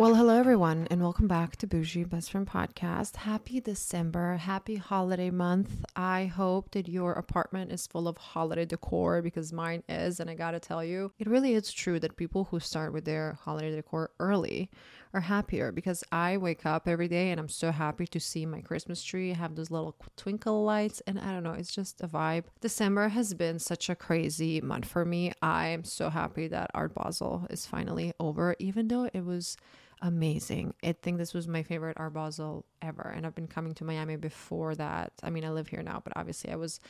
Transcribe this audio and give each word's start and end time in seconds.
Well, 0.00 0.14
hello 0.14 0.38
everyone, 0.38 0.88
and 0.90 1.02
welcome 1.02 1.28
back 1.28 1.56
to 1.56 1.66
Boujee 1.66 2.08
Best 2.08 2.32
Friend 2.32 2.46
Podcast. 2.46 3.16
Happy 3.16 3.60
December, 3.60 4.38
happy 4.38 4.76
holiday 4.76 5.28
month. 5.28 5.84
I 5.94 6.24
hope 6.24 6.70
that 6.70 6.88
your 6.88 7.12
apartment 7.12 7.70
is 7.70 7.86
full 7.86 8.08
of 8.08 8.16
holiday 8.16 8.64
decor 8.64 9.20
because 9.20 9.52
mine 9.52 9.82
is, 9.90 10.18
and 10.18 10.30
I 10.30 10.34
gotta 10.36 10.58
tell 10.58 10.82
you, 10.82 11.12
it 11.18 11.28
really 11.28 11.52
is 11.52 11.70
true 11.70 12.00
that 12.00 12.16
people 12.16 12.44
who 12.44 12.60
start 12.60 12.94
with 12.94 13.04
their 13.04 13.36
holiday 13.42 13.76
decor 13.76 14.10
early 14.18 14.70
are 15.12 15.20
happier 15.20 15.70
because 15.70 16.02
I 16.10 16.38
wake 16.38 16.64
up 16.64 16.88
every 16.88 17.08
day 17.08 17.30
and 17.30 17.38
I'm 17.38 17.48
so 17.50 17.70
happy 17.70 18.06
to 18.06 18.20
see 18.20 18.46
my 18.46 18.62
Christmas 18.62 19.02
tree 19.02 19.34
have 19.34 19.54
those 19.54 19.70
little 19.70 19.96
twinkle 20.16 20.64
lights, 20.64 21.02
and 21.06 21.20
I 21.20 21.30
don't 21.30 21.42
know, 21.42 21.52
it's 21.52 21.74
just 21.74 22.00
a 22.00 22.08
vibe. 22.08 22.44
December 22.62 23.08
has 23.08 23.34
been 23.34 23.58
such 23.58 23.90
a 23.90 23.94
crazy 23.94 24.62
month 24.62 24.86
for 24.86 25.04
me. 25.04 25.32
I'm 25.42 25.84
so 25.84 26.08
happy 26.08 26.48
that 26.48 26.70
Art 26.72 26.94
Basel 26.94 27.46
is 27.50 27.66
finally 27.66 28.14
over, 28.18 28.56
even 28.58 28.88
though 28.88 29.10
it 29.12 29.26
was 29.26 29.58
amazing. 30.02 30.74
I 30.82 30.92
think 30.92 31.18
this 31.18 31.34
was 31.34 31.46
my 31.46 31.62
favorite 31.62 31.96
Art 31.98 32.14
Basel 32.14 32.64
ever. 32.80 33.12
And 33.14 33.26
I've 33.26 33.34
been 33.34 33.46
coming 33.46 33.74
to 33.74 33.84
Miami 33.84 34.16
before 34.16 34.74
that. 34.74 35.12
I 35.22 35.30
mean, 35.30 35.44
I 35.44 35.50
live 35.50 35.68
here 35.68 35.82
now, 35.82 36.00
but 36.02 36.12
obviously 36.16 36.52
I 36.52 36.56
was 36.56 36.80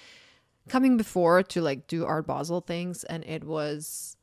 coming 0.69 0.97
before 0.97 1.42
to 1.42 1.61
like 1.61 1.86
do 1.86 2.05
Art 2.05 2.27
Basel 2.27 2.61
things 2.61 3.05
and 3.05 3.25
it 3.25 3.44
was 3.44 4.17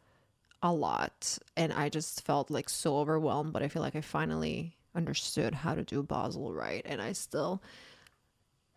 a 0.62 0.72
lot. 0.72 1.38
And 1.56 1.74
I 1.74 1.90
just 1.90 2.26
felt 2.26 2.50
like 2.50 2.70
so 2.70 2.98
overwhelmed, 2.98 3.54
but 3.54 3.64
I 3.64 3.68
feel 3.68 3.82
like 3.82 3.96
I 3.96 4.02
finally 4.02 4.76
understood 4.96 5.54
how 5.54 5.76
to 5.76 5.84
do 5.84 6.02
Basel 6.04 6.54
right. 6.54 6.82
And 6.86 7.02
I 7.02 7.14
still 7.14 7.62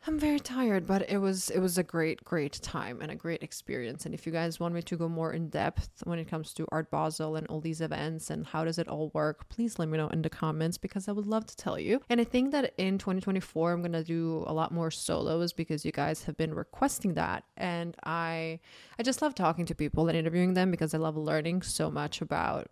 I'm 0.07 0.19
very 0.19 0.41
tired, 0.41 0.87
but 0.87 1.11
it 1.11 1.19
was 1.19 1.51
it 1.51 1.59
was 1.59 1.77
a 1.77 1.83
great 1.83 2.25
great 2.25 2.55
time 2.63 3.03
and 3.03 3.13
a 3.13 3.15
great 3.15 3.43
experience. 3.43 4.07
And 4.07 4.15
if 4.15 4.25
you 4.25 4.33
guys 4.33 4.59
want 4.59 4.73
me 4.75 4.81
to 4.81 4.97
go 4.97 5.11
more 5.11 5.35
in 5.35 5.51
depth 5.51 5.91
when 6.05 6.19
it 6.19 6.25
comes 6.25 6.55
to 6.55 6.67
Art 6.73 6.91
Basel 6.91 7.37
and 7.37 7.47
all 7.49 7.61
these 7.61 7.83
events 7.83 8.31
and 8.31 8.47
how 8.47 8.65
does 8.65 8.79
it 8.79 8.89
all 8.89 9.11
work, 9.13 9.51
please 9.51 9.79
let 9.79 9.89
me 9.89 9.99
know 9.99 10.09
in 10.09 10.23
the 10.23 10.31
comments 10.31 10.79
because 10.79 11.07
I 11.07 11.13
would 11.13 11.27
love 11.27 11.45
to 11.47 11.57
tell 11.57 11.79
you. 11.79 12.01
And 12.09 12.19
I 12.19 12.25
think 12.25 12.51
that 12.53 12.73
in 12.79 12.97
2024 12.97 13.73
I'm 13.73 13.83
going 13.83 13.93
to 13.93 14.03
do 14.03 14.43
a 14.47 14.55
lot 14.55 14.73
more 14.73 14.91
solos 14.91 15.53
because 15.53 15.85
you 15.85 15.93
guys 15.93 16.25
have 16.25 16.37
been 16.39 16.55
requesting 16.55 17.13
that 17.15 17.45
and 17.59 17.95
I 18.03 18.59
I 18.99 19.03
just 19.03 19.21
love 19.21 19.35
talking 19.35 19.67
to 19.67 19.75
people 19.75 20.09
and 20.09 20.17
interviewing 20.17 20.55
them 20.55 20.71
because 20.71 20.95
I 20.95 20.99
love 20.99 21.19
learning 21.19 21.61
so 21.61 21.91
much 21.91 22.23
about 22.23 22.71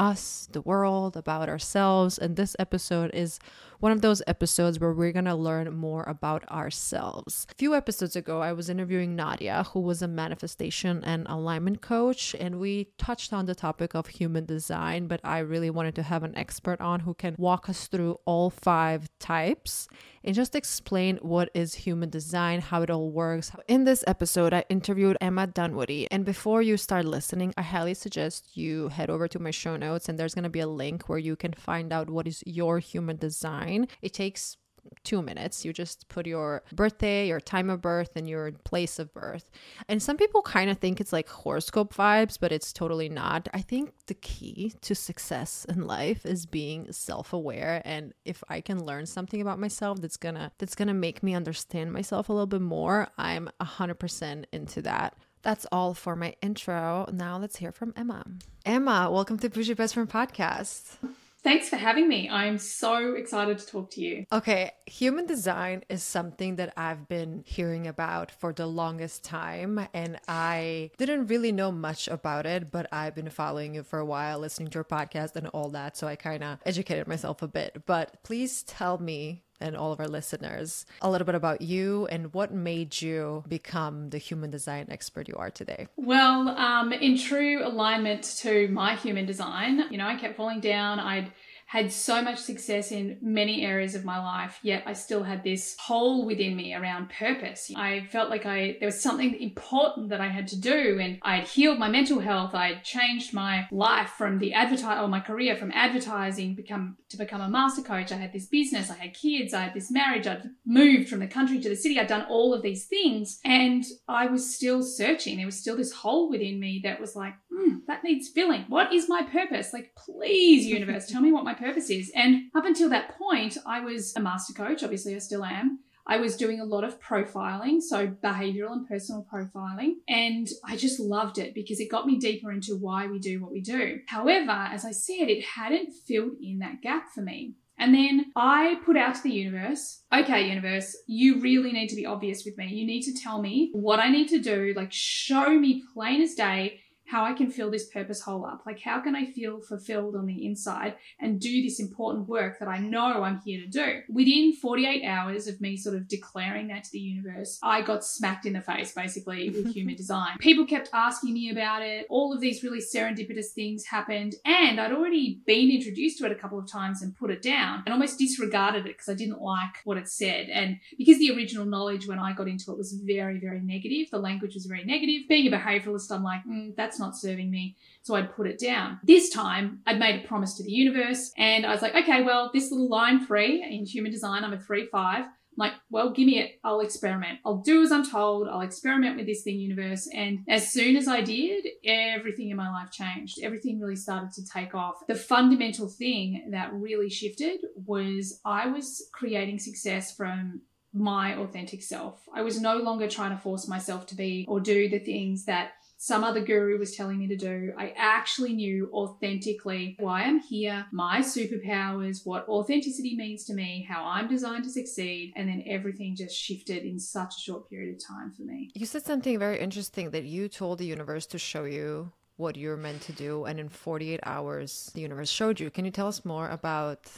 us, 0.00 0.48
the 0.50 0.62
world, 0.62 1.16
about 1.16 1.48
ourselves. 1.48 2.18
And 2.18 2.34
this 2.34 2.56
episode 2.58 3.10
is 3.12 3.38
one 3.80 3.92
of 3.92 4.00
those 4.00 4.22
episodes 4.26 4.80
where 4.80 4.92
we're 4.92 5.12
going 5.12 5.26
to 5.26 5.34
learn 5.34 5.74
more 5.76 6.04
about 6.04 6.48
ourselves. 6.50 7.46
A 7.50 7.54
few 7.54 7.74
episodes 7.74 8.16
ago, 8.16 8.40
I 8.40 8.52
was 8.52 8.68
interviewing 8.68 9.14
Nadia, 9.14 9.66
who 9.72 9.80
was 9.80 10.02
a 10.02 10.08
manifestation 10.08 11.02
and 11.04 11.26
alignment 11.28 11.80
coach, 11.80 12.34
and 12.38 12.58
we 12.58 12.88
touched 12.98 13.32
on 13.32 13.46
the 13.46 13.54
topic 13.54 13.94
of 13.94 14.06
human 14.08 14.46
design, 14.46 15.06
but 15.06 15.20
I 15.22 15.38
really 15.38 15.70
wanted 15.70 15.94
to 15.96 16.02
have 16.02 16.22
an 16.22 16.36
expert 16.36 16.80
on 16.80 17.00
who 17.00 17.14
can 17.14 17.34
walk 17.38 17.68
us 17.68 17.86
through 17.86 18.18
all 18.24 18.50
five 18.50 19.08
types 19.18 19.88
and 20.24 20.34
just 20.34 20.54
explain 20.54 21.16
what 21.22 21.50
is 21.54 21.74
human 21.74 22.10
design, 22.10 22.60
how 22.60 22.82
it 22.82 22.90
all 22.90 23.10
works. 23.10 23.52
In 23.68 23.84
this 23.84 24.04
episode, 24.06 24.52
I 24.52 24.64
interviewed 24.68 25.16
Emma 25.20 25.46
Dunwoody. 25.46 26.10
And 26.10 26.24
before 26.24 26.62
you 26.62 26.76
start 26.76 27.04
listening, 27.04 27.54
I 27.56 27.62
highly 27.62 27.94
suggest 27.94 28.56
you 28.56 28.88
head 28.88 29.10
over 29.10 29.28
to 29.28 29.38
my 29.38 29.50
show 29.50 29.76
notes 29.76 30.08
and 30.08 30.18
there's 30.18 30.34
going 30.34 30.44
to 30.44 30.50
be 30.50 30.60
a 30.60 30.66
link 30.66 31.08
where 31.08 31.18
you 31.18 31.36
can 31.36 31.52
find 31.52 31.92
out 31.92 32.10
what 32.10 32.26
is 32.26 32.42
your 32.46 32.78
human 32.78 33.16
design. 33.16 33.88
It 34.02 34.12
takes 34.12 34.56
two 35.04 35.22
minutes. 35.22 35.64
You 35.64 35.72
just 35.72 36.08
put 36.08 36.26
your 36.26 36.62
birthday, 36.72 37.28
your 37.28 37.40
time 37.40 37.70
of 37.70 37.80
birth, 37.80 38.10
and 38.16 38.28
your 38.28 38.52
place 38.64 38.98
of 38.98 39.12
birth. 39.12 39.50
And 39.88 40.02
some 40.02 40.16
people 40.16 40.42
kind 40.42 40.70
of 40.70 40.78
think 40.78 41.00
it's 41.00 41.12
like 41.12 41.28
horoscope 41.28 41.94
vibes, 41.94 42.38
but 42.40 42.52
it's 42.52 42.72
totally 42.72 43.08
not. 43.08 43.48
I 43.54 43.60
think 43.60 43.92
the 44.06 44.14
key 44.14 44.74
to 44.82 44.94
success 44.94 45.66
in 45.68 45.86
life 45.86 46.26
is 46.26 46.46
being 46.46 46.92
self-aware. 46.92 47.82
And 47.84 48.12
if 48.24 48.42
I 48.48 48.60
can 48.60 48.84
learn 48.84 49.06
something 49.06 49.40
about 49.40 49.58
myself 49.58 50.00
that's 50.00 50.16
gonna 50.16 50.52
that's 50.58 50.74
gonna 50.74 50.94
make 50.94 51.22
me 51.22 51.34
understand 51.34 51.92
myself 51.92 52.28
a 52.28 52.32
little 52.32 52.46
bit 52.46 52.60
more, 52.60 53.08
I'm 53.18 53.48
a 53.58 53.64
hundred 53.64 53.98
percent 53.98 54.46
into 54.52 54.82
that. 54.82 55.16
That's 55.42 55.66
all 55.72 55.94
for 55.94 56.16
my 56.16 56.34
intro. 56.42 57.06
Now 57.12 57.38
let's 57.38 57.56
hear 57.56 57.72
from 57.72 57.94
Emma. 57.96 58.24
Emma, 58.66 59.08
welcome 59.10 59.38
to 59.38 59.48
Boujee 59.48 59.74
Best 59.74 59.94
Friend 59.94 60.08
Podcast. 60.08 60.98
Thanks 61.42 61.70
for 61.70 61.76
having 61.76 62.06
me. 62.06 62.28
I'm 62.28 62.58
so 62.58 63.14
excited 63.14 63.58
to 63.58 63.66
talk 63.66 63.90
to 63.92 64.00
you. 64.02 64.24
Okay, 64.30 64.72
human 64.86 65.26
design 65.26 65.84
is 65.88 66.02
something 66.02 66.56
that 66.56 66.74
I've 66.76 67.08
been 67.08 67.42
hearing 67.46 67.86
about 67.86 68.30
for 68.30 68.52
the 68.52 68.66
longest 68.66 69.24
time, 69.24 69.80
and 69.94 70.20
I 70.28 70.90
didn't 70.98 71.28
really 71.28 71.50
know 71.52 71.72
much 71.72 72.08
about 72.08 72.44
it, 72.44 72.70
but 72.70 72.88
I've 72.92 73.14
been 73.14 73.30
following 73.30 73.74
you 73.74 73.82
for 73.82 73.98
a 73.98 74.04
while, 74.04 74.38
listening 74.38 74.68
to 74.68 74.76
your 74.76 74.84
podcast 74.84 75.36
and 75.36 75.46
all 75.48 75.70
that, 75.70 75.96
so 75.96 76.06
I 76.06 76.16
kind 76.16 76.44
of 76.44 76.58
educated 76.66 77.08
myself 77.08 77.40
a 77.40 77.48
bit. 77.48 77.84
But 77.86 78.22
please 78.22 78.62
tell 78.62 78.98
me 78.98 79.44
and 79.60 79.76
all 79.76 79.92
of 79.92 80.00
our 80.00 80.08
listeners 80.08 80.86
a 81.02 81.10
little 81.10 81.24
bit 81.24 81.34
about 81.34 81.60
you 81.60 82.06
and 82.06 82.32
what 82.32 82.52
made 82.52 83.00
you 83.00 83.44
become 83.48 84.10
the 84.10 84.18
human 84.18 84.50
design 84.50 84.86
expert 84.90 85.28
you 85.28 85.34
are 85.36 85.50
today. 85.50 85.86
Well, 85.96 86.48
um, 86.50 86.92
in 86.92 87.18
true 87.18 87.66
alignment 87.66 88.22
to 88.38 88.68
my 88.68 88.96
human 88.96 89.26
design, 89.26 89.84
you 89.90 89.98
know, 89.98 90.06
I 90.06 90.16
kept 90.16 90.36
falling 90.36 90.60
down. 90.60 90.98
I'd 90.98 91.32
had 91.70 91.92
so 91.92 92.20
much 92.20 92.38
success 92.40 92.90
in 92.90 93.16
many 93.22 93.64
areas 93.64 93.94
of 93.94 94.04
my 94.04 94.18
life, 94.18 94.58
yet 94.60 94.82
I 94.86 94.92
still 94.92 95.22
had 95.22 95.44
this 95.44 95.76
hole 95.78 96.26
within 96.26 96.56
me 96.56 96.74
around 96.74 97.10
purpose. 97.10 97.70
I 97.76 98.08
felt 98.10 98.28
like 98.28 98.44
I 98.44 98.76
there 98.80 98.88
was 98.88 99.00
something 99.00 99.40
important 99.40 100.08
that 100.08 100.20
I 100.20 100.26
had 100.26 100.48
to 100.48 100.60
do, 100.60 100.98
and 101.00 101.20
I 101.22 101.36
had 101.36 101.46
healed 101.46 101.78
my 101.78 101.88
mental 101.88 102.18
health. 102.18 102.56
I 102.56 102.72
had 102.72 102.82
changed 102.82 103.32
my 103.32 103.68
life 103.70 104.10
from 104.18 104.40
the 104.40 104.52
advertise 104.52 105.00
or 105.00 105.06
my 105.06 105.20
career 105.20 105.54
from 105.54 105.70
advertising 105.70 106.56
become 106.56 106.96
to 107.08 107.16
become 107.16 107.40
a 107.40 107.48
master 107.48 107.82
coach. 107.82 108.10
I 108.10 108.16
had 108.16 108.32
this 108.32 108.46
business, 108.46 108.90
I 108.90 108.94
had 108.94 109.14
kids, 109.14 109.54
I 109.54 109.60
had 109.60 109.74
this 109.74 109.92
marriage, 109.92 110.26
I'd 110.26 110.50
moved 110.66 111.08
from 111.08 111.20
the 111.20 111.28
country 111.28 111.60
to 111.60 111.68
the 111.68 111.76
city. 111.76 112.00
I'd 112.00 112.08
done 112.08 112.26
all 112.28 112.52
of 112.52 112.62
these 112.62 112.86
things, 112.86 113.38
and 113.44 113.84
I 114.08 114.26
was 114.26 114.56
still 114.56 114.82
searching. 114.82 115.36
There 115.36 115.46
was 115.46 115.60
still 115.60 115.76
this 115.76 115.92
hole 115.92 116.28
within 116.30 116.58
me 116.58 116.80
that 116.82 117.00
was 117.00 117.14
like, 117.14 117.34
hmm, 117.48 117.78
that 117.86 118.02
needs 118.02 118.28
filling. 118.28 118.64
What 118.68 118.92
is 118.92 119.08
my 119.08 119.22
purpose? 119.22 119.72
Like, 119.72 119.92
please, 119.96 120.66
universe, 120.80 121.06
tell 121.06 121.20
me 121.20 121.30
what 121.30 121.44
my 121.44 121.54
purpose 121.60 121.90
is. 121.90 122.10
And 122.14 122.50
up 122.54 122.64
until 122.64 122.88
that 122.90 123.16
point, 123.16 123.56
I 123.66 123.80
was 123.80 124.14
a 124.16 124.20
master 124.20 124.52
coach. 124.52 124.82
Obviously, 124.82 125.14
I 125.14 125.18
still 125.18 125.44
am. 125.44 125.80
I 126.06 126.16
was 126.16 126.36
doing 126.36 126.58
a 126.58 126.64
lot 126.64 126.82
of 126.82 127.00
profiling, 127.00 127.80
so 127.80 128.08
behavioral 128.08 128.72
and 128.72 128.88
personal 128.88 129.24
profiling, 129.32 129.92
and 130.08 130.48
I 130.64 130.76
just 130.76 130.98
loved 130.98 131.38
it 131.38 131.54
because 131.54 131.78
it 131.78 131.90
got 131.90 132.06
me 132.06 132.18
deeper 132.18 132.50
into 132.50 132.76
why 132.76 133.06
we 133.06 133.20
do 133.20 133.40
what 133.40 133.52
we 133.52 133.60
do. 133.60 134.00
However, 134.08 134.50
as 134.50 134.84
I 134.84 134.90
said, 134.90 135.28
it 135.28 135.44
hadn't 135.44 135.92
filled 135.92 136.32
in 136.42 136.58
that 136.60 136.82
gap 136.82 137.12
for 137.14 137.20
me. 137.20 137.54
And 137.78 137.94
then 137.94 138.26
I 138.36 138.80
put 138.84 138.96
out 138.96 139.14
to 139.14 139.22
the 139.22 139.30
universe, 139.30 140.02
okay, 140.12 140.48
universe, 140.48 140.96
you 141.06 141.40
really 141.40 141.72
need 141.72 141.88
to 141.88 141.96
be 141.96 142.06
obvious 142.06 142.44
with 142.44 142.58
me. 142.58 142.66
You 142.66 142.86
need 142.86 143.02
to 143.02 143.14
tell 143.14 143.40
me 143.40 143.70
what 143.72 144.00
I 144.00 144.10
need 144.10 144.28
to 144.28 144.38
do, 144.38 144.74
like 144.76 144.92
show 144.92 145.48
me 145.58 145.82
plain 145.94 146.20
as 146.22 146.34
day 146.34 146.80
how 147.10 147.24
I 147.24 147.32
can 147.32 147.50
fill 147.50 147.70
this 147.70 147.88
purpose 147.88 148.20
hole 148.20 148.46
up. 148.46 148.62
Like, 148.64 148.80
how 148.80 149.00
can 149.00 149.16
I 149.16 149.26
feel 149.26 149.60
fulfilled 149.60 150.14
on 150.14 150.26
the 150.26 150.46
inside 150.46 150.94
and 151.18 151.40
do 151.40 151.60
this 151.60 151.80
important 151.80 152.28
work 152.28 152.60
that 152.60 152.68
I 152.68 152.78
know 152.78 153.24
I'm 153.24 153.40
here 153.44 153.60
to 153.60 153.66
do? 153.66 154.02
Within 154.08 154.54
48 154.54 155.04
hours 155.04 155.48
of 155.48 155.60
me 155.60 155.76
sort 155.76 155.96
of 155.96 156.06
declaring 156.06 156.68
that 156.68 156.84
to 156.84 156.90
the 156.92 157.00
universe, 157.00 157.58
I 157.64 157.82
got 157.82 158.04
smacked 158.04 158.46
in 158.46 158.52
the 158.52 158.60
face 158.60 158.92
basically 158.92 159.50
with 159.50 159.74
human 159.74 159.96
design. 159.96 160.36
People 160.38 160.66
kept 160.66 160.88
asking 160.92 161.34
me 161.34 161.50
about 161.50 161.82
it. 161.82 162.06
All 162.08 162.32
of 162.32 162.40
these 162.40 162.62
really 162.62 162.78
serendipitous 162.78 163.50
things 163.56 163.86
happened. 163.86 164.36
And 164.44 164.80
I'd 164.80 164.92
already 164.92 165.40
been 165.46 165.68
introduced 165.68 166.18
to 166.18 166.26
it 166.26 166.32
a 166.32 166.36
couple 166.36 166.60
of 166.60 166.70
times 166.70 167.02
and 167.02 167.16
put 167.16 167.32
it 167.32 167.42
down 167.42 167.82
and 167.86 167.92
almost 167.92 168.20
disregarded 168.20 168.86
it 168.86 168.96
because 168.96 169.08
I 169.08 169.14
didn't 169.14 169.42
like 169.42 169.78
what 169.82 169.96
it 169.96 170.08
said. 170.08 170.48
And 170.48 170.78
because 170.96 171.18
the 171.18 171.34
original 171.34 171.64
knowledge 171.64 172.06
when 172.06 172.20
I 172.20 172.34
got 172.34 172.46
into 172.46 172.70
it 172.70 172.78
was 172.78 172.92
very, 172.92 173.40
very 173.40 173.60
negative, 173.60 174.10
the 174.12 174.18
language 174.18 174.54
was 174.54 174.66
very 174.66 174.84
negative. 174.84 175.22
Being 175.28 175.52
a 175.52 175.56
behavioralist, 175.56 176.12
I'm 176.12 176.22
like, 176.22 176.44
mm, 176.44 176.76
that's 176.76 176.99
not 177.00 177.16
serving 177.16 177.50
me. 177.50 177.76
So 178.02 178.14
I'd 178.14 178.34
put 178.34 178.46
it 178.46 178.60
down. 178.60 179.00
This 179.02 179.30
time 179.30 179.80
I'd 179.86 179.98
made 179.98 180.24
a 180.24 180.28
promise 180.28 180.54
to 180.54 180.62
the 180.62 180.70
universe 180.70 181.32
and 181.36 181.66
I 181.66 181.72
was 181.72 181.82
like, 181.82 181.94
okay, 181.94 182.22
well, 182.22 182.50
this 182.54 182.70
little 182.70 182.88
line 182.88 183.26
three 183.26 183.62
in 183.62 183.84
human 183.84 184.12
design, 184.12 184.44
I'm 184.44 184.52
a 184.52 184.60
three 184.60 184.86
five. 184.86 185.24
I'm 185.24 185.56
like, 185.56 185.72
well, 185.90 186.10
give 186.10 186.26
me 186.26 186.38
it. 186.38 186.60
I'll 186.62 186.80
experiment. 186.80 187.40
I'll 187.44 187.58
do 187.58 187.82
as 187.82 187.90
I'm 187.90 188.08
told. 188.08 188.48
I'll 188.48 188.60
experiment 188.60 189.16
with 189.16 189.26
this 189.26 189.42
thing, 189.42 189.58
universe. 189.58 190.08
And 190.14 190.38
as 190.48 190.72
soon 190.72 190.96
as 190.96 191.08
I 191.08 191.22
did, 191.22 191.66
everything 191.84 192.50
in 192.50 192.56
my 192.56 192.70
life 192.70 192.92
changed. 192.92 193.40
Everything 193.42 193.80
really 193.80 193.96
started 193.96 194.30
to 194.34 194.46
take 194.46 194.76
off. 194.76 195.04
The 195.08 195.16
fundamental 195.16 195.88
thing 195.88 196.50
that 196.52 196.72
really 196.72 197.10
shifted 197.10 197.60
was 197.74 198.40
I 198.44 198.68
was 198.68 199.08
creating 199.12 199.58
success 199.58 200.14
from 200.14 200.62
my 200.92 201.36
authentic 201.36 201.82
self. 201.82 202.20
I 202.34 202.42
was 202.42 202.60
no 202.60 202.76
longer 202.76 203.08
trying 203.08 203.30
to 203.30 203.42
force 203.42 203.68
myself 203.68 204.06
to 204.06 204.14
be 204.14 204.44
or 204.48 204.60
do 204.60 204.88
the 204.88 204.98
things 204.98 205.44
that 205.44 205.72
some 206.02 206.24
other 206.24 206.40
guru 206.40 206.78
was 206.78 206.96
telling 206.96 207.18
me 207.18 207.26
to 207.26 207.36
do. 207.36 207.74
I 207.76 207.92
actually 207.94 208.54
knew 208.54 208.88
authentically 208.90 209.96
why 210.00 210.22
I'm 210.22 210.40
here, 210.40 210.86
my 210.92 211.20
superpowers, 211.20 212.24
what 212.24 212.48
authenticity 212.48 213.14
means 213.16 213.44
to 213.44 213.52
me, 213.52 213.86
how 213.86 214.06
I'm 214.06 214.26
designed 214.26 214.64
to 214.64 214.70
succeed, 214.70 215.34
and 215.36 215.46
then 215.46 215.62
everything 215.66 216.16
just 216.16 216.34
shifted 216.34 216.84
in 216.84 216.98
such 216.98 217.36
a 217.36 217.40
short 217.40 217.68
period 217.68 217.94
of 217.94 218.02
time 218.02 218.32
for 218.32 218.44
me. 218.44 218.70
You 218.74 218.86
said 218.86 219.04
something 219.04 219.38
very 219.38 219.60
interesting 219.60 220.08
that 220.12 220.24
you 220.24 220.48
told 220.48 220.78
the 220.78 220.86
universe 220.86 221.26
to 221.26 221.38
show 221.38 221.64
you 221.64 222.10
what 222.38 222.56
you're 222.56 222.78
meant 222.78 223.02
to 223.02 223.12
do, 223.12 223.44
and 223.44 223.60
in 223.60 223.68
48 223.68 224.20
hours, 224.22 224.90
the 224.94 225.02
universe 225.02 225.28
showed 225.28 225.60
you. 225.60 225.68
Can 225.68 225.84
you 225.84 225.90
tell 225.90 226.08
us 226.08 226.24
more 226.24 226.48
about 226.48 227.10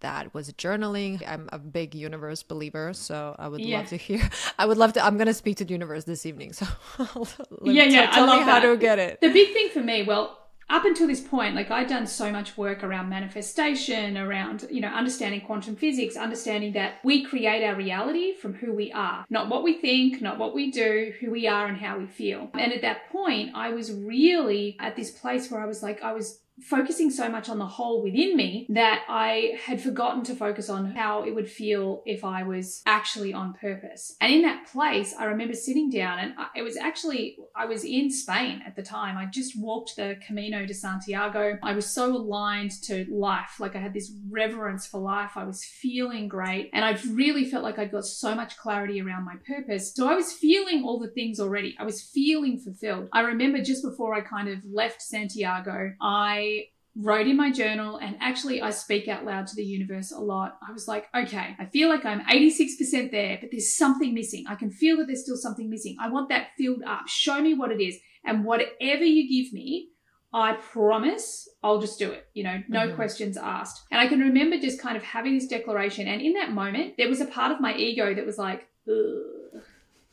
that 0.00 0.32
was 0.32 0.52
journaling 0.54 1.22
i'm 1.26 1.48
a 1.52 1.58
big 1.58 1.94
universe 1.94 2.42
believer 2.42 2.92
so 2.92 3.34
i 3.38 3.48
would 3.48 3.60
yeah. 3.60 3.78
love 3.78 3.88
to 3.88 3.96
hear 3.96 4.28
i 4.58 4.66
would 4.66 4.78
love 4.78 4.92
to 4.92 5.04
i'm 5.04 5.16
going 5.16 5.26
to 5.26 5.34
speak 5.34 5.56
to 5.56 5.64
the 5.64 5.72
universe 5.72 6.04
this 6.04 6.24
evening 6.24 6.52
so 6.52 6.66
yeah 7.64 7.84
yeah 7.84 8.10
tell, 8.10 8.12
tell 8.12 8.24
I 8.24 8.26
love 8.26 8.38
me 8.40 8.44
that. 8.46 8.62
how 8.62 8.70
to 8.70 8.76
get 8.76 8.98
it 8.98 9.20
the 9.20 9.32
big 9.32 9.52
thing 9.52 9.68
for 9.70 9.80
me 9.80 10.02
well 10.04 10.36
up 10.70 10.84
until 10.84 11.08
this 11.08 11.20
point 11.20 11.54
like 11.54 11.70
i'd 11.70 11.88
done 11.88 12.06
so 12.06 12.30
much 12.30 12.56
work 12.56 12.84
around 12.84 13.08
manifestation 13.08 14.16
around 14.16 14.66
you 14.70 14.80
know 14.80 14.88
understanding 14.88 15.40
quantum 15.40 15.74
physics 15.74 16.16
understanding 16.16 16.72
that 16.72 16.94
we 17.04 17.24
create 17.24 17.64
our 17.64 17.74
reality 17.74 18.34
from 18.36 18.54
who 18.54 18.72
we 18.72 18.92
are 18.92 19.24
not 19.28 19.48
what 19.48 19.64
we 19.64 19.80
think 19.80 20.22
not 20.22 20.38
what 20.38 20.54
we 20.54 20.70
do 20.70 21.12
who 21.20 21.30
we 21.30 21.46
are 21.46 21.66
and 21.66 21.78
how 21.78 21.98
we 21.98 22.06
feel 22.06 22.48
and 22.54 22.72
at 22.72 22.82
that 22.82 23.10
point 23.10 23.50
i 23.54 23.70
was 23.70 23.92
really 23.92 24.76
at 24.78 24.94
this 24.94 25.10
place 25.10 25.50
where 25.50 25.60
i 25.60 25.66
was 25.66 25.82
like 25.82 26.02
i 26.02 26.12
was 26.12 26.40
focusing 26.62 27.10
so 27.10 27.28
much 27.28 27.48
on 27.48 27.58
the 27.58 27.66
hole 27.66 28.02
within 28.02 28.36
me 28.36 28.66
that 28.70 29.02
I 29.08 29.58
had 29.64 29.80
forgotten 29.80 30.22
to 30.24 30.34
focus 30.34 30.68
on 30.68 30.92
how 30.92 31.24
it 31.24 31.34
would 31.34 31.50
feel 31.50 32.02
if 32.06 32.24
I 32.24 32.42
was 32.42 32.82
actually 32.86 33.32
on 33.32 33.54
purpose. 33.54 34.16
And 34.20 34.32
in 34.32 34.42
that 34.42 34.66
place, 34.66 35.14
I 35.18 35.24
remember 35.24 35.54
sitting 35.54 35.90
down 35.90 36.18
and 36.18 36.34
it 36.54 36.62
was 36.62 36.76
actually, 36.76 37.36
I 37.56 37.66
was 37.66 37.84
in 37.84 38.10
Spain 38.10 38.62
at 38.66 38.76
the 38.76 38.82
time. 38.82 39.16
I 39.16 39.26
just 39.26 39.60
walked 39.60 39.96
the 39.96 40.16
Camino 40.26 40.66
de 40.66 40.74
Santiago. 40.74 41.58
I 41.62 41.72
was 41.72 41.86
so 41.86 42.14
aligned 42.16 42.72
to 42.82 43.06
life. 43.10 43.58
Like 43.58 43.76
I 43.76 43.80
had 43.80 43.94
this 43.94 44.12
reverence 44.28 44.86
for 44.86 45.00
life. 45.00 45.32
I 45.36 45.44
was 45.44 45.64
feeling 45.64 46.28
great. 46.28 46.70
And 46.72 46.84
I 46.84 46.98
really 47.10 47.44
felt 47.44 47.64
like 47.64 47.78
I'd 47.78 47.92
got 47.92 48.04
so 48.04 48.34
much 48.34 48.56
clarity 48.56 49.00
around 49.00 49.24
my 49.24 49.36
purpose. 49.46 49.94
So 49.94 50.08
I 50.08 50.14
was 50.14 50.32
feeling 50.32 50.84
all 50.84 50.98
the 50.98 51.10
things 51.10 51.40
already. 51.40 51.76
I 51.78 51.84
was 51.84 52.02
feeling 52.02 52.58
fulfilled. 52.58 53.08
I 53.12 53.20
remember 53.20 53.62
just 53.62 53.82
before 53.82 54.14
I 54.14 54.20
kind 54.20 54.48
of 54.48 54.58
left 54.70 55.02
Santiago, 55.02 55.92
I 56.00 56.49
wrote 57.02 57.26
in 57.26 57.36
my 57.36 57.50
journal 57.50 57.96
and 57.96 58.16
actually 58.20 58.60
I 58.60 58.70
speak 58.70 59.08
out 59.08 59.24
loud 59.24 59.46
to 59.48 59.56
the 59.56 59.64
universe 59.64 60.12
a 60.12 60.18
lot. 60.18 60.58
I 60.66 60.72
was 60.72 60.86
like, 60.88 61.08
okay, 61.14 61.56
I 61.58 61.66
feel 61.66 61.88
like 61.88 62.04
I'm 62.04 62.20
86% 62.26 63.10
there, 63.10 63.38
but 63.40 63.50
there's 63.50 63.74
something 63.74 64.14
missing. 64.14 64.44
I 64.48 64.54
can 64.54 64.70
feel 64.70 64.96
that 64.98 65.06
there's 65.06 65.22
still 65.22 65.36
something 65.36 65.70
missing. 65.70 65.96
I 66.00 66.08
want 66.10 66.28
that 66.28 66.48
filled 66.58 66.82
up. 66.82 67.08
Show 67.08 67.40
me 67.40 67.54
what 67.54 67.72
it 67.72 67.82
is. 67.82 67.98
And 68.24 68.44
whatever 68.44 69.04
you 69.04 69.44
give 69.44 69.52
me, 69.52 69.88
I 70.32 70.52
promise 70.54 71.48
I'll 71.62 71.80
just 71.80 71.98
do 71.98 72.10
it, 72.12 72.28
you 72.34 72.44
know, 72.44 72.62
no 72.68 72.80
mm-hmm. 72.80 72.96
questions 72.96 73.36
asked. 73.36 73.82
And 73.90 74.00
I 74.00 74.06
can 74.06 74.20
remember 74.20 74.58
just 74.58 74.80
kind 74.80 74.96
of 74.96 75.02
having 75.02 75.34
this 75.34 75.48
declaration. 75.48 76.06
And 76.06 76.20
in 76.20 76.34
that 76.34 76.52
moment, 76.52 76.94
there 76.98 77.08
was 77.08 77.20
a 77.20 77.26
part 77.26 77.50
of 77.50 77.60
my 77.60 77.74
ego 77.74 78.14
that 78.14 78.26
was 78.26 78.38
like, 78.38 78.68
Ugh 78.88 79.39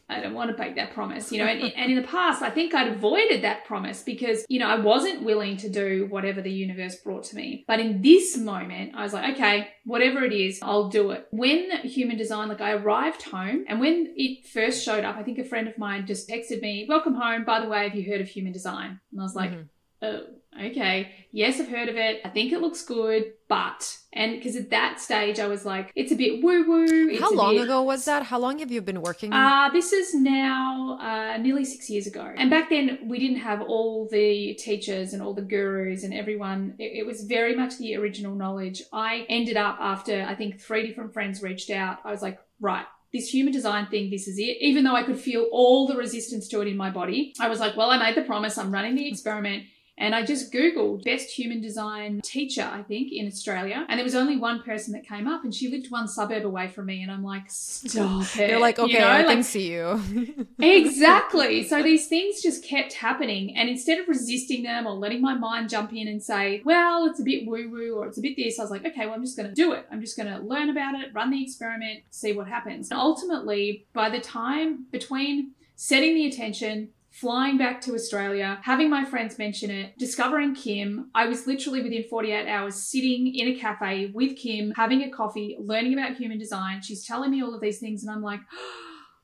I 0.10 0.22
don't 0.22 0.34
want 0.34 0.50
to 0.50 0.56
break 0.56 0.76
that 0.76 0.94
promise, 0.94 1.32
you 1.32 1.40
know. 1.40 1.48
And, 1.48 1.62
and 1.76 1.92
in 1.92 1.98
the 1.98 2.08
past, 2.08 2.42
I 2.42 2.50
think 2.50 2.74
I'd 2.74 2.88
avoided 2.88 3.44
that 3.44 3.66
promise 3.66 4.04
because, 4.04 4.46
you 4.48 4.58
know, 4.58 4.68
I 4.68 4.80
wasn't 4.80 5.24
willing 5.24 5.58
to 5.58 5.70
do 5.70 6.08
whatever 6.10 6.42
the 6.42 6.52
universe 6.52 6.96
brought 6.96 7.26
to 7.26 7.36
me. 7.36 7.66
But 7.68 7.82
in 7.82 8.02
this 8.02 8.38
moment, 8.38 8.94
I 8.96 9.04
was 9.04 9.14
like, 9.14 9.36
okay, 9.36 9.68
whatever 9.84 10.24
it 10.24 10.32
is, 10.32 10.60
I'll 10.62 10.90
do 10.90 11.12
it. 11.12 11.28
When 11.32 11.72
human 11.84 12.18
design, 12.18 12.48
like 12.48 12.62
I 12.62 12.74
arrived 12.74 13.24
home 13.24 13.66
and 13.68 13.82
when 13.82 14.14
it 14.16 14.48
first 14.48 14.84
showed 14.84 15.04
up, 15.04 15.18
I 15.18 15.24
think 15.24 15.40
a 15.40 15.44
friend 15.44 15.68
of 15.68 15.78
mine 15.78 16.06
just 16.08 16.30
texted 16.30 16.62
me, 16.62 16.86
welcome 16.88 17.16
home. 17.16 17.44
By 17.44 17.60
the 17.60 17.68
way, 17.68 17.84
have 17.84 17.96
you 17.96 18.10
heard 18.10 18.22
of 18.22 18.30
human 18.30 18.54
design? 18.54 19.02
And 19.12 19.20
I 19.20 19.24
was 19.24 19.36
like, 19.36 19.52
mm-hmm. 19.52 19.64
Oh, 20.02 20.22
okay, 20.60 21.12
yes, 21.32 21.60
I've 21.60 21.70
heard 21.70 21.90
of 21.90 21.96
it. 21.96 22.22
I 22.24 22.30
think 22.30 22.52
it 22.52 22.62
looks 22.62 22.84
good, 22.84 23.34
but 23.48 23.98
and 24.14 24.34
because 24.34 24.56
at 24.56 24.70
that 24.72 25.00
stage 25.00 25.40
I 25.40 25.48
was 25.48 25.66
like, 25.66 25.92
it's 25.96 26.12
a 26.12 26.16
bit 26.16 26.44
woo 26.44 26.68
woo. 26.68 27.18
How 27.20 27.32
long 27.32 27.56
bit... 27.56 27.64
ago 27.64 27.84
was 27.84 28.06
that? 28.06 28.24
How 28.24 28.40
long 28.40 28.60
have 28.60 28.72
you 28.72 28.82
been 28.82 29.02
working? 29.02 29.34
Uh, 29.34 29.70
this 29.72 29.94
is 29.94 30.14
now 30.14 30.98
uh, 31.02 31.38
nearly 31.38 31.66
six 31.66 31.90
years 31.90 32.08
ago. 32.08 32.34
And 32.36 32.50
back 32.50 32.70
then 32.70 33.00
we 33.04 33.20
didn't 33.20 33.40
have 33.40 33.62
all 33.62 34.08
the 34.12 34.54
teachers 34.56 35.14
and 35.14 35.22
all 35.22 35.34
the 35.34 35.42
gurus 35.42 36.04
and 36.04 36.14
everyone. 36.14 36.76
It, 36.80 37.00
it 37.00 37.06
was 37.06 37.24
very 37.24 37.56
much 37.56 37.78
the 37.78 37.96
original 37.96 38.36
knowledge. 38.36 38.82
I 38.92 39.26
ended 39.30 39.58
up 39.58 39.78
after 39.80 40.24
I 40.24 40.36
think 40.36 40.60
three 40.60 40.88
different 40.88 41.14
friends 41.14 41.42
reached 41.42 41.70
out. 41.70 42.00
I 42.04 42.12
was 42.12 42.22
like, 42.22 42.40
right, 42.60 42.86
this 43.14 43.34
human 43.34 43.54
design 43.54 43.88
thing, 43.88 44.10
this 44.10 44.28
is 44.28 44.38
it. 44.38 44.58
Even 44.62 44.84
though 44.84 44.96
I 44.96 45.04
could 45.04 45.20
feel 45.20 45.48
all 45.52 45.88
the 45.88 45.96
resistance 45.96 46.48
to 46.50 46.62
it 46.62 46.68
in 46.68 46.78
my 46.78 46.90
body, 46.90 47.34
I 47.40 47.48
was 47.48 47.60
like, 47.60 47.78
well, 47.78 47.90
I 47.90 47.98
made 47.98 48.16
the 48.16 48.24
promise. 48.24 48.58
I'm 48.58 48.72
running 48.72 48.96
the 48.96 49.08
experiment. 49.08 49.64
And 50.00 50.14
I 50.14 50.24
just 50.24 50.54
Googled 50.54 51.04
best 51.04 51.30
human 51.30 51.60
design 51.60 52.22
teacher, 52.22 52.62
I 52.62 52.84
think, 52.84 53.12
in 53.12 53.26
Australia. 53.26 53.84
And 53.90 53.98
there 53.98 54.04
was 54.04 54.14
only 54.14 54.38
one 54.38 54.62
person 54.62 54.94
that 54.94 55.08
came 55.08 55.28
up 55.28 55.44
and 55.44 55.54
she 55.54 55.70
lived 55.70 55.90
one 55.90 56.08
suburb 56.08 56.46
away 56.46 56.68
from 56.68 56.86
me. 56.86 57.02
And 57.02 57.12
I'm 57.12 57.24
like, 57.24 57.46
stop 57.48 58.24
it. 58.38 58.52
You're 58.52 58.60
like, 58.60 58.78
okay, 58.78 58.94
you 58.94 59.00
know? 59.00 59.08
I 59.08 59.24
like, 59.24 59.28
can 59.28 59.44
see 59.44 59.72
you. 59.72 60.48
exactly. 60.60 61.68
So 61.68 61.82
these 61.82 62.08
things 62.08 62.44
just 62.44 62.64
kept 62.64 62.94
happening. 62.94 63.56
And 63.58 63.70
instead 63.70 64.00
of 64.00 64.08
resisting 64.08 64.62
them 64.62 64.86
or 64.86 64.94
letting 64.94 65.22
my 65.22 65.34
mind 65.34 65.70
jump 65.70 65.92
in 65.94 66.08
and 66.08 66.22
say, 66.22 66.62
well, 66.64 67.08
it's 67.08 67.20
a 67.20 67.24
bit 67.24 67.48
woo 67.48 67.70
woo 67.70 67.96
or 67.96 68.06
it's 68.06 68.20
a 68.20 68.22
bit 68.22 68.36
this, 68.38 68.60
I 68.60 68.64
was 68.64 68.72
like, 68.72 68.86
okay, 68.86 69.08
well, 69.08 69.16
I'm 69.16 69.24
just 69.24 69.36
going 69.36 69.50
to 69.50 69.56
do 69.56 69.72
it. 69.72 69.88
I'm 69.92 70.02
just 70.02 70.16
going 70.16 70.32
to 70.32 70.40
learn 70.46 70.70
about 70.70 70.94
it, 70.94 71.14
run 71.14 71.32
the 71.32 71.42
experiment, 71.42 72.02
see 72.12 72.34
what 72.34 72.48
happens. 72.48 72.92
And 72.92 73.00
ultimately, 73.00 73.88
by 73.94 74.12
the 74.12 74.20
time 74.20 74.86
between 74.92 75.54
setting 75.76 76.14
the 76.16 76.28
attention, 76.28 76.90
flying 77.20 77.58
back 77.58 77.82
to 77.82 77.94
Australia, 77.94 78.60
having 78.64 78.90
my 78.90 79.04
friends 79.04 79.38
mention 79.38 79.70
it, 79.72 79.98
discovering 79.98 80.54
Kim. 80.54 81.10
I 81.16 81.28
was 81.28 81.48
literally 81.48 81.82
within 81.82 82.04
48 82.10 82.48
hours 82.48 82.76
sitting 82.76 83.34
in 83.34 83.48
a 83.50 83.60
cafe 83.60 84.12
with 84.14 84.38
Kim, 84.38 84.74
having 84.76 85.02
a 85.02 85.10
coffee, 85.10 85.58
learning 85.60 85.94
about 85.94 86.18
human 86.18 86.38
design. 86.38 86.82
She's 86.82 87.06
telling 87.06 87.32
me 87.32 87.42
all 87.42 87.54
of 87.54 87.62
these 87.62 87.80
things, 87.80 88.04
and 88.04 88.14
I'm 88.14 88.22
like, 88.22 88.42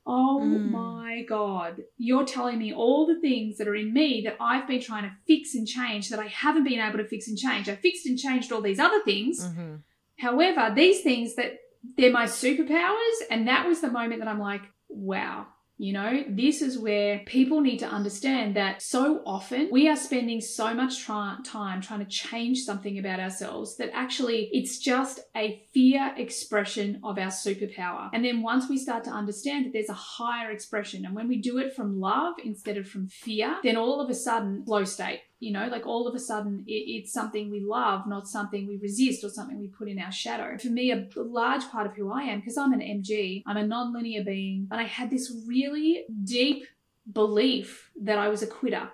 Oh 0.06 0.42
mm. 0.44 0.70
my 0.70 1.24
God, 1.30 1.84
you're 1.98 2.26
telling 2.26 2.60
me 2.60 2.74
all 2.74 3.08
the 3.08 3.22
things 3.22 3.58
that 3.58 3.70
are 3.70 3.76
in 3.76 3.94
me 3.94 4.22
that 4.26 4.36
I've 4.38 4.68
been 4.68 4.82
trying 4.82 5.04
to 5.04 5.16
fix 5.26 5.56
and 5.56 5.66
change 5.66 6.10
that 6.10 6.20
I 6.20 6.28
haven't 6.28 6.66
been 6.66 6.82
able 6.82 6.98
to 6.98 7.08
fix 7.08 7.30
and 7.30 7.38
change. 7.38 7.70
I 7.70 7.76
fixed 7.78 8.06
and 8.06 8.20
changed 8.20 8.52
all 8.52 8.60
these 8.60 8.80
other 8.80 9.02
things. 9.06 9.42
Mm-hmm. 9.42 9.76
However, 10.20 10.74
these 10.76 11.04
things 11.04 11.36
that 11.36 11.54
they're 11.98 12.12
my 12.12 12.26
superpowers. 12.26 13.18
And 13.30 13.48
that 13.48 13.68
was 13.68 13.82
the 13.82 13.92
moment 13.92 14.20
that 14.20 14.28
I'm 14.28 14.40
like, 14.40 14.62
wow, 14.90 15.48
you 15.78 15.92
know, 15.92 16.24
this 16.30 16.62
is 16.62 16.78
where 16.78 17.20
people 17.26 17.62
need 17.62 17.80
to 17.80 17.88
understand 17.88 18.56
that 18.56 18.82
so 18.82 19.22
often 19.26 19.70
we 19.72 19.90
are 19.90 19.96
spending 19.96 20.40
so 20.40 20.74
much 20.74 21.06
time 21.06 21.82
trying 21.82 22.00
to 22.00 22.06
change 22.06 22.60
something 22.60 23.00
about 23.00 23.20
ourselves 23.20 23.76
that 23.78 23.90
actually 23.94 24.50
it's 24.54 24.78
just 24.78 25.20
a 25.36 25.66
fear 25.74 26.14
expression 26.16 27.00
of 27.04 27.18
our 27.18 27.28
superpower. 27.28 28.10
And 28.14 28.24
then 28.24 28.42
once 28.42 28.70
we 28.70 28.78
start 28.78 29.04
to 29.06 29.10
understand 29.10 29.66
that 29.66 29.74
there's 29.74 29.90
a 29.90 29.94
higher 29.94 30.52
expression, 30.52 31.06
and 31.06 31.16
when 31.16 31.28
we 31.28 31.42
do 31.42 31.58
it 31.58 31.76
from 31.76 32.00
love 32.00 32.36
instead 32.44 32.78
of 32.78 32.88
from 32.88 33.08
fear, 33.08 33.58
then 33.64 33.76
all 33.76 34.00
of 34.00 34.10
a 34.10 34.16
sudden, 34.16 34.64
flow 34.66 34.84
state, 34.84 35.22
you 35.44 35.52
know 35.52 35.68
like 35.68 35.86
all 35.86 36.08
of 36.08 36.16
a 36.16 36.20
sudden 36.20 36.64
it, 36.68 36.72
it's 36.96 37.12
something 37.12 37.52
we 37.52 37.60
love 37.60 38.08
not 38.08 38.28
something 38.28 38.66
we 38.68 38.78
resist 38.78 39.24
or 39.24 39.30
something 39.30 39.60
we 39.60 39.68
put 39.68 39.88
in 39.88 40.00
our 40.00 40.12
shadow. 40.12 40.58
For 40.58 40.70
me 40.70 40.92
a 40.92 41.08
large 41.16 41.66
part 41.70 41.86
of 41.88 41.96
who 41.96 42.12
i 42.12 42.24
am 42.24 42.40
because 42.40 42.58
i'm 42.58 42.74
an 42.74 42.80
mg 42.80 43.44
i'm 43.46 43.58
a 43.58 43.68
non-linear 43.68 44.24
being 44.24 44.68
and 44.72 44.80
i 44.80 44.84
had 44.84 45.10
this 45.10 45.36
really 45.46 46.06
deep 46.24 46.66
belief 47.12 47.92
that 48.02 48.18
i 48.18 48.30
was 48.30 48.42
a 48.42 48.48
quitter 48.48 48.90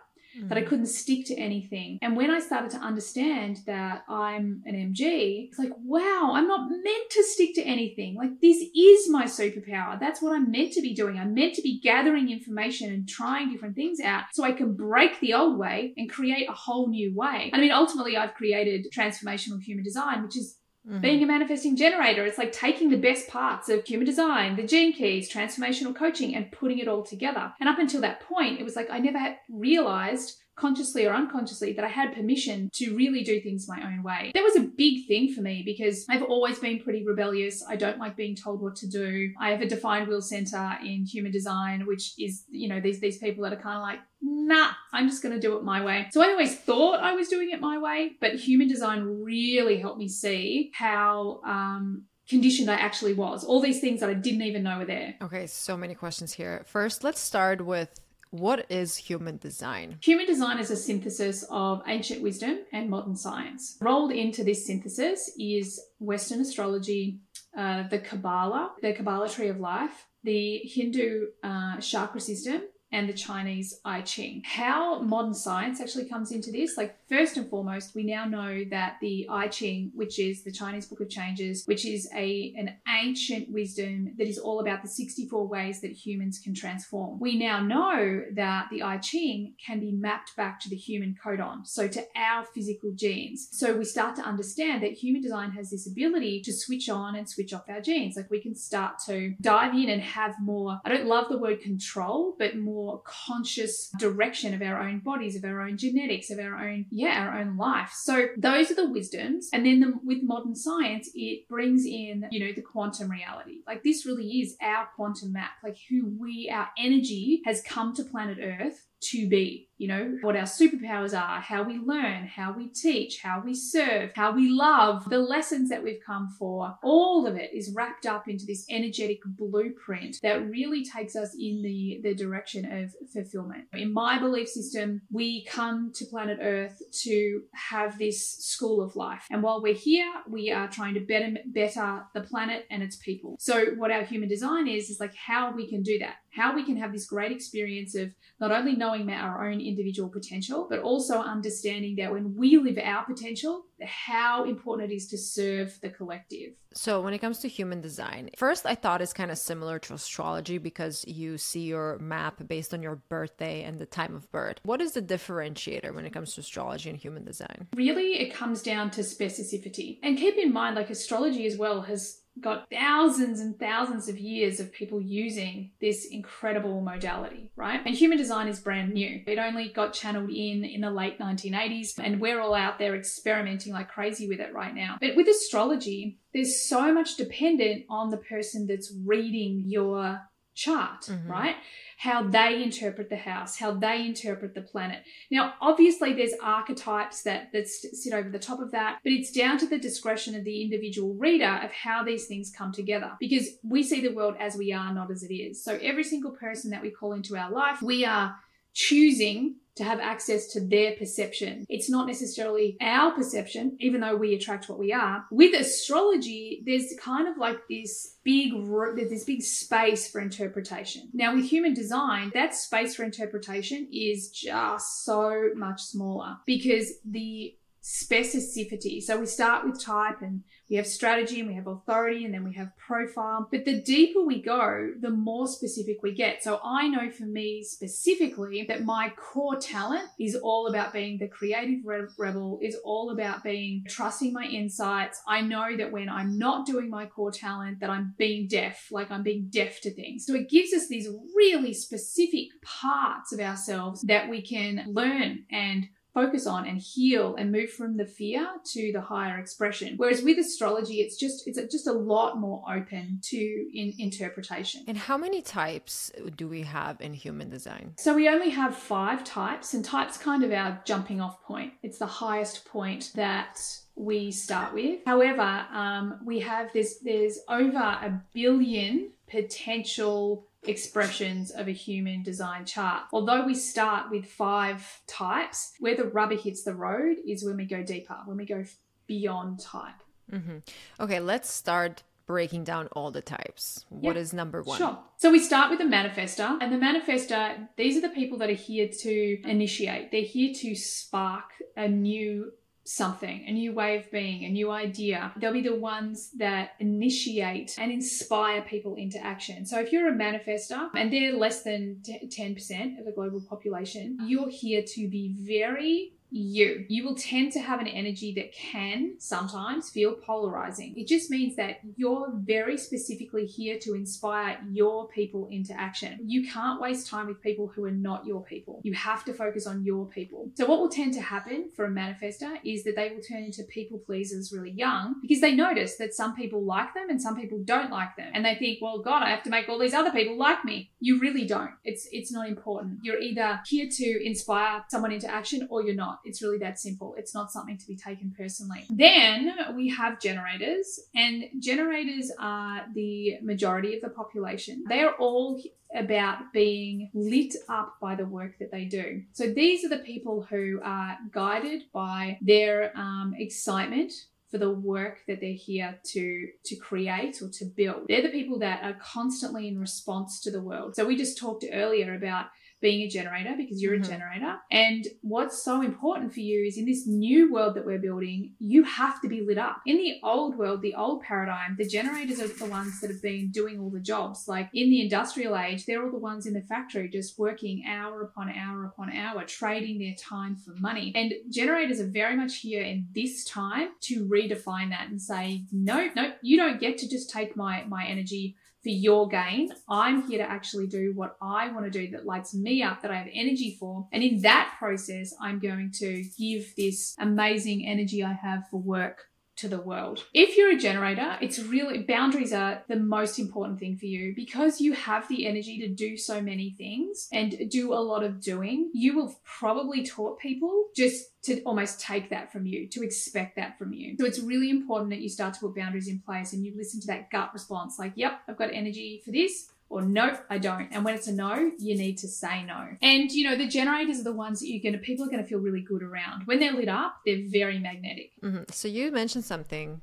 that 0.48 0.58
I 0.58 0.62
mm-hmm. 0.62 0.70
couldn't 0.70 0.86
stick 0.88 1.26
to 1.28 1.36
anything. 1.36 2.00
And 2.02 2.16
when 2.16 2.32
I 2.32 2.40
started 2.40 2.72
to 2.72 2.78
understand 2.78 3.62
that 3.66 4.04
I'm 4.08 4.64
an 4.66 4.76
MG, 4.76 5.48
it's 5.50 5.60
like, 5.60 5.72
wow, 5.84 6.32
I'm 6.34 6.48
not 6.48 6.70
meant 6.70 7.10
to 7.12 7.24
stick 7.24 7.56
to 7.56 7.62
anything. 7.64 8.16
Like, 8.16 8.40
this 8.42 8.58
is 8.76 9.10
my 9.10 9.26
superpower. 9.26 10.00
That's 10.00 10.22
what 10.22 10.36
I'm 10.36 10.52
meant 10.52 10.74
to 10.74 10.82
be 10.82 10.94
doing. 10.94 11.18
I'm 11.18 11.34
meant 11.34 11.56
to 11.56 11.62
be 11.62 11.80
gathering 11.82 12.32
information 12.32 12.92
and 12.92 13.08
trying 13.08 13.52
different 13.52 13.76
things 13.76 14.00
out 14.00 14.26
so 14.34 14.44
I 14.44 14.52
can 14.52 14.76
break 14.76 15.20
the 15.20 15.34
old 15.34 15.58
way 15.58 15.94
and 15.98 16.10
create 16.10 16.50
a 16.50 16.54
whole 16.54 16.90
new 16.90 17.14
way. 17.16 17.52
I 17.54 17.60
mean, 17.60 17.72
ultimately, 17.72 18.18
I've 18.18 18.34
created 18.34 18.88
transformational 18.96 19.62
human 19.62 19.84
design, 19.84 20.24
which 20.24 20.38
is 20.38 20.58
Mm-hmm. 20.88 21.02
Being 21.02 21.24
a 21.24 21.28
manifesting 21.28 21.76
generator, 21.76 22.26
it's 22.26 22.38
like 22.38 22.52
taking 22.52 22.90
the 22.90 22.98
best 22.98 23.28
parts 23.28 23.70
of 23.70 23.86
human 23.86 24.06
design, 24.06 24.56
the 24.56 24.64
gene 24.64 24.94
keys, 24.94 25.32
transformational 25.32 25.96
coaching, 25.96 26.36
and 26.36 26.52
putting 26.52 26.80
it 26.80 26.88
all 26.88 27.04
together. 27.04 27.54
And 27.60 27.68
up 27.68 27.80
until 27.80 28.02
that 28.02 28.22
point, 28.22 28.60
it 28.60 28.64
was 28.64 28.76
like 28.76 28.90
I 28.90 29.00
never 29.00 29.20
had 29.20 29.38
realized 29.50 30.38
consciously 30.60 31.06
or 31.06 31.14
unconsciously, 31.14 31.74
that 31.74 31.86
I 31.86 31.88
had 31.88 32.14
permission 32.14 32.70
to 32.74 32.96
really 32.96 33.24
do 33.24 33.40
things 33.40 33.68
my 33.68 33.82
own 33.86 34.04
way. 34.04 34.32
That 34.34 34.44
was 34.44 34.56
a 34.56 34.62
big 34.62 35.08
thing 35.08 35.34
for 35.34 35.42
me 35.42 35.64
because 35.66 36.06
I've 36.10 36.24
always 36.24 36.60
been 36.60 36.80
pretty 36.80 37.06
rebellious. 37.06 37.64
I 37.68 37.76
don't 37.76 37.98
like 37.98 38.16
being 38.16 38.36
told 38.36 38.62
what 38.62 38.76
to 38.78 38.88
do. 38.88 39.32
I 39.40 39.52
have 39.52 39.62
a 39.62 39.68
defined 39.68 40.08
will 40.08 40.22
center 40.22 40.78
in 40.84 41.06
human 41.06 41.32
design, 41.32 41.86
which 41.86 42.14
is, 42.20 42.44
you 42.50 42.68
know, 42.68 42.80
these, 42.80 43.00
these 43.00 43.18
people 43.18 43.44
that 43.44 43.54
are 43.54 43.62
kind 43.62 43.78
of 43.78 43.82
like, 43.82 44.00
nah, 44.22 44.72
I'm 44.92 45.08
just 45.08 45.24
going 45.24 45.34
to 45.34 45.40
do 45.40 45.58
it 45.58 45.64
my 45.64 45.84
way. 45.84 46.08
So 46.12 46.22
I 46.22 46.28
always 46.28 46.58
thought 46.58 47.00
I 47.00 47.14
was 47.14 47.28
doing 47.30 47.52
it 47.52 47.62
my 47.62 47.78
way, 47.78 48.18
but 48.20 48.36
human 48.36 48.68
design 48.68 49.24
really 49.24 49.80
helped 49.80 50.00
me 50.00 50.08
see 50.08 50.72
how 50.74 51.42
um, 51.46 52.04
conditioned 52.28 52.70
I 52.70 52.76
actually 52.76 53.14
was. 53.14 53.44
All 53.44 53.62
these 53.62 53.80
things 53.80 54.02
that 54.02 54.10
I 54.10 54.14
didn't 54.14 54.42
even 54.42 54.64
know 54.64 54.78
were 54.80 54.86
there. 54.86 55.16
Okay, 55.22 55.48
so 55.48 55.78
many 55.78 55.96
questions 55.96 56.34
here. 56.34 56.64
First, 56.68 57.04
let's 57.04 57.20
start 57.20 57.66
with 57.66 58.00
what 58.32 58.66
is 58.70 58.96
human 58.96 59.38
design? 59.38 59.98
Human 60.04 60.26
design 60.26 60.60
is 60.60 60.72
a 60.72 60.76
synthesis 60.76 61.44
of 61.50 61.82
ancient 61.88 62.22
wisdom 62.22 62.60
and 62.72 62.90
modern 62.90 63.16
science. 63.16 63.78
Rolled 63.82 64.12
into 64.12 64.44
this 64.44 64.66
synthesis 64.66 65.32
is 65.40 65.82
Western 66.00 66.42
astrology, 66.42 67.22
uh, 67.58 67.88
the 67.88 68.00
Kabbalah, 68.00 68.74
the 68.82 68.94
Kabbalah 68.94 69.30
tree 69.30 69.48
of 69.48 69.60
life, 69.60 70.08
the 70.24 70.58
Hindu 70.60 71.28
uh, 71.44 71.78
chakra 71.78 72.20
system, 72.20 72.62
and 72.92 73.08
the 73.08 73.14
Chinese 73.14 73.80
I 73.86 74.02
Ching. 74.02 74.42
How 74.46 75.02
modern 75.02 75.34
science 75.34 75.80
actually 75.80 76.06
comes 76.06 76.32
into 76.32 76.52
this, 76.52 76.78
like 76.78 76.98
first 77.08 77.38
and 77.38 77.50
foremost, 77.50 77.94
we 77.96 78.04
now 78.04 78.26
know 78.26 78.64
that 78.72 78.98
the 79.02 79.28
I 79.30 79.48
Ching, 79.48 79.92
which 79.94 80.20
is 80.20 80.44
the 80.44 80.52
Chinese 80.52 80.88
Book 80.88 81.02
of 81.02 81.10
Changes, 81.10 81.64
which 81.66 81.86
is 81.86 82.10
a 82.16 82.54
an 82.58 82.76
ancient 83.02 83.52
wisdom 83.52 84.14
that 84.18 84.28
is 84.28 84.40
all 84.40 84.60
about 84.60 84.82
the 84.82 84.88
64 84.88 85.48
ways 85.48 85.82
that 85.82 85.92
humans 85.92 86.40
can 86.40 86.54
transform. 86.54 87.20
We 87.20 87.38
now 87.38 87.62
know 87.62 88.24
that 88.34 88.68
the 88.72 88.82
I 88.82 88.98
Ching 88.98 89.54
can 89.64 89.80
be 89.80 89.92
mapped 89.92 90.36
back 90.36 90.60
to 90.62 90.70
the 90.70 90.76
human 90.76 91.16
codon, 91.24 91.68
so 91.68 91.88
to 91.88 92.06
our 92.16 92.46
physical 92.46 92.92
genes. 92.96 93.50
So 93.52 93.76
we 93.76 93.86
start 93.86 94.16
to 94.16 94.24
understand 94.24 94.84
that 94.84 94.94
human 94.94 95.22
design 95.22 95.52
has 95.52 95.70
this 95.70 95.88
ability 95.88 96.42
to 96.42 96.54
switch 96.54 96.90
on 96.90 97.16
and 97.16 97.30
switch 97.30 97.54
off 97.54 97.70
our 97.70 97.82
genes. 97.82 98.16
Like 98.16 98.32
we 98.32 98.42
can 98.42 98.56
start 98.56 98.96
to 99.06 99.36
dive 99.42 99.74
in 99.74 99.90
and 99.90 100.02
have 100.02 100.36
more, 100.42 100.80
I 100.84 100.90
don't 100.90 101.08
love 101.08 101.30
the 101.30 101.38
word 101.38 101.62
control, 101.62 102.36
but 102.38 102.58
more 102.58 102.79
more 102.80 103.02
conscious 103.06 103.90
direction 104.00 104.54
of 104.54 104.62
our 104.62 104.82
own 104.82 105.00
bodies, 105.00 105.36
of 105.36 105.44
our 105.44 105.62
own 105.62 105.78
genetics, 105.78 106.30
of 106.30 106.40
our 106.40 106.56
own, 106.56 106.86
yeah, 106.92 107.26
our 107.26 107.40
own 107.40 107.58
life. 107.58 107.92
So 107.94 108.28
those 108.38 108.72
are 108.72 108.76
the 108.76 108.90
wisdoms. 108.90 109.50
And 109.54 109.66
then 109.66 109.80
the, 109.80 109.94
with 110.04 110.20
modern 110.24 110.56
science, 110.56 111.10
it 111.14 111.48
brings 111.48 111.86
in, 111.86 112.26
you 112.32 112.40
know, 112.40 112.54
the 112.54 112.62
quantum 112.62 113.10
reality. 113.10 113.60
Like 113.68 113.84
this 113.84 114.06
really 114.06 114.40
is 114.40 114.56
our 114.62 114.88
quantum 114.96 115.34
map, 115.34 115.52
like 115.64 115.78
who 115.90 116.16
we, 116.20 116.50
our 116.54 116.70
energy 116.78 117.42
has 117.46 117.62
come 117.62 117.96
to 117.96 118.04
planet 118.04 118.38
Earth 118.42 118.88
to 119.02 119.28
be 119.28 119.69
you 119.80 119.88
know, 119.88 120.18
what 120.22 120.36
our 120.36 120.44
superpowers 120.44 121.18
are, 121.18 121.40
how 121.40 121.64
we 121.64 121.80
learn, 121.80 122.28
how 122.28 122.52
we 122.52 122.68
teach, 122.68 123.22
how 123.22 123.42
we 123.44 123.56
serve, 123.56 124.12
how 124.14 124.36
we 124.36 124.50
love, 124.50 125.10
the 125.10 125.18
lessons 125.18 125.70
that 125.70 125.82
we've 125.82 126.02
come 126.06 126.28
for. 126.38 126.78
All 126.84 127.26
of 127.26 127.38
it 127.38 127.52
is 127.54 127.74
wrapped 127.74 128.06
up 128.06 128.28
into 128.28 128.46
this 128.46 128.66
energetic 128.70 129.22
blueprint 129.26 130.18
that 130.22 130.50
really 130.50 130.84
takes 130.84 131.16
us 131.16 131.34
in 131.34 131.62
the, 131.62 132.02
the 132.04 132.14
direction 132.14 132.70
of 132.70 132.94
fulfillment. 133.12 133.68
In 133.74 133.94
my 133.94 134.20
belief 134.20 134.50
system, 134.50 135.02
we 135.12 135.46
come 135.46 135.94
to 135.96 136.06
planet 136.06 136.40
Earth 136.42 136.82
to 137.04 137.44
have 137.54 137.98
this 137.98 138.38
school 138.38 138.82
of 138.82 138.98
life. 138.98 139.28
And 139.32 139.42
while 139.42 139.62
we're 139.62 139.74
here, 139.74 140.12
we 140.28 140.52
are 140.52 140.68
trying 140.68 140.96
to 140.96 141.00
better, 141.00 141.36
better 141.46 142.04
the 142.14 142.22
planet 142.22 142.66
and 142.70 142.84
its 142.84 142.98
people. 142.98 143.38
So, 143.40 143.68
what 143.78 143.92
our 143.92 144.04
human 144.04 144.28
design 144.28 144.68
is, 144.68 144.90
is 144.90 145.00
like 145.00 145.16
how 145.16 145.54
we 145.54 145.70
can 145.70 145.84
do 145.84 146.00
that, 146.00 146.16
how 146.32 146.56
we 146.56 146.64
can 146.64 146.78
have 146.78 146.92
this 146.92 147.06
great 147.06 147.32
experience 147.32 147.96
of 147.96 148.14
not 148.40 148.52
only 148.52 148.76
knowing 148.76 149.10
our 149.12 149.48
own 149.50 149.60
individual 149.60 150.10
potential, 150.10 150.68
but 150.70 150.80
also 150.80 151.20
understanding 151.20 151.96
that 151.98 152.12
when 152.12 152.36
we 152.36 152.58
live 152.58 152.78
our 152.78 153.06
potential, 153.06 153.66
how 153.84 154.44
important 154.44 154.92
it 154.92 154.96
is 154.96 155.08
to 155.08 155.18
serve 155.18 155.80
the 155.82 155.90
collective. 155.90 156.54
So, 156.74 157.02
when 157.02 157.14
it 157.14 157.20
comes 157.20 157.40
to 157.40 157.48
human 157.48 157.82
design, 157.82 158.30
first 158.38 158.66
I 158.66 158.76
thought 158.76 159.02
it's 159.02 159.14
kind 159.14 159.32
of 159.32 159.38
similar 159.38 159.80
to 159.80 159.94
astrology 159.94 160.58
because 160.58 161.04
you 161.08 161.38
see 161.38 161.62
your 161.62 161.98
map 161.98 162.48
based 162.48 162.74
on 162.74 162.84
your 162.84 162.96
birthday 162.96 163.64
and 163.64 163.80
the 163.80 163.86
time 163.86 164.16
of 164.16 164.32
birth. 164.32 164.60
What 164.64 164.82
is 164.82 164.92
the 164.92 165.02
differentiator 165.02 165.94
when 165.94 166.06
it 166.06 166.14
comes 166.14 166.36
to 166.36 166.42
astrology 166.42 166.90
and 166.90 167.00
human 167.00 167.26
design? 167.26 167.68
Really, 167.76 168.20
it 168.20 168.34
comes 168.34 168.62
down 168.62 168.92
to 168.92 169.02
specificity. 169.02 169.98
And 170.04 170.18
keep 170.18 170.38
in 170.38 170.54
mind, 170.54 170.76
like 170.76 170.90
astrology 170.90 171.48
as 171.48 171.58
well 171.58 171.82
has 171.82 172.22
got 172.42 172.70
thousands 172.72 173.40
and 173.40 173.60
thousands 173.60 174.10
of 174.10 174.18
years 174.18 174.60
of 174.60 174.72
people 174.72 175.02
using 175.02 175.72
this 175.82 176.06
incredible 176.06 176.82
modality, 176.82 177.52
right? 177.56 177.82
And 177.86 177.96
human 177.96 178.18
design 178.18 178.48
is 178.48 178.60
brand 178.60 178.94
new. 178.94 179.22
It 179.26 179.40
only 179.40 179.70
got 179.70 179.94
channeled 179.94 180.30
in 180.30 180.64
in 180.64 180.82
the 180.82 180.92
late 180.92 181.20
1980s, 181.20 182.00
and 182.00 182.20
we're 182.20 182.40
all 182.40 182.56
out 182.56 182.80
there 182.80 182.96
experimenting 182.96 183.74
like 183.74 183.90
crazy 183.90 184.28
with 184.28 184.40
it 184.40 184.54
right 184.54 184.74
now. 184.74 184.98
But 185.00 185.16
with 185.16 185.28
astrology, 185.28 186.20
there's 186.34 186.62
so 186.62 186.94
much 186.94 187.18
dependent 187.18 187.86
on 187.90 188.10
the 188.10 188.18
person 188.18 188.68
that's 188.68 188.94
reading 189.06 189.64
your 189.68 190.22
chart, 190.60 191.02
mm-hmm. 191.04 191.32
right? 191.32 191.56
how 192.00 192.24
they 192.24 192.64
interpret 192.64 193.10
the 193.10 193.18
house, 193.18 193.58
how 193.58 193.74
they 193.74 194.06
interpret 194.06 194.56
the 194.56 194.62
planet. 194.62 195.04
Now, 195.30 195.56
obviously, 195.60 196.14
there's 196.14 196.32
archetypes 196.42 197.24
that, 197.24 197.52
that 197.52 197.68
sit 197.68 198.14
over 198.14 198.30
the 198.30 198.40
top 198.40 198.62
of 198.62 198.72
that, 198.72 199.00
but 199.04 199.12
it's 199.12 199.34
down 199.34 199.58
to 199.58 199.68
the 199.68 199.78
discretion 199.78 200.34
of 200.34 200.46
the 200.46 200.62
individual 200.64 201.14
reader 201.16 201.60
of 201.62 201.74
how 201.74 202.06
these 202.06 202.26
things 202.26 202.54
come 202.58 202.72
together 202.72 203.12
because 203.20 203.50
we 203.64 203.84
see 203.84 204.00
the 204.00 204.14
world 204.14 204.36
as 204.40 204.56
we 204.56 204.72
are, 204.72 204.94
not 204.94 205.12
as 205.12 205.24
it 205.24 205.34
is. 205.34 205.62
So, 205.62 205.78
every 205.82 206.06
single 206.06 206.32
person 206.32 206.72
that 206.72 206.82
we 206.82 206.90
call 206.90 207.12
into 207.12 207.36
our 207.36 207.52
life, 207.52 207.82
we 207.82 208.06
are 208.06 208.34
choosing 208.74 209.56
to 209.80 209.86
have 209.86 210.02
access 210.02 210.48
to 210.48 210.60
their 210.60 210.94
perception. 210.98 211.66
It's 211.70 211.90
not 211.90 212.06
necessarily 212.06 212.76
our 212.82 213.12
perception, 213.12 213.78
even 213.80 214.02
though 214.02 214.18
we 214.18 214.36
attract 214.36 214.68
what 214.68 214.78
we 214.78 214.92
are. 214.92 215.26
With 215.32 215.60
astrology, 215.60 216.62
there's 216.66 216.94
kind 217.02 217.30
of 217.30 217.38
like 217.38 217.58
this 217.70 218.18
big, 218.24 218.52
there's 218.96 219.10
this 219.10 219.24
big 219.24 219.42
space 219.42 220.12
for 220.12 220.20
interpretation. 220.20 221.10
Now, 221.14 221.34
with 221.34 221.46
human 221.46 221.74
design, 221.74 222.32
that 222.34 222.54
space 222.54 222.96
for 222.96 223.04
interpretation 223.04 223.88
is 223.92 224.30
just 224.30 225.06
so 225.06 225.50
much 225.56 225.82
smaller 225.82 226.36
because 226.46 226.92
the 227.06 227.56
specificity. 227.82 229.02
So 229.02 229.18
we 229.18 229.26
start 229.26 229.66
with 229.66 229.82
type 229.82 230.22
and 230.22 230.44
we 230.70 230.76
have 230.76 230.88
strategy 230.88 231.40
and 231.40 231.50
we 231.50 231.56
have 231.56 231.68
authority 231.68 232.26
and 232.26 232.34
then 232.34 232.44
we 232.44 232.54
have 232.54 232.78
profile. 232.78 233.48
But 233.52 233.66
the 233.66 233.82
deeper 233.82 234.24
we 234.24 234.42
go, 234.42 234.92
the 235.00 235.10
more 235.10 235.48
specific 235.48 236.04
we 236.04 236.14
get. 236.14 236.44
So 236.44 236.60
I 236.64 236.88
know 236.88 237.10
for 237.10 237.26
me 237.26 237.64
specifically 237.64 238.66
that 238.68 238.84
my 238.84 239.12
core 239.18 239.58
talent 239.58 240.06
is 240.20 240.36
all 240.36 240.68
about 240.68 240.94
being 240.94 241.18
the 241.18 241.28
creative 241.28 241.80
rebel, 242.18 242.60
is 242.62 242.78
all 242.84 243.10
about 243.12 243.44
being 243.44 243.84
trusting 243.88 244.32
my 244.32 244.46
insights. 244.46 245.22
I 245.28 245.42
know 245.42 245.76
that 245.76 245.92
when 245.92 246.08
I'm 246.08 246.38
not 246.38 246.68
doing 246.68 246.90
my 246.90 247.08
core 247.08 247.32
talent, 247.32 247.80
that 247.80 247.90
I'm 247.90 248.14
being 248.18 248.48
deaf, 248.48 248.88
like 248.92 249.10
I'm 249.10 249.24
being 249.24 249.48
deaf 249.50 249.82
to 249.82 249.94
things. 249.94 250.26
So 250.26 250.36
it 250.36 250.50
gives 250.50 250.72
us 250.74 250.88
these 250.88 251.08
really 251.36 251.74
specific 251.74 252.50
parts 252.62 253.34
of 253.34 253.40
ourselves 253.40 254.02
that 254.04 254.30
we 254.30 254.42
can 254.42 254.86
learn 254.88 255.46
and 255.52 255.88
focus 256.22 256.46
on 256.46 256.68
and 256.68 256.80
heal 256.80 257.36
and 257.38 257.52
move 257.52 257.70
from 257.70 257.98
the 257.98 258.06
fear 258.06 258.48
to 258.74 258.92
the 258.92 259.02
higher 259.02 259.38
expression. 259.38 259.94
Whereas 259.98 260.22
with 260.22 260.38
astrology, 260.38 260.96
it's 260.96 261.18
just 261.18 261.48
it's 261.48 261.60
just 261.72 261.88
a 261.88 261.94
lot 261.94 262.40
more 262.40 262.64
open 262.70 263.20
to 263.24 263.38
in 263.74 263.94
interpretation. 263.98 264.84
And 264.88 264.98
how 264.98 265.18
many 265.18 265.42
types 265.42 266.12
do 266.36 266.48
we 266.48 266.64
have 266.64 267.00
in 267.02 267.14
human 267.14 267.50
design? 267.50 267.94
So 267.98 268.14
we 268.14 268.28
only 268.30 268.50
have 268.50 268.76
five 268.76 269.24
types, 269.24 269.74
and 269.74 269.84
types 269.84 270.18
kind 270.18 270.44
of 270.44 270.52
our 270.52 270.82
jumping 270.86 271.22
off 271.22 271.42
point. 271.44 271.74
It's 271.84 272.00
the 272.00 272.06
highest 272.06 272.66
point 272.66 273.12
that 273.16 273.60
we 273.96 274.32
start 274.32 274.74
with. 274.74 275.00
However, 275.06 275.66
um, 275.74 276.20
we 276.26 276.40
have 276.40 276.72
this. 276.74 277.00
There's 277.04 277.40
over 277.48 277.78
a 277.78 278.22
billion 278.34 279.12
potential 279.30 280.49
expressions 280.64 281.52
of 281.52 281.68
a 281.68 281.72
human 281.72 282.24
design 282.24 282.66
chart. 282.66 283.04
Although 283.14 283.46
we 283.46 283.56
start 283.56 284.12
with 284.12 284.26
five 284.26 285.02
types, 285.08 285.74
where 285.80 285.96
the 285.96 286.06
rubber 286.06 286.36
hits 286.36 286.64
the 286.64 286.76
road 286.76 287.18
is 287.26 287.44
when 287.44 287.58
we 287.58 287.66
go 287.66 287.84
deeper, 287.84 288.18
when 288.26 288.38
we 288.38 288.46
go 288.46 288.64
beyond 289.08 289.60
type. 289.60 290.04
Mm-hmm. 290.32 290.58
Okay, 291.00 291.20
let's 291.20 291.52
start 291.52 292.04
breaking 292.28 292.64
down 292.64 292.88
all 292.92 293.10
the 293.10 293.24
types. 293.24 293.86
What 293.90 294.16
is 294.16 294.34
number 294.34 294.62
one? 294.62 294.78
Sure. 294.78 295.00
So 295.18 295.32
we 295.32 295.40
start 295.40 295.72
with 295.72 295.80
the 295.80 295.86
manifester, 295.86 296.58
and 296.62 296.72
the 296.72 296.78
manifester, 296.78 297.68
these 297.76 297.98
are 297.98 298.02
the 298.02 298.10
people 298.10 298.38
that 298.38 298.52
are 298.52 298.54
here 298.54 298.88
to 298.88 299.42
initiate. 299.50 300.12
They're 300.12 300.22
here 300.22 300.54
to 300.54 300.76
spark 300.76 301.46
a 301.76 301.88
new 301.88 302.52
something, 302.90 303.46
a 303.46 303.52
new 303.52 303.72
way 303.72 303.98
of 303.98 304.10
being, 304.12 304.46
a 304.46 304.50
new 304.50 304.72
idea. 304.72 305.32
They'll 305.38 305.54
be 305.54 305.62
the 305.62 305.76
ones 305.76 306.32
that 306.38 306.72
initiate 306.80 307.76
and 307.78 307.92
inspire 307.92 308.64
people 308.64 308.96
into 308.96 309.24
action. 309.24 309.66
So 309.66 309.80
if 309.80 309.92
you're 309.92 310.10
a 310.10 310.18
manifester 310.18 310.90
and 310.96 311.14
they're 311.14 311.34
less 311.34 311.62
than 311.62 312.02
10% 312.04 313.00
of 313.00 313.06
the 313.06 313.12
global 313.12 313.42
population, 313.42 314.18
you're 314.26 314.50
here 314.50 314.84
to 314.96 315.08
be 315.08 315.36
very 315.40 316.14
you. 316.32 316.86
You 316.88 317.04
will 317.04 317.16
tend 317.16 317.52
to 317.54 317.60
have 317.60 317.80
an 317.80 317.88
energy 317.88 318.34
that 318.36 318.54
can 318.54 319.16
sometimes 319.18 319.90
feel 319.90 320.14
polarizing. 320.14 320.94
It 320.96 321.08
just 321.08 321.30
means 321.30 321.56
that 321.56 321.80
you're 321.96 322.32
very 322.36 322.78
specifically 322.78 323.46
here 323.46 323.80
to 323.80 323.96
inspire 323.96 324.60
your 324.72 325.08
people 325.08 325.48
into 325.52 325.74
action. 325.80 326.20
You 326.24 326.48
can't 326.48 326.82
waste 326.82 327.08
time 327.08 327.28
with 327.28 327.42
people 327.42 327.68
who 327.68 327.86
are 327.86 327.92
not 327.92 328.26
your 328.26 328.44
people. 328.44 328.82
You 328.84 328.94
have 328.94 329.26
to 329.26 329.34
focus 329.34 329.66
on 329.66 329.84
your 329.84 330.06
people. 330.06 330.50
So, 330.56 330.66
what 330.66 330.80
will 330.80 330.90
tend 330.90 331.14
to 331.14 331.22
happen 331.22 331.70
for 331.76 331.86
a 331.86 331.90
manifester 331.90 332.58
is 332.64 332.84
that 332.84 332.96
they 332.96 333.10
will 333.10 333.22
turn 333.22 333.44
into 333.44 333.64
people 333.64 333.98
pleasers 333.98 334.52
really 334.52 334.72
young 334.72 335.16
because 335.22 335.42
they 335.42 335.56
notice 335.56 335.98
that 335.98 336.14
some 336.14 336.36
people 336.36 336.64
like 336.64 336.94
them 336.94 337.10
and 337.10 337.22
some 337.22 337.36
people 337.36 337.60
don't 337.64 337.92
like 337.92 338.16
them. 338.16 338.32
And 338.34 338.46
they 338.46 338.56
think, 338.56 338.80
well, 338.82 339.00
God, 339.00 339.24
I 339.24 339.30
have 339.30 339.44
to 339.44 339.50
make 339.50 339.68
all 339.70 339.80
these 339.80 339.94
other 339.94 340.12
people 340.12 340.38
like 340.38 340.64
me. 340.64 340.92
You 341.00 341.20
really 341.20 341.46
don't. 341.46 341.72
It's 341.84 342.08
it's 342.12 342.32
not 342.32 342.48
important. 342.48 343.00
You're 343.02 343.20
either 343.20 343.62
here 343.66 343.88
to 343.90 344.26
inspire 344.26 344.84
someone 344.90 345.12
into 345.12 345.28
action 345.28 345.68
or 345.70 345.84
you're 345.84 345.96
not. 345.96 346.19
It's 346.26 346.42
really 346.42 346.58
that 346.60 346.80
simple. 346.80 347.16
It's 347.18 347.34
not 347.34 347.52
something 347.52 347.78
to 347.78 347.88
be 347.88 347.96
taken 347.96 348.34
personally. 348.36 348.86
Then 348.90 349.54
we 349.76 349.90
have 349.90 350.20
generators, 350.20 351.00
and 351.16 351.46
generators 351.60 352.32
are 352.40 352.86
the 352.94 353.38
majority 353.42 353.96
of 353.96 354.02
the 354.02 354.10
population. 354.10 354.84
They 354.88 355.02
are 355.02 355.14
all 355.16 355.62
about 355.96 356.54
being 356.54 357.10
lit 357.14 357.56
up 357.68 357.96
by 358.00 358.16
the 358.16 358.26
work 358.26 358.60
that 358.60 358.72
they 358.72 358.86
do. 358.86 359.24
So 359.34 359.48
these 359.48 359.84
are 359.84 359.90
the 359.90 359.98
people 360.00 360.46
who 360.50 360.80
are 360.84 361.18
guided 361.32 361.84
by 361.92 362.38
their 362.42 362.96
um, 362.96 363.34
excitement 363.38 364.14
for 364.52 364.58
the 364.58 364.70
work 364.72 365.20
that 365.28 365.40
they're 365.42 365.54
here 365.54 366.00
to 366.04 366.48
to 366.66 366.76
create 366.76 367.42
or 367.42 367.50
to 367.50 367.66
build. 367.66 368.08
They're 368.08 368.24
the 368.24 368.30
people 368.30 368.60
that 368.60 368.84
are 368.84 368.98
constantly 369.02 369.68
in 369.68 369.80
response 369.80 370.40
to 370.42 370.52
the 370.52 370.62
world. 370.62 370.96
So 370.96 371.06
we 371.06 371.16
just 371.16 371.38
talked 371.38 371.66
earlier 371.72 372.16
about 372.16 372.48
being 372.82 373.02
a 373.02 373.10
generator 373.10 373.56
because 373.58 373.82
you're 373.82 373.96
mm-hmm. 373.96 374.04
a 374.04 374.08
generator. 374.08 374.56
And 374.72 375.06
what's 375.22 375.64
so 375.64 375.82
important 375.82 376.34
for 376.34 376.40
you 376.40 376.66
is 376.66 376.78
in 376.78 376.86
this 376.86 377.06
new 377.08 377.52
world 377.52 377.76
that 377.76 377.86
we're 377.86 378.00
building, 378.00 378.54
you 378.60 378.84
have 378.84 379.22
to 379.22 379.28
be 379.28 379.42
lit 379.42 379.58
up. 379.58 379.82
In 379.86 379.98
the 379.98 380.20
old 380.24 380.58
world, 380.58 380.82
the 380.82 380.96
old 380.96 381.22
paradigm, 381.22 381.76
the 381.78 381.88
generators 381.88 382.40
are 382.40 382.48
the 382.48 382.66
ones 382.66 383.02
that 383.02 383.10
have 383.10 383.22
been 383.22 383.52
doing 383.52 383.80
all 383.80 383.90
the 383.90 384.00
jobs. 384.00 384.48
Like 384.48 384.70
in 384.74 384.90
the 384.90 385.02
industrial 385.02 385.58
age, 385.58 385.86
they're 385.86 386.04
all 386.04 386.12
the 386.12 386.18
ones 386.18 386.46
in 386.46 386.54
the 386.54 386.62
factory 386.62 387.10
just 387.10 387.38
working 387.38 387.84
hour 387.88 388.22
upon 388.22 388.50
hour 388.50 388.86
upon 388.86 389.12
hour, 389.12 389.44
trading 389.44 390.00
their 390.00 390.16
time 390.16 390.56
for 390.56 390.74
money. 390.76 391.12
And 391.16 391.34
generators 391.50 392.00
are 392.00 392.08
very 392.08 392.36
much 392.36 392.58
here 392.58 392.84
in 392.84 393.08
this 393.14 393.44
time 393.46 393.90
to 394.02 394.26
redefine 394.26 394.90
that 394.90 395.10
and 395.10 395.22
say, 395.22 395.66
no, 395.72 396.10
no, 396.16 396.34
you 396.42 396.58
don't 396.58 396.80
get 396.80 396.98
to 397.00 397.10
just 397.10 397.30
take 397.30 397.56
my 397.56 397.84
my 397.88 398.06
energy 398.06 398.56
for 398.84 398.90
your 398.90 399.28
gain. 399.28 399.70
I'm 399.90 400.28
here 400.28 400.40
to 400.40 400.50
actually 400.50 400.88
do 400.88 401.12
what 401.16 401.36
I 401.42 401.72
want 401.72 401.86
to 401.86 401.92
do 401.92 402.12
that 402.12 402.26
lights 402.26 402.54
me 402.54 402.82
up, 402.82 403.02
that 403.02 403.12
I 403.12 403.16
have 403.16 403.28
energy 403.34 403.78
for. 403.80 404.08
And 404.12 404.24
in 404.24 404.42
that 404.42 404.76
process, 404.80 405.34
I'm 405.42 405.60
going 405.60 405.92
to 405.96 406.24
give 406.38 406.76
this 406.76 407.16
amazing 407.20 407.86
energy 407.86 408.24
I 408.24 408.34
have 408.34 408.64
for 408.70 408.80
work 408.80 409.29
to 409.60 409.68
the 409.68 409.80
world. 409.80 410.26
If 410.34 410.58
you're 410.58 410.72
a 410.72 410.78
generator, 410.78 411.38
it's 411.42 411.60
really 411.60 412.04
boundaries 412.04 412.54
are 412.54 412.84
the 412.88 412.96
most 412.96 413.40
important 413.40 413.80
thing 413.80 413.98
for 413.98 414.06
you 414.06 414.34
because 414.36 414.80
you 414.80 414.94
have 414.94 415.28
the 415.28 415.48
energy 415.48 415.80
to 415.80 415.88
do 415.88 416.18
so 416.18 416.42
many 416.42 416.72
things 416.72 417.28
and 417.32 417.70
do 417.70 417.94
a 417.94 417.96
lot 417.96 418.24
of 418.24 418.40
doing. 418.40 418.90
You 418.94 419.16
will 419.16 419.36
probably 419.44 420.06
taught 420.06 420.40
people 420.40 420.86
just 420.96 421.26
to 421.44 421.62
almost 421.64 422.00
take 422.00 422.30
that 422.30 422.52
from 422.52 422.66
you, 422.66 422.88
to 422.88 423.04
expect 423.04 423.56
that 423.56 423.78
from 423.78 423.94
you. 423.94 424.16
So 424.20 424.26
it's 424.26 424.40
really 424.40 424.70
important 424.70 425.10
that 425.12 425.20
you 425.20 425.30
start 425.30 425.54
to 425.56 425.60
put 425.60 425.76
boundaries 425.76 426.08
in 426.08 426.20
place 426.20 426.54
and 426.54 426.66
you 426.66 426.74
listen 426.76 427.00
to 427.02 427.08
that 427.08 427.30
gut 427.30 427.52
response 427.54 428.00
like, 428.00 428.14
yep, 428.16 428.42
I've 428.48 428.58
got 428.58 428.74
energy 428.74 429.22
for 429.24 429.32
this 429.32 429.70
or 429.90 430.04
nope, 430.04 430.40
I 430.50 430.60
don't. 430.60 430.88
And 430.92 431.04
when 431.04 431.16
it's 431.16 431.28
a 431.28 431.34
no, 431.34 431.72
you 431.80 431.98
need 431.98 432.18
to 432.20 432.28
say 432.28 432.64
no. 432.64 432.88
And 433.02 433.32
you 433.32 433.50
know, 433.50 433.56
the 433.56 433.68
generators 433.68 434.20
are 434.20 434.24
the 434.24 434.32
ones 434.32 434.60
that 434.60 434.68
you're 434.68 434.82
gonna 434.84 435.04
people 435.04 435.26
are 435.26 435.30
gonna 435.30 435.44
feel 435.44 435.60
really 435.60 435.82
good 435.82 436.04
around. 436.04 436.46
When 436.46 436.60
they're 436.60 436.74
lit 436.74 436.90
up, 436.90 437.22
they're 437.26 437.44
very 437.46 437.80
magnetic. 437.80 438.32
Mm-hmm. 438.44 438.64
So 438.72 438.88
you 438.88 439.12
mentioned 439.12 439.46
something 439.46 440.02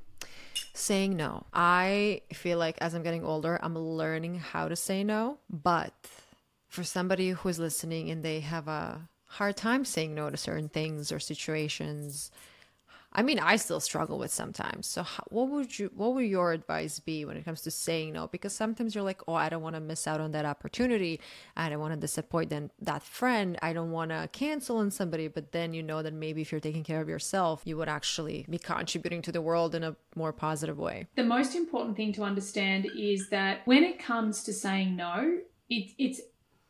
saying 0.73 1.15
no. 1.15 1.45
I 1.53 2.21
feel 2.33 2.57
like 2.57 2.77
as 2.79 2.93
I'm 2.93 3.03
getting 3.03 3.23
older, 3.23 3.59
I'm 3.61 3.77
learning 3.77 4.39
how 4.39 4.67
to 4.67 4.75
say 4.75 5.03
no. 5.03 5.37
But 5.49 5.93
for 6.67 6.83
somebody 6.83 7.29
who 7.29 7.49
is 7.49 7.59
listening 7.59 8.09
and 8.09 8.23
they 8.23 8.41
have 8.41 8.67
a 8.67 9.07
hard 9.25 9.57
time 9.57 9.85
saying 9.85 10.13
no 10.13 10.29
to 10.29 10.37
certain 10.37 10.69
things 10.69 11.11
or 11.11 11.19
situations, 11.19 12.31
I 13.13 13.23
mean, 13.23 13.39
I 13.39 13.55
still 13.55 13.79
struggle 13.79 14.19
with 14.19 14.31
sometimes. 14.31 14.85
So, 14.87 15.01
how, 15.01 15.23
what 15.29 15.49
would 15.49 15.79
you, 15.79 15.89
what 15.95 16.13
would 16.13 16.25
your 16.25 16.51
advice 16.51 16.99
be 16.99 17.25
when 17.25 17.37
it 17.37 17.45
comes 17.45 17.61
to 17.61 17.71
saying 17.71 18.13
no? 18.13 18.27
Because 18.27 18.53
sometimes 18.53 18.93
you're 18.93 19.03
like, 19.03 19.21
oh, 19.27 19.33
I 19.33 19.49
don't 19.49 19.61
want 19.61 19.75
to 19.75 19.79
miss 19.79 20.07
out 20.07 20.19
on 20.19 20.31
that 20.31 20.45
opportunity. 20.45 21.19
I 21.55 21.69
don't 21.69 21.79
want 21.79 21.93
to 21.93 21.99
disappoint 21.99 22.49
then 22.49 22.69
that 22.81 23.03
friend. 23.03 23.57
I 23.61 23.73
don't 23.73 23.91
want 23.91 24.11
to 24.11 24.29
cancel 24.33 24.77
on 24.77 24.91
somebody. 24.91 25.29
But 25.29 25.51
then 25.51 25.73
you 25.73 25.81
know 25.81 26.03
that 26.03 26.13
maybe 26.13 26.41
if 26.41 26.51
you're 26.51 26.61
taking 26.61 26.83
care 26.83 27.01
of 27.01 27.09
yourself, 27.09 27.61
you 27.65 27.77
would 27.77 27.89
actually 27.89 28.45
be 28.49 28.59
contributing 28.59 29.21
to 29.23 29.31
the 29.31 29.41
world 29.41 29.73
in 29.73 29.83
a 29.83 29.95
more 30.15 30.33
positive 30.33 30.77
way. 30.77 31.07
The 31.15 31.23
most 31.23 31.55
important 31.55 31.95
thing 31.95 32.13
to 32.13 32.23
understand 32.23 32.87
is 32.95 33.29
that 33.29 33.61
when 33.65 33.83
it 33.83 33.99
comes 33.99 34.43
to 34.43 34.53
saying 34.53 34.95
no, 34.95 35.39
it, 35.69 35.91
it's 35.97 36.21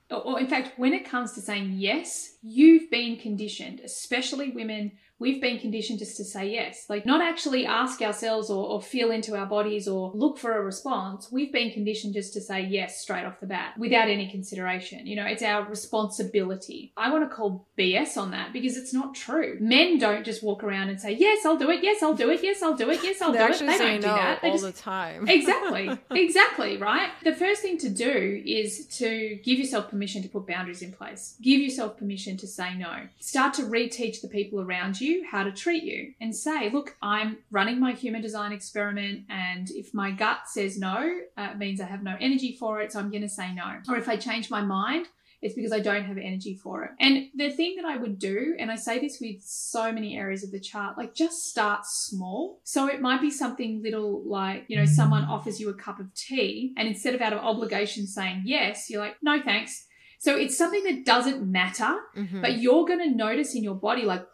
or 0.10 0.40
in 0.40 0.48
fact, 0.48 0.78
when 0.78 0.94
it 0.94 1.04
comes 1.04 1.34
to 1.34 1.42
saying 1.42 1.74
yes, 1.76 2.38
you've 2.42 2.90
been 2.90 3.18
conditioned, 3.18 3.82
especially 3.82 4.52
women 4.52 4.94
we've 5.20 5.42
been 5.42 5.60
conditioned 5.60 6.00
just 6.00 6.18
to 6.18 6.24
say 6.24 6.50
yes. 6.52 6.86
Like, 6.90 7.06
not 7.06 7.22
actually 7.22 7.66
ask 7.66 8.02
ourselves 8.02 8.50
or, 8.50 8.68
or, 8.68 8.82
feel 8.82 9.12
into 9.12 9.36
our 9.36 9.46
bodies 9.46 9.88
or 9.88 10.12
look 10.14 10.38
for 10.38 10.56
a 10.56 10.62
response. 10.62 11.32
We've 11.32 11.52
been 11.52 11.72
conditioned 11.72 12.14
just 12.14 12.34
to 12.34 12.42
say 12.42 12.62
yes 12.62 13.02
straight 13.02 13.26
off 13.26 13.40
the 13.40 13.48
bat 13.48 13.78
without 13.78 14.10
any 14.10 14.30
consideration. 14.30 15.08
You 15.08 15.16
know, 15.16 15.26
it's 15.26 15.42
our 15.42 15.68
responsibility. 15.68 16.94
I 16.96 17.12
want 17.12 17.30
to 17.30 17.36
call 17.36 17.68
BS 17.78 18.18
on 18.18 18.32
that 18.32 18.54
because 18.54 18.78
it's 18.78 18.94
not 18.94 19.16
true. 19.16 19.58
Men 19.60 19.98
don't 19.98 20.24
just 20.24 20.44
walk 20.44 20.64
around 20.64 20.90
and 20.90 21.02
say, 21.02 21.14
yes, 21.14 21.46
I'll 21.46 21.58
do 21.58 21.70
it. 21.72 21.84
Yes, 21.84 22.04
I'll 22.04 22.14
do 22.14 22.30
it. 22.30 22.44
Yes, 22.44 22.62
I'll 22.62 22.76
do 22.76 22.90
it. 22.90 23.04
Yes, 23.04 23.22
I'll 23.22 23.34
do 23.34 23.40
it. 23.40 23.60
They 23.60 23.78
don't 23.78 23.96
do 23.96 24.02
that. 24.02 24.42
They 24.42 24.50
all 24.50 24.54
just... 24.58 24.66
the 24.66 24.72
time. 24.72 25.28
exactly. 25.28 25.98
Exactly. 26.12 26.78
Right. 26.78 27.10
The 27.24 27.36
first 27.36 27.62
thing 27.62 27.78
to 27.80 27.90
do 27.90 28.42
is 28.46 28.86
to 28.98 29.40
give 29.44 29.58
yourself 29.58 29.90
permission 29.90 30.22
to 30.24 30.30
put 30.30 30.48
boundaries 30.48 30.82
in 30.82 30.92
place. 30.92 31.36
Give 31.42 31.60
yourself 31.60 31.98
permission 31.98 32.38
to 32.38 32.48
say 32.48 32.76
no. 32.76 33.08
Start 33.20 33.56
to 33.56 33.64
reteach 33.64 34.22
the 34.22 34.28
people 34.28 34.62
around 34.62 35.02
you 35.02 35.07
you 35.08 35.26
how 35.32 35.44
to 35.44 35.52
treat 35.52 35.84
you 35.84 36.14
and 36.22 36.36
say, 36.36 36.70
look, 36.70 36.96
I'm 37.02 37.38
running 37.50 37.80
my 37.80 37.94
human 37.94 38.22
design 38.22 38.52
experiment, 38.52 39.26
and 39.30 39.70
if 39.72 39.94
my 39.94 40.12
gut 40.12 40.42
says 40.48 40.78
no, 40.78 41.20
uh, 41.38 41.50
it 41.52 41.58
means 41.58 41.82
I 41.82 41.86
have 41.86 42.04
no 42.04 42.16
energy 42.20 42.56
for 42.60 42.82
it, 42.82 42.92
so 42.92 43.00
I'm 43.00 43.10
going 43.10 43.24
to 43.24 43.30
say 43.30 43.54
no. 43.54 43.80
Or 43.90 43.98
if 43.98 44.08
I 44.08 44.18
change 44.18 44.52
my 44.52 44.62
mind, 44.62 45.08
it's 45.42 45.54
because 45.54 45.72
I 45.72 45.80
don't 45.80 46.06
have 46.06 46.18
energy 46.18 46.56
for 46.56 46.84
it. 46.84 46.92
And 47.00 47.28
the 47.36 47.52
thing 47.52 47.76
that 47.76 47.86
I 47.86 47.96
would 47.96 48.18
do, 48.18 48.56
and 48.60 48.72
I 48.72 48.76
say 48.76 49.00
this 49.00 49.20
with 49.22 49.44
so 49.44 49.92
many 49.92 50.18
areas 50.18 50.44
of 50.44 50.52
the 50.52 50.60
chart, 50.60 50.98
like 50.98 51.14
just 51.14 51.44
start 51.44 51.86
small. 51.86 52.60
So 52.64 52.88
it 52.88 53.02
might 53.02 53.22
be 53.22 53.30
something 53.30 53.84
little 53.84 54.24
like, 54.26 54.66
you 54.68 54.78
know, 54.78 54.86
someone 54.86 55.26
offers 55.26 55.60
you 55.60 55.70
a 55.70 55.76
cup 55.76 56.00
of 56.00 56.14
tea, 56.16 56.74
and 56.76 56.88
instead 56.88 57.14
of 57.14 57.22
out 57.22 57.34
of 57.34 57.40
obligation 57.40 58.08
saying 58.08 58.44
yes, 58.46 58.90
you're 58.90 59.02
like, 59.02 59.18
no 59.22 59.42
thanks. 59.42 59.86
So 60.20 60.36
it's 60.36 60.58
something 60.58 60.84
that 60.86 61.06
doesn't 61.06 61.46
matter, 61.46 61.96
mm-hmm. 62.16 62.42
but 62.42 62.58
you're 62.58 62.88
going 62.88 63.08
to 63.08 63.16
notice 63.16 63.54
in 63.54 63.64
your 63.64 63.76
body, 63.76 64.02
like, 64.02 64.26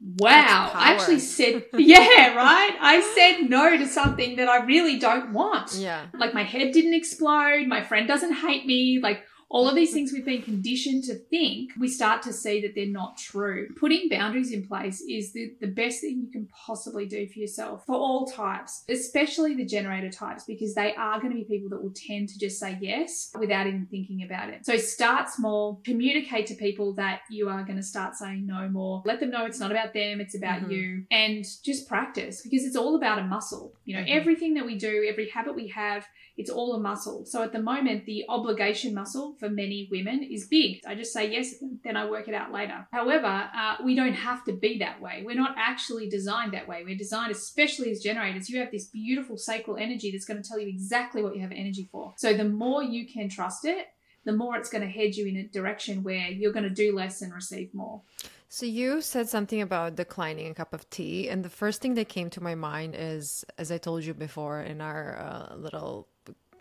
Wow. 0.00 0.70
I 0.74 0.92
actually 0.92 1.18
said, 1.18 1.64
yeah, 1.74 2.34
right? 2.34 2.76
I 2.80 3.00
said 3.14 3.50
no 3.50 3.76
to 3.76 3.86
something 3.86 4.36
that 4.36 4.48
I 4.48 4.64
really 4.64 4.98
don't 4.98 5.32
want. 5.32 5.74
Yeah. 5.74 6.06
Like 6.14 6.34
my 6.34 6.44
head 6.44 6.72
didn't 6.72 6.94
explode. 6.94 7.66
My 7.66 7.82
friend 7.82 8.06
doesn't 8.06 8.32
hate 8.32 8.64
me. 8.64 9.00
Like 9.02 9.24
all 9.50 9.68
of 9.68 9.74
these 9.74 9.92
things 9.92 10.12
we've 10.12 10.24
been 10.24 10.42
conditioned 10.42 11.04
to 11.04 11.14
think, 11.14 11.72
we 11.78 11.88
start 11.88 12.22
to 12.22 12.32
see 12.32 12.60
that 12.60 12.74
they're 12.74 12.86
not 12.86 13.16
true. 13.16 13.68
Putting 13.76 14.08
boundaries 14.08 14.52
in 14.52 14.66
place 14.66 15.00
is 15.00 15.32
the, 15.32 15.54
the 15.60 15.66
best 15.66 16.00
thing 16.00 16.20
you 16.20 16.30
can 16.30 16.46
possibly 16.46 17.06
do 17.06 17.26
for 17.28 17.38
yourself 17.38 17.84
for 17.86 17.94
all 17.94 18.26
types, 18.26 18.84
especially 18.88 19.54
the 19.54 19.64
generator 19.64 20.10
types, 20.10 20.44
because 20.44 20.74
they 20.74 20.94
are 20.94 21.18
going 21.20 21.32
to 21.32 21.38
be 21.38 21.44
people 21.44 21.70
that 21.70 21.82
will 21.82 21.94
tend 21.94 22.28
to 22.28 22.38
just 22.38 22.60
say 22.60 22.76
yes 22.80 23.30
without 23.38 23.66
even 23.66 23.86
thinking 23.90 24.22
about 24.22 24.50
it. 24.50 24.66
So 24.66 24.76
start 24.76 25.30
small, 25.30 25.80
communicate 25.84 26.46
to 26.48 26.54
people 26.54 26.92
that 26.94 27.20
you 27.30 27.48
are 27.48 27.62
going 27.62 27.76
to 27.76 27.82
start 27.82 28.16
saying 28.16 28.46
no 28.46 28.68
more. 28.68 29.02
Let 29.06 29.20
them 29.20 29.30
know 29.30 29.46
it's 29.46 29.60
not 29.60 29.70
about 29.70 29.94
them, 29.94 30.20
it's 30.20 30.36
about 30.36 30.62
mm-hmm. 30.62 30.72
you, 30.72 31.04
and 31.10 31.44
just 31.64 31.88
practice 31.88 32.42
because 32.42 32.64
it's 32.64 32.76
all 32.76 32.96
about 32.96 33.18
a 33.18 33.24
muscle. 33.24 33.72
You 33.86 33.96
know, 33.96 34.02
mm-hmm. 34.02 34.18
everything 34.18 34.54
that 34.54 34.66
we 34.66 34.76
do, 34.76 35.06
every 35.08 35.30
habit 35.30 35.54
we 35.54 35.68
have, 35.68 36.06
it's 36.36 36.50
all 36.50 36.74
a 36.74 36.80
muscle. 36.80 37.24
So 37.24 37.42
at 37.42 37.52
the 37.52 37.60
moment, 37.60 38.04
the 38.04 38.24
obligation 38.28 38.94
muscle 38.94 39.36
for 39.38 39.48
many 39.48 39.88
women 39.90 40.22
is 40.22 40.46
big. 40.46 40.80
I 40.86 40.94
just 40.94 41.12
say 41.12 41.30
yes, 41.30 41.54
then 41.84 41.96
I 41.96 42.08
work 42.08 42.28
it 42.28 42.34
out 42.34 42.52
later. 42.52 42.86
However, 42.92 43.50
uh, 43.54 43.76
we 43.84 43.94
don't 43.94 44.14
have 44.14 44.44
to 44.44 44.52
be 44.52 44.78
that 44.78 45.00
way. 45.00 45.22
We're 45.24 45.36
not 45.36 45.54
actually 45.56 46.08
designed 46.08 46.52
that 46.52 46.68
way. 46.68 46.82
We're 46.84 46.96
designed, 46.96 47.32
especially 47.32 47.90
as 47.90 48.00
generators, 48.00 48.48
you 48.48 48.60
have 48.60 48.70
this 48.70 48.86
beautiful 48.86 49.36
sacral 49.36 49.76
energy 49.76 50.10
that's 50.10 50.24
going 50.24 50.42
to 50.42 50.48
tell 50.48 50.58
you 50.58 50.68
exactly 50.68 51.22
what 51.22 51.34
you 51.34 51.42
have 51.42 51.52
energy 51.52 51.88
for. 51.90 52.14
So 52.16 52.34
the 52.34 52.44
more 52.44 52.82
you 52.82 53.06
can 53.06 53.28
trust 53.28 53.64
it, 53.64 53.86
the 54.24 54.32
more 54.32 54.56
it's 54.56 54.68
going 54.68 54.82
to 54.82 54.90
head 54.90 55.14
you 55.14 55.26
in 55.26 55.36
a 55.36 55.44
direction 55.44 56.02
where 56.02 56.28
you're 56.28 56.52
going 56.52 56.64
to 56.64 56.70
do 56.70 56.94
less 56.94 57.22
and 57.22 57.32
receive 57.32 57.72
more. 57.72 58.02
So 58.50 58.64
you 58.64 59.02
said 59.02 59.28
something 59.28 59.60
about 59.60 59.96
declining 59.96 60.50
a 60.50 60.54
cup 60.54 60.72
of 60.72 60.88
tea, 60.88 61.28
and 61.28 61.44
the 61.44 61.50
first 61.50 61.82
thing 61.82 61.94
that 61.94 62.08
came 62.08 62.30
to 62.30 62.42
my 62.42 62.54
mind 62.54 62.94
is, 62.98 63.44
as 63.58 63.70
I 63.70 63.76
told 63.76 64.04
you 64.04 64.14
before 64.14 64.62
in 64.62 64.80
our 64.80 65.18
uh, 65.18 65.54
little 65.56 66.08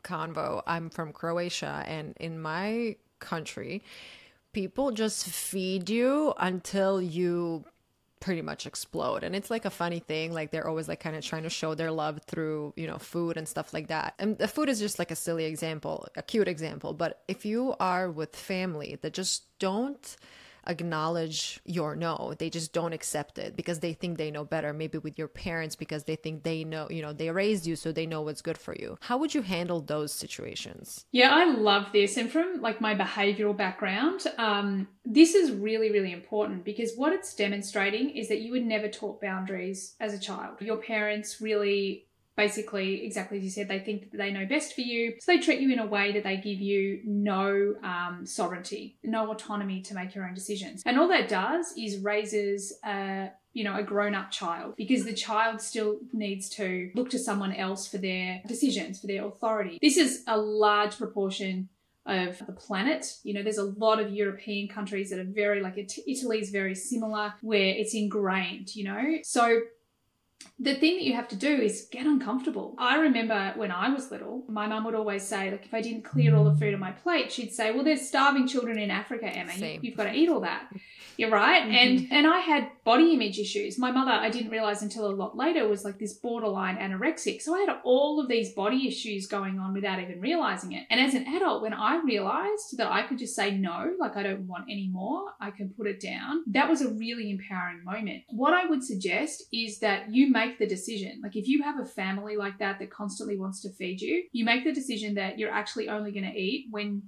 convo, 0.07 0.63
I'm 0.65 0.89
from 0.89 1.11
Croatia, 1.11 1.83
and 1.85 2.15
in 2.19 2.39
my 2.39 2.95
country, 3.19 3.83
people 4.53 4.91
just 4.91 5.27
feed 5.27 5.89
you 5.89 6.33
until 6.37 7.01
you 7.01 7.65
pretty 8.19 8.41
much 8.41 8.65
explode. 8.65 9.23
And 9.23 9.35
it's 9.35 9.51
like 9.51 9.65
a 9.65 9.69
funny 9.69 9.99
thing. 9.99 10.33
Like 10.33 10.51
they're 10.51 10.67
always 10.67 10.87
like 10.87 10.99
kind 10.99 11.15
of 11.15 11.23
trying 11.23 11.43
to 11.43 11.49
show 11.49 11.75
their 11.75 11.91
love 11.91 12.19
through, 12.25 12.73
you 12.75 12.87
know, 12.87 12.97
food 12.97 13.37
and 13.37 13.47
stuff 13.47 13.73
like 13.73 13.87
that. 13.87 14.15
And 14.17 14.37
the 14.37 14.47
food 14.47 14.69
is 14.69 14.79
just 14.79 14.97
like 14.99 15.11
a 15.11 15.15
silly 15.15 15.45
example, 15.45 16.07
a 16.15 16.23
cute 16.23 16.47
example. 16.47 16.93
But 16.93 17.21
if 17.27 17.45
you 17.45 17.75
are 17.79 18.09
with 18.09 18.35
family 18.35 18.97
that 19.01 19.13
just 19.13 19.43
don't 19.59 20.17
acknowledge 20.67 21.59
your 21.65 21.95
no. 21.95 22.33
They 22.37 22.49
just 22.49 22.73
don't 22.73 22.93
accept 22.93 23.37
it 23.37 23.55
because 23.55 23.79
they 23.79 23.93
think 23.93 24.17
they 24.17 24.31
know 24.31 24.45
better. 24.45 24.73
Maybe 24.73 24.97
with 24.97 25.17
your 25.17 25.27
parents 25.27 25.75
because 25.75 26.03
they 26.03 26.15
think 26.15 26.43
they 26.43 26.63
know, 26.63 26.87
you 26.89 27.01
know, 27.01 27.13
they 27.13 27.29
raised 27.31 27.65
you 27.65 27.75
so 27.75 27.91
they 27.91 28.05
know 28.05 28.21
what's 28.21 28.41
good 28.41 28.57
for 28.57 28.75
you. 28.75 28.97
How 29.01 29.17
would 29.17 29.33
you 29.33 29.41
handle 29.41 29.81
those 29.81 30.13
situations? 30.13 31.05
Yeah, 31.11 31.33
I 31.33 31.45
love 31.45 31.87
this. 31.93 32.17
And 32.17 32.31
from 32.31 32.61
like 32.61 32.81
my 32.81 32.95
behavioral 32.95 33.55
background, 33.55 34.23
um, 34.37 34.87
this 35.05 35.35
is 35.35 35.51
really, 35.51 35.91
really 35.91 36.11
important 36.11 36.65
because 36.65 36.93
what 36.95 37.13
it's 37.13 37.33
demonstrating 37.33 38.09
is 38.09 38.27
that 38.27 38.41
you 38.41 38.51
would 38.51 38.65
never 38.65 38.87
taught 38.87 39.21
boundaries 39.21 39.95
as 39.99 40.13
a 40.13 40.19
child. 40.19 40.61
Your 40.61 40.77
parents 40.77 41.39
really 41.41 42.06
basically 42.37 43.05
exactly 43.05 43.39
as 43.39 43.43
you 43.43 43.49
said 43.49 43.67
they 43.67 43.79
think 43.79 44.11
that 44.11 44.17
they 44.17 44.31
know 44.31 44.45
best 44.45 44.73
for 44.73 44.81
you 44.81 45.13
so 45.19 45.31
they 45.31 45.39
treat 45.39 45.59
you 45.59 45.71
in 45.73 45.79
a 45.79 45.85
way 45.85 46.13
that 46.13 46.23
they 46.23 46.37
give 46.37 46.61
you 46.61 47.01
no 47.03 47.75
um, 47.83 48.25
sovereignty 48.25 48.97
no 49.03 49.29
autonomy 49.31 49.81
to 49.81 49.93
make 49.93 50.15
your 50.15 50.25
own 50.25 50.33
decisions 50.33 50.83
and 50.85 50.97
all 50.97 51.07
that 51.07 51.27
does 51.27 51.73
is 51.77 51.97
raises 51.97 52.73
a 52.85 53.29
you 53.53 53.63
know 53.63 53.75
a 53.75 53.83
grown-up 53.83 54.29
child 54.29 54.75
because 54.77 55.03
the 55.03 55.13
child 55.13 55.59
still 55.59 55.97
needs 56.13 56.47
to 56.47 56.91
look 56.95 57.09
to 57.09 57.19
someone 57.19 57.53
else 57.53 57.87
for 57.87 57.97
their 57.97 58.39
decisions 58.47 59.01
for 59.01 59.07
their 59.07 59.25
authority 59.25 59.79
this 59.81 59.97
is 59.97 60.23
a 60.27 60.37
large 60.37 60.95
proportion 60.97 61.67
of 62.07 62.39
the 62.45 62.53
planet. 62.53 63.17
You 63.23 63.33
know, 63.33 63.43
there's 63.43 63.57
a 63.57 63.63
lot 63.63 63.99
of 63.99 64.11
European 64.11 64.69
countries 64.69 65.09
that 65.09 65.19
are 65.19 65.25
very 65.25 65.61
like 65.61 65.77
Italy 65.77 66.39
is 66.39 66.49
very 66.49 66.73
similar 66.73 67.33
where 67.41 67.75
it's 67.75 67.93
ingrained, 67.93 68.75
you 68.75 68.85
know. 68.85 69.17
So 69.23 69.59
the 70.59 70.75
thing 70.75 70.95
that 70.95 71.03
you 71.03 71.13
have 71.13 71.27
to 71.27 71.35
do 71.35 71.47
is 71.47 71.87
get 71.91 72.07
uncomfortable. 72.07 72.73
I 72.77 72.97
remember 72.97 73.53
when 73.55 73.71
I 73.71 73.89
was 73.89 74.09
little, 74.09 74.43
my 74.47 74.67
mum 74.67 74.85
would 74.85 74.95
always 74.95 75.23
say, 75.23 75.51
like, 75.51 75.65
if 75.65 75.73
I 75.73 75.81
didn't 75.81 76.03
clear 76.03 76.35
all 76.35 76.45
the 76.45 76.55
food 76.55 76.73
on 76.73 76.79
my 76.79 76.91
plate, 76.91 77.31
she'd 77.31 77.53
say, 77.53 77.71
"Well, 77.71 77.83
there's 77.83 78.07
starving 78.07 78.47
children 78.47 78.79
in 78.79 78.89
Africa, 78.89 79.27
Emma. 79.27 79.53
You, 79.53 79.91
have 79.91 79.97
got 79.97 80.03
to 80.05 80.13
eat 80.13 80.29
all 80.29 80.39
that." 80.41 80.67
You're 81.17 81.31
right. 81.31 81.63
Mm-hmm. 81.63 81.75
And 81.75 82.07
and 82.11 82.27
I 82.27 82.39
had 82.39 82.69
body 82.83 83.13
image 83.13 83.39
issues. 83.39 83.77
My 83.77 83.91
mother, 83.91 84.11
I 84.11 84.29
didn't 84.29 84.51
realize 84.51 84.83
until 84.83 85.07
a 85.07 85.13
lot 85.13 85.35
later, 85.35 85.67
was 85.67 85.83
like 85.83 85.99
this 85.99 86.13
borderline 86.13 86.77
anorexic. 86.77 87.41
So 87.41 87.55
I 87.55 87.59
had 87.59 87.79
all 87.83 88.21
of 88.21 88.29
these 88.29 88.53
body 88.53 88.87
issues 88.87 89.27
going 89.27 89.59
on 89.59 89.73
without 89.73 89.99
even 89.99 90.21
realizing 90.21 90.73
it. 90.73 90.85
And 90.89 91.01
as 91.01 91.15
an 91.15 91.27
adult, 91.27 91.63
when 91.63 91.73
I 91.73 91.97
realized 91.97 92.77
that 92.77 92.91
I 92.91 93.01
could 93.01 93.17
just 93.17 93.35
say 93.35 93.57
no, 93.57 93.93
like 93.99 94.15
I 94.15 94.23
don't 94.23 94.47
want 94.47 94.65
any 94.69 94.89
more, 94.89 95.33
I 95.41 95.51
can 95.51 95.69
put 95.69 95.87
it 95.87 95.99
down. 95.99 96.43
That 96.47 96.69
was 96.69 96.81
a 96.81 96.93
really 96.93 97.31
empowering 97.31 97.83
moment. 97.83 98.23
What 98.29 98.53
I 98.53 98.65
would 98.65 98.83
suggest 98.83 99.43
is 99.51 99.79
that 99.79 100.13
you 100.13 100.31
make 100.31 100.59
the 100.59 100.67
decision. 100.67 101.19
Like 101.23 101.35
if 101.35 101.47
you 101.47 101.63
have 101.63 101.79
a 101.79 101.85
family 101.85 102.37
like 102.37 102.59
that 102.59 102.79
that 102.79 102.91
constantly 102.91 103.37
wants 103.37 103.61
to 103.61 103.73
feed 103.73 104.01
you, 104.01 104.23
you 104.31 104.45
make 104.45 104.63
the 104.63 104.73
decision 104.73 105.15
that 105.15 105.39
you're 105.39 105.51
actually 105.51 105.89
only 105.89 106.11
going 106.11 106.31
to 106.31 106.39
eat 106.39 106.67
when 106.69 107.01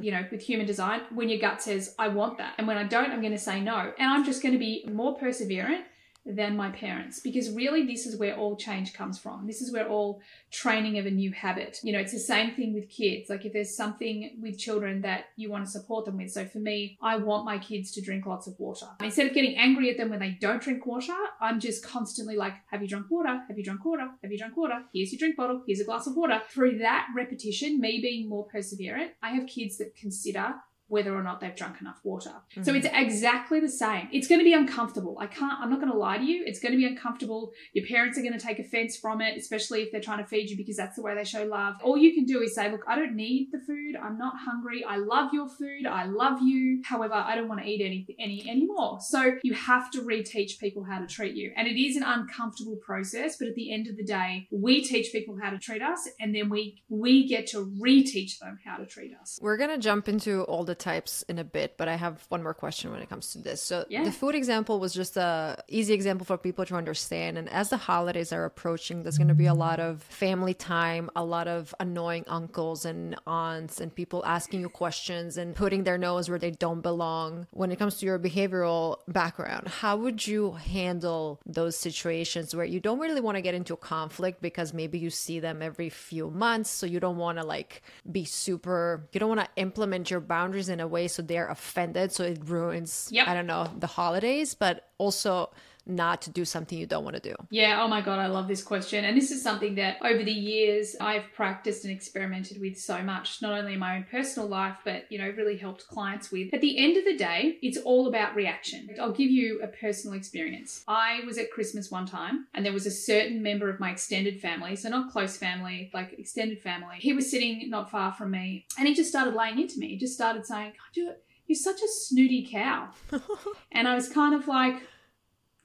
you 0.00 0.10
know, 0.10 0.24
with 0.30 0.42
human 0.42 0.66
design, 0.66 1.02
when 1.14 1.28
your 1.28 1.38
gut 1.38 1.62
says, 1.62 1.94
I 1.98 2.08
want 2.08 2.38
that. 2.38 2.54
And 2.58 2.66
when 2.66 2.78
I 2.78 2.84
don't, 2.84 3.10
I'm 3.10 3.20
going 3.20 3.32
to 3.32 3.38
say 3.38 3.60
no. 3.60 3.92
And 3.98 4.10
I'm 4.10 4.24
just 4.24 4.42
going 4.42 4.52
to 4.52 4.58
be 4.58 4.88
more 4.90 5.18
perseverant 5.18 5.82
than 6.26 6.56
my 6.56 6.70
parents 6.70 7.20
because 7.20 7.50
really 7.50 7.86
this 7.86 8.04
is 8.04 8.18
where 8.18 8.36
all 8.36 8.56
change 8.56 8.92
comes 8.92 9.18
from. 9.18 9.46
This 9.46 9.62
is 9.62 9.72
where 9.72 9.88
all 9.88 10.20
training 10.50 10.98
of 10.98 11.06
a 11.06 11.10
new 11.10 11.30
habit. 11.30 11.78
You 11.82 11.92
know, 11.92 12.00
it's 12.00 12.12
the 12.12 12.18
same 12.18 12.54
thing 12.54 12.74
with 12.74 12.88
kids. 12.88 13.30
Like 13.30 13.44
if 13.44 13.52
there's 13.52 13.76
something 13.76 14.36
with 14.40 14.58
children 14.58 15.02
that 15.02 15.26
you 15.36 15.50
want 15.50 15.64
to 15.64 15.70
support 15.70 16.04
them 16.04 16.16
with. 16.16 16.32
So 16.32 16.44
for 16.44 16.58
me, 16.58 16.98
I 17.00 17.16
want 17.16 17.44
my 17.44 17.58
kids 17.58 17.92
to 17.92 18.02
drink 18.02 18.26
lots 18.26 18.46
of 18.46 18.58
water. 18.58 18.86
Instead 19.00 19.28
of 19.28 19.34
getting 19.34 19.56
angry 19.56 19.90
at 19.90 19.96
them 19.96 20.10
when 20.10 20.18
they 20.18 20.36
don't 20.40 20.60
drink 20.60 20.84
water, 20.84 21.14
I'm 21.40 21.60
just 21.60 21.84
constantly 21.84 22.36
like, 22.36 22.54
have 22.70 22.82
you 22.82 22.88
drunk 22.88 23.06
water? 23.10 23.40
Have 23.46 23.56
you 23.56 23.64
drunk 23.64 23.84
water? 23.84 24.08
Have 24.22 24.32
you 24.32 24.38
drunk 24.38 24.56
water? 24.56 24.82
Here's 24.92 25.12
your 25.12 25.18
drink 25.18 25.36
bottle. 25.36 25.62
Here's 25.66 25.80
a 25.80 25.84
glass 25.84 26.06
of 26.06 26.16
water. 26.16 26.42
Through 26.50 26.78
that 26.78 27.06
repetition, 27.14 27.80
me 27.80 28.00
being 28.00 28.28
more 28.28 28.48
perseverant, 28.52 29.10
I 29.22 29.30
have 29.30 29.46
kids 29.46 29.78
that 29.78 29.94
consider 29.94 30.54
whether 30.88 31.14
or 31.14 31.22
not 31.22 31.40
they've 31.40 31.54
drunk 31.54 31.80
enough 31.80 31.98
water. 32.04 32.30
Mm-hmm. 32.30 32.62
So 32.62 32.74
it's 32.74 32.86
exactly 32.92 33.60
the 33.60 33.68
same. 33.68 34.08
It's 34.12 34.28
going 34.28 34.38
to 34.38 34.44
be 34.44 34.52
uncomfortable. 34.52 35.18
I 35.20 35.26
can't, 35.26 35.58
I'm 35.60 35.70
not 35.70 35.80
going 35.80 35.90
to 35.90 35.98
lie 35.98 36.18
to 36.18 36.24
you. 36.24 36.44
It's 36.46 36.60
going 36.60 36.72
to 36.72 36.78
be 36.78 36.86
uncomfortable. 36.86 37.52
Your 37.72 37.86
parents 37.86 38.18
are 38.18 38.22
going 38.22 38.38
to 38.38 38.44
take 38.44 38.58
offense 38.58 38.96
from 38.96 39.20
it, 39.20 39.36
especially 39.36 39.82
if 39.82 39.90
they're 39.90 40.00
trying 40.00 40.22
to 40.22 40.28
feed 40.28 40.48
you 40.48 40.56
because 40.56 40.76
that's 40.76 40.96
the 40.96 41.02
way 41.02 41.14
they 41.14 41.24
show 41.24 41.44
love. 41.44 41.74
All 41.82 41.96
you 41.96 42.14
can 42.14 42.24
do 42.24 42.40
is 42.42 42.54
say, 42.54 42.70
look, 42.70 42.84
I 42.86 42.96
don't 42.96 43.16
need 43.16 43.48
the 43.52 43.58
food. 43.58 43.96
I'm 44.00 44.18
not 44.18 44.34
hungry. 44.38 44.84
I 44.84 44.96
love 44.96 45.30
your 45.32 45.48
food. 45.48 45.86
I 45.86 46.04
love 46.04 46.40
you. 46.42 46.82
However, 46.84 47.14
I 47.14 47.34
don't 47.34 47.48
want 47.48 47.62
to 47.62 47.66
eat 47.66 47.84
any, 47.84 48.06
any 48.20 48.48
anymore. 48.48 48.98
So 49.00 49.32
you 49.42 49.54
have 49.54 49.90
to 49.92 50.02
reteach 50.02 50.58
people 50.60 50.84
how 50.84 51.00
to 51.00 51.06
treat 51.06 51.34
you. 51.34 51.52
And 51.56 51.66
it 51.66 51.80
is 51.80 51.96
an 51.96 52.04
uncomfortable 52.04 52.76
process, 52.76 53.36
but 53.38 53.48
at 53.48 53.54
the 53.54 53.72
end 53.72 53.88
of 53.88 53.96
the 53.96 54.04
day, 54.04 54.46
we 54.52 54.84
teach 54.84 55.10
people 55.10 55.36
how 55.42 55.50
to 55.50 55.58
treat 55.58 55.82
us 55.82 56.08
and 56.20 56.34
then 56.34 56.48
we, 56.48 56.82
we 56.88 57.26
get 57.26 57.48
to 57.48 57.66
reteach 57.80 58.38
them 58.38 58.58
how 58.64 58.76
to 58.76 58.86
treat 58.86 59.12
us. 59.20 59.38
We're 59.42 59.56
going 59.56 59.70
to 59.70 59.78
jump 59.78 60.08
into 60.08 60.42
all 60.44 60.64
the 60.64 60.75
types 60.78 61.22
in 61.28 61.38
a 61.38 61.44
bit, 61.44 61.76
but 61.76 61.88
I 61.88 61.96
have 61.96 62.24
one 62.28 62.42
more 62.42 62.54
question 62.54 62.90
when 62.90 63.00
it 63.00 63.08
comes 63.08 63.32
to 63.32 63.38
this. 63.38 63.62
So 63.62 63.84
yeah. 63.88 64.04
the 64.04 64.12
food 64.12 64.34
example 64.34 64.78
was 64.78 64.92
just 64.92 65.16
a 65.16 65.62
easy 65.68 65.94
example 65.94 66.24
for 66.24 66.36
people 66.36 66.64
to 66.66 66.76
understand. 66.76 67.38
And 67.38 67.48
as 67.48 67.70
the 67.70 67.76
holidays 67.76 68.32
are 68.32 68.44
approaching, 68.44 69.02
there's 69.02 69.18
going 69.18 69.28
to 69.28 69.34
be 69.34 69.46
a 69.46 69.54
lot 69.54 69.80
of 69.80 70.02
family 70.02 70.54
time, 70.54 71.10
a 71.16 71.24
lot 71.24 71.48
of 71.48 71.74
annoying 71.80 72.24
uncles 72.28 72.84
and 72.84 73.16
aunts, 73.26 73.80
and 73.80 73.94
people 73.94 74.24
asking 74.24 74.60
you 74.60 74.68
questions 74.68 75.36
and 75.36 75.54
putting 75.54 75.84
their 75.84 75.98
nose 75.98 76.28
where 76.28 76.38
they 76.38 76.50
don't 76.50 76.80
belong. 76.80 77.46
When 77.50 77.72
it 77.72 77.78
comes 77.78 77.96
to 77.98 78.06
your 78.06 78.18
behavioral 78.18 78.98
background, 79.08 79.68
how 79.68 79.96
would 79.96 80.26
you 80.26 80.52
handle 80.52 81.40
those 81.46 81.76
situations 81.76 82.54
where 82.54 82.64
you 82.64 82.80
don't 82.80 82.98
really 82.98 83.20
want 83.20 83.36
to 83.36 83.42
get 83.42 83.54
into 83.54 83.74
a 83.74 83.76
conflict 83.76 84.40
because 84.40 84.72
maybe 84.72 84.98
you 84.98 85.10
see 85.10 85.40
them 85.40 85.62
every 85.62 85.88
few 85.88 86.30
months, 86.30 86.70
so 86.70 86.86
you 86.86 87.00
don't 87.00 87.16
want 87.16 87.38
to 87.38 87.44
like 87.44 87.82
be 88.10 88.24
super, 88.24 89.08
you 89.12 89.20
don't 89.20 89.28
want 89.28 89.40
to 89.40 89.48
implement 89.56 90.10
your 90.10 90.20
boundaries 90.20 90.65
in 90.68 90.80
a 90.80 90.86
way 90.86 91.08
so 91.08 91.22
they're 91.22 91.48
offended 91.48 92.12
so 92.12 92.24
it 92.24 92.38
ruins 92.46 93.08
yep. 93.10 93.28
i 93.28 93.34
don't 93.34 93.46
know 93.46 93.68
the 93.78 93.86
holidays 93.86 94.54
but 94.54 94.88
also 94.98 95.50
not 95.86 96.22
to 96.22 96.30
do 96.30 96.44
something 96.44 96.76
you 96.76 96.86
don't 96.86 97.04
want 97.04 97.16
to 97.16 97.22
do? 97.22 97.34
Yeah, 97.50 97.82
oh 97.82 97.88
my 97.88 98.00
God, 98.00 98.18
I 98.18 98.26
love 98.26 98.48
this 98.48 98.62
question. 98.62 99.04
And 99.04 99.16
this 99.16 99.30
is 99.30 99.42
something 99.42 99.76
that 99.76 99.98
over 100.02 100.22
the 100.22 100.32
years 100.32 100.96
I've 101.00 101.32
practiced 101.34 101.84
and 101.84 101.92
experimented 101.92 102.60
with 102.60 102.78
so 102.78 103.02
much, 103.02 103.40
not 103.40 103.52
only 103.52 103.74
in 103.74 103.78
my 103.78 103.96
own 103.96 104.06
personal 104.10 104.48
life, 104.48 104.78
but, 104.84 105.10
you 105.10 105.18
know, 105.18 105.32
really 105.36 105.56
helped 105.56 105.86
clients 105.88 106.30
with. 106.30 106.52
At 106.52 106.60
the 106.60 106.78
end 106.78 106.96
of 106.96 107.04
the 107.04 107.16
day, 107.16 107.58
it's 107.62 107.78
all 107.78 108.08
about 108.08 108.34
reaction. 108.34 108.88
I'll 109.00 109.12
give 109.12 109.30
you 109.30 109.60
a 109.62 109.68
personal 109.68 110.16
experience. 110.16 110.84
I 110.88 111.20
was 111.26 111.38
at 111.38 111.50
Christmas 111.50 111.90
one 111.90 112.06
time 112.06 112.46
and 112.54 112.64
there 112.64 112.72
was 112.72 112.86
a 112.86 112.90
certain 112.90 113.42
member 113.42 113.70
of 113.70 113.80
my 113.80 113.90
extended 113.90 114.40
family, 114.40 114.76
so 114.76 114.88
not 114.88 115.12
close 115.12 115.36
family, 115.36 115.90
like 115.94 116.18
extended 116.18 116.60
family. 116.60 116.96
He 116.98 117.12
was 117.12 117.30
sitting 117.30 117.70
not 117.70 117.90
far 117.90 118.12
from 118.12 118.32
me 118.32 118.66
and 118.78 118.88
he 118.88 118.94
just 118.94 119.10
started 119.10 119.34
laying 119.34 119.60
into 119.60 119.78
me. 119.78 119.88
He 119.88 119.96
just 119.96 120.14
started 120.14 120.46
saying, 120.46 120.72
God, 120.72 121.14
you're 121.46 121.56
such 121.56 121.80
a 121.80 121.88
snooty 121.88 122.46
cow. 122.50 122.88
and 123.72 123.86
I 123.86 123.94
was 123.94 124.08
kind 124.08 124.34
of 124.34 124.48
like, 124.48 124.82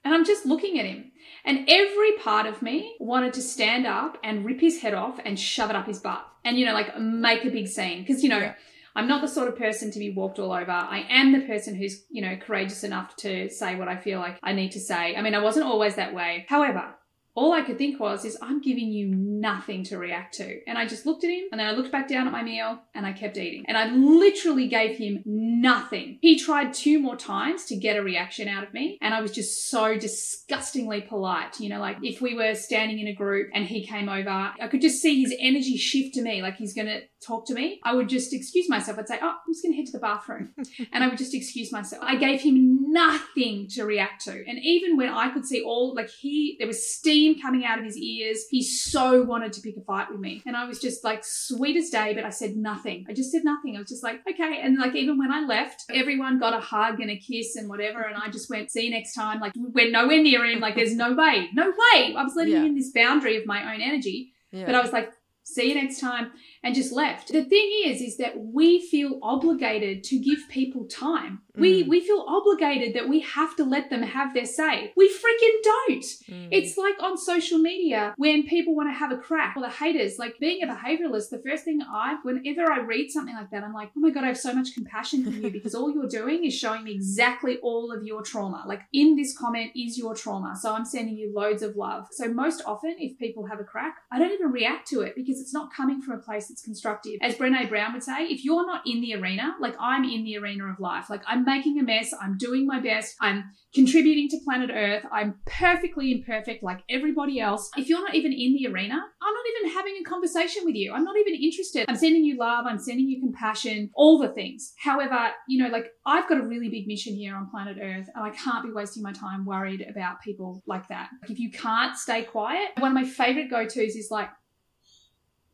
and 0.03 0.13
I'm 0.13 0.25
just 0.25 0.45
looking 0.45 0.79
at 0.79 0.85
him. 0.85 1.11
And 1.45 1.65
every 1.67 2.13
part 2.13 2.45
of 2.45 2.61
me 2.61 2.95
wanted 2.99 3.33
to 3.33 3.41
stand 3.41 3.85
up 3.85 4.17
and 4.23 4.45
rip 4.45 4.61
his 4.61 4.81
head 4.81 4.93
off 4.93 5.19
and 5.23 5.39
shove 5.39 5.69
it 5.69 5.75
up 5.75 5.87
his 5.87 5.99
butt 5.99 6.25
and, 6.43 6.57
you 6.57 6.65
know, 6.65 6.73
like 6.73 6.97
make 6.99 7.45
a 7.45 7.49
big 7.49 7.67
scene. 7.67 8.01
Because, 8.01 8.23
you 8.23 8.29
know, 8.29 8.39
yeah. 8.39 8.55
I'm 8.95 9.07
not 9.07 9.21
the 9.21 9.27
sort 9.27 9.47
of 9.47 9.57
person 9.57 9.89
to 9.91 9.99
be 9.99 10.11
walked 10.11 10.37
all 10.37 10.51
over. 10.51 10.71
I 10.71 11.05
am 11.09 11.31
the 11.31 11.45
person 11.47 11.75
who's, 11.75 12.03
you 12.09 12.21
know, 12.21 12.35
courageous 12.35 12.83
enough 12.83 13.15
to 13.17 13.49
say 13.49 13.75
what 13.75 13.87
I 13.87 13.95
feel 13.95 14.19
like 14.19 14.37
I 14.43 14.53
need 14.53 14.73
to 14.73 14.79
say. 14.79 15.15
I 15.15 15.21
mean, 15.21 15.33
I 15.33 15.41
wasn't 15.41 15.65
always 15.65 15.95
that 15.95 16.13
way. 16.13 16.45
However, 16.49 16.93
all 17.35 17.53
I 17.53 17.61
could 17.61 17.77
think 17.77 17.99
was, 17.99 18.25
is 18.25 18.37
I'm 18.41 18.61
giving 18.61 18.91
you 18.91 19.07
nothing 19.07 19.83
to 19.85 19.97
react 19.97 20.35
to. 20.35 20.59
And 20.67 20.77
I 20.77 20.85
just 20.85 21.05
looked 21.05 21.23
at 21.23 21.29
him 21.29 21.45
and 21.51 21.59
then 21.59 21.67
I 21.67 21.71
looked 21.71 21.91
back 21.91 22.07
down 22.07 22.27
at 22.27 22.33
my 22.33 22.43
meal 22.43 22.79
and 22.93 23.05
I 23.05 23.13
kept 23.13 23.37
eating. 23.37 23.63
And 23.67 23.77
I 23.77 23.89
literally 23.91 24.67
gave 24.67 24.97
him 24.97 25.23
nothing. 25.25 26.19
He 26.21 26.37
tried 26.37 26.73
two 26.73 26.99
more 26.99 27.15
times 27.15 27.65
to 27.65 27.75
get 27.75 27.97
a 27.97 28.03
reaction 28.03 28.47
out 28.47 28.63
of 28.63 28.73
me. 28.73 28.97
And 29.01 29.13
I 29.13 29.21
was 29.21 29.31
just 29.31 29.69
so 29.69 29.97
disgustingly 29.97 31.01
polite. 31.01 31.59
You 31.59 31.69
know, 31.69 31.79
like 31.79 31.97
if 32.01 32.21
we 32.21 32.35
were 32.35 32.55
standing 32.55 32.99
in 32.99 33.07
a 33.07 33.13
group 33.13 33.49
and 33.53 33.65
he 33.65 33.85
came 33.85 34.09
over, 34.09 34.29
I 34.29 34.67
could 34.69 34.81
just 34.81 35.01
see 35.01 35.21
his 35.21 35.33
energy 35.39 35.77
shift 35.77 36.15
to 36.15 36.21
me, 36.21 36.41
like 36.41 36.57
he's 36.57 36.73
going 36.73 36.87
to 36.87 37.01
talk 37.25 37.45
to 37.47 37.53
me. 37.53 37.79
I 37.83 37.93
would 37.93 38.09
just 38.09 38.33
excuse 38.33 38.69
myself. 38.69 38.99
I'd 38.99 39.07
say, 39.07 39.19
Oh, 39.21 39.29
I'm 39.29 39.53
just 39.53 39.63
going 39.63 39.73
to 39.73 39.77
head 39.77 39.85
to 39.87 39.91
the 39.93 39.99
bathroom. 39.99 40.53
and 40.91 41.03
I 41.03 41.07
would 41.07 41.17
just 41.17 41.33
excuse 41.33 41.71
myself. 41.71 42.03
I 42.05 42.15
gave 42.15 42.41
him 42.41 42.80
nothing 42.91 43.67
to 43.69 43.85
react 43.85 44.25
to. 44.25 44.31
And 44.31 44.59
even 44.59 44.97
when 44.97 45.09
I 45.09 45.29
could 45.29 45.45
see 45.45 45.61
all, 45.61 45.95
like 45.95 46.09
he, 46.09 46.55
there 46.57 46.67
was 46.67 46.93
steam 46.93 47.41
coming 47.41 47.65
out 47.65 47.79
of 47.79 47.85
his 47.85 47.97
ears, 47.97 48.45
he 48.49 48.61
so 48.63 49.23
wanted 49.23 49.53
to 49.53 49.61
pick 49.61 49.77
a 49.77 49.81
fight 49.81 50.11
with 50.11 50.19
me. 50.19 50.41
And 50.45 50.55
I 50.55 50.65
was 50.65 50.79
just 50.79 51.03
like, 51.03 51.23
sweet 51.23 51.77
as 51.77 51.89
day, 51.89 52.13
but 52.13 52.25
I 52.25 52.29
said 52.29 52.55
nothing. 52.55 53.05
I 53.09 53.13
just 53.13 53.31
said 53.31 53.43
nothing. 53.43 53.75
I 53.75 53.79
was 53.79 53.89
just 53.89 54.03
like, 54.03 54.21
okay. 54.29 54.61
And 54.61 54.77
like, 54.77 54.95
even 54.95 55.17
when 55.17 55.31
I 55.31 55.41
left, 55.41 55.83
everyone 55.89 56.39
got 56.39 56.53
a 56.53 56.59
hug 56.59 56.99
and 56.99 57.09
a 57.09 57.17
kiss 57.17 57.55
and 57.55 57.69
whatever. 57.69 58.01
And 58.01 58.15
I 58.15 58.29
just 58.29 58.49
went, 58.49 58.71
see 58.71 58.85
you 58.85 58.91
next 58.91 59.13
time. 59.13 59.39
Like, 59.39 59.53
we're 59.55 59.91
nowhere 59.91 60.21
near 60.21 60.45
him. 60.45 60.59
Like, 60.59 60.75
there's 60.75 60.95
no 60.95 61.13
way, 61.13 61.49
no 61.53 61.69
way. 61.69 62.15
I 62.15 62.23
was 62.23 62.33
letting 62.35 62.53
yeah. 62.53 62.63
in 62.63 62.75
this 62.75 62.91
boundary 62.91 63.37
of 63.37 63.45
my 63.45 63.73
own 63.73 63.81
energy. 63.81 64.33
Yeah. 64.51 64.65
But 64.65 64.75
I 64.75 64.81
was 64.81 64.91
like, 64.91 65.11
see 65.43 65.69
you 65.69 65.75
next 65.75 65.99
time. 65.99 66.31
And 66.63 66.75
just 66.75 66.91
left. 66.91 67.31
The 67.31 67.43
thing 67.43 67.71
is, 67.85 68.01
is 68.01 68.17
that 68.17 68.37
we 68.37 68.79
feel 68.79 69.19
obligated 69.23 70.03
to 70.05 70.19
give 70.19 70.47
people 70.49 70.85
time. 70.85 71.41
We 71.55 71.83
Mm. 71.83 71.87
we 71.89 71.99
feel 71.99 72.23
obligated 72.27 72.93
that 72.95 73.09
we 73.09 73.19
have 73.21 73.55
to 73.57 73.63
let 73.65 73.89
them 73.89 74.03
have 74.03 74.33
their 74.33 74.45
say. 74.45 74.93
We 74.95 75.09
freaking 75.09 75.57
don't. 75.63 76.03
Mm. 76.29 76.47
It's 76.51 76.77
like 76.77 77.01
on 77.01 77.17
social 77.17 77.57
media 77.59 78.13
when 78.17 78.43
people 78.43 78.73
want 78.75 78.89
to 78.89 78.93
have 78.93 79.11
a 79.11 79.17
crack 79.17 79.57
or 79.57 79.61
the 79.61 79.69
haters. 79.69 80.17
Like 80.19 80.39
being 80.39 80.63
a 80.63 80.67
behavioralist, 80.67 81.29
the 81.29 81.39
first 81.45 81.65
thing 81.65 81.81
I, 81.81 82.17
whenever 82.23 82.71
I 82.71 82.79
read 82.79 83.11
something 83.11 83.35
like 83.35 83.49
that, 83.51 83.63
I'm 83.63 83.73
like, 83.73 83.89
oh 83.97 83.99
my 83.99 84.11
God, 84.11 84.23
I 84.23 84.27
have 84.27 84.37
so 84.37 84.53
much 84.53 84.73
compassion 84.73 85.23
for 85.25 85.31
you 85.31 85.49
because 85.51 85.75
all 85.75 85.91
you're 85.91 86.07
doing 86.07 86.45
is 86.45 86.53
showing 86.53 86.83
me 86.85 86.93
exactly 86.93 87.57
all 87.57 87.91
of 87.91 88.03
your 88.03 88.21
trauma. 88.21 88.63
Like 88.67 88.83
in 88.93 89.15
this 89.15 89.37
comment 89.37 89.71
is 89.75 89.97
your 89.97 90.15
trauma. 90.15 90.55
So 90.55 90.73
I'm 90.73 90.85
sending 90.85 91.17
you 91.17 91.33
loads 91.33 91.63
of 91.63 91.75
love. 91.75 92.07
So 92.11 92.31
most 92.31 92.61
often, 92.65 92.95
if 92.99 93.17
people 93.17 93.45
have 93.47 93.59
a 93.59 93.63
crack, 93.63 93.97
I 94.11 94.19
don't 94.19 94.31
even 94.31 94.51
react 94.51 94.87
to 94.89 95.01
it 95.01 95.15
because 95.15 95.41
it's 95.41 95.53
not 95.53 95.73
coming 95.73 96.01
from 96.01 96.13
a 96.19 96.21
place 96.21 96.49
that's 96.51 96.63
constructive. 96.63 97.17
As 97.21 97.35
Brene 97.35 97.69
Brown 97.69 97.93
would 97.93 98.03
say, 98.03 98.25
if 98.25 98.43
you're 98.43 98.65
not 98.65 98.83
in 98.85 99.01
the 99.01 99.15
arena, 99.15 99.55
like 99.59 99.75
I'm 99.79 100.03
in 100.03 100.23
the 100.23 100.37
arena 100.37 100.65
of 100.65 100.79
life, 100.79 101.09
like 101.09 101.23
I'm 101.27 101.45
making 101.45 101.79
a 101.79 101.83
mess, 101.83 102.13
I'm 102.21 102.37
doing 102.37 102.67
my 102.67 102.79
best, 102.79 103.15
I'm 103.19 103.51
contributing 103.73 104.27
to 104.29 104.37
planet 104.43 104.69
Earth. 104.73 105.05
I'm 105.11 105.35
perfectly 105.45 106.11
imperfect 106.11 106.63
like 106.63 106.81
everybody 106.89 107.39
else. 107.39 107.69
If 107.77 107.87
you're 107.87 108.01
not 108.01 108.15
even 108.15 108.33
in 108.33 108.53
the 108.53 108.67
arena, 108.67 108.95
I'm 108.95 109.33
not 109.33 109.45
even 109.57 109.73
having 109.73 109.93
a 109.99 110.09
conversation 110.09 110.63
with 110.65 110.75
you. 110.75 110.93
I'm 110.93 111.05
not 111.05 111.15
even 111.17 111.35
interested. 111.35 111.85
I'm 111.87 111.95
sending 111.95 112.23
you 112.23 112.37
love, 112.37 112.65
I'm 112.67 112.79
sending 112.79 113.07
you 113.07 113.21
compassion, 113.21 113.89
all 113.95 114.19
the 114.19 114.29
things. 114.29 114.73
However, 114.77 115.29
you 115.47 115.63
know, 115.63 115.69
like 115.69 115.85
I've 116.05 116.27
got 116.27 116.39
a 116.39 116.43
really 116.43 116.69
big 116.69 116.87
mission 116.87 117.15
here 117.15 117.35
on 117.35 117.49
planet 117.49 117.77
Earth 117.81 118.09
and 118.13 118.23
I 118.25 118.31
can't 118.31 118.65
be 118.65 118.71
wasting 118.71 119.03
my 119.03 119.13
time 119.13 119.45
worried 119.45 119.85
about 119.89 120.21
people 120.21 120.61
like 120.67 120.87
that. 120.89 121.09
Like 121.21 121.31
if 121.31 121.39
you 121.39 121.51
can't 121.51 121.95
stay 121.97 122.23
quiet, 122.23 122.71
one 122.79 122.91
of 122.91 122.95
my 122.95 123.05
favorite 123.05 123.49
go-tos 123.49 123.95
is 123.95 124.09
like, 124.11 124.29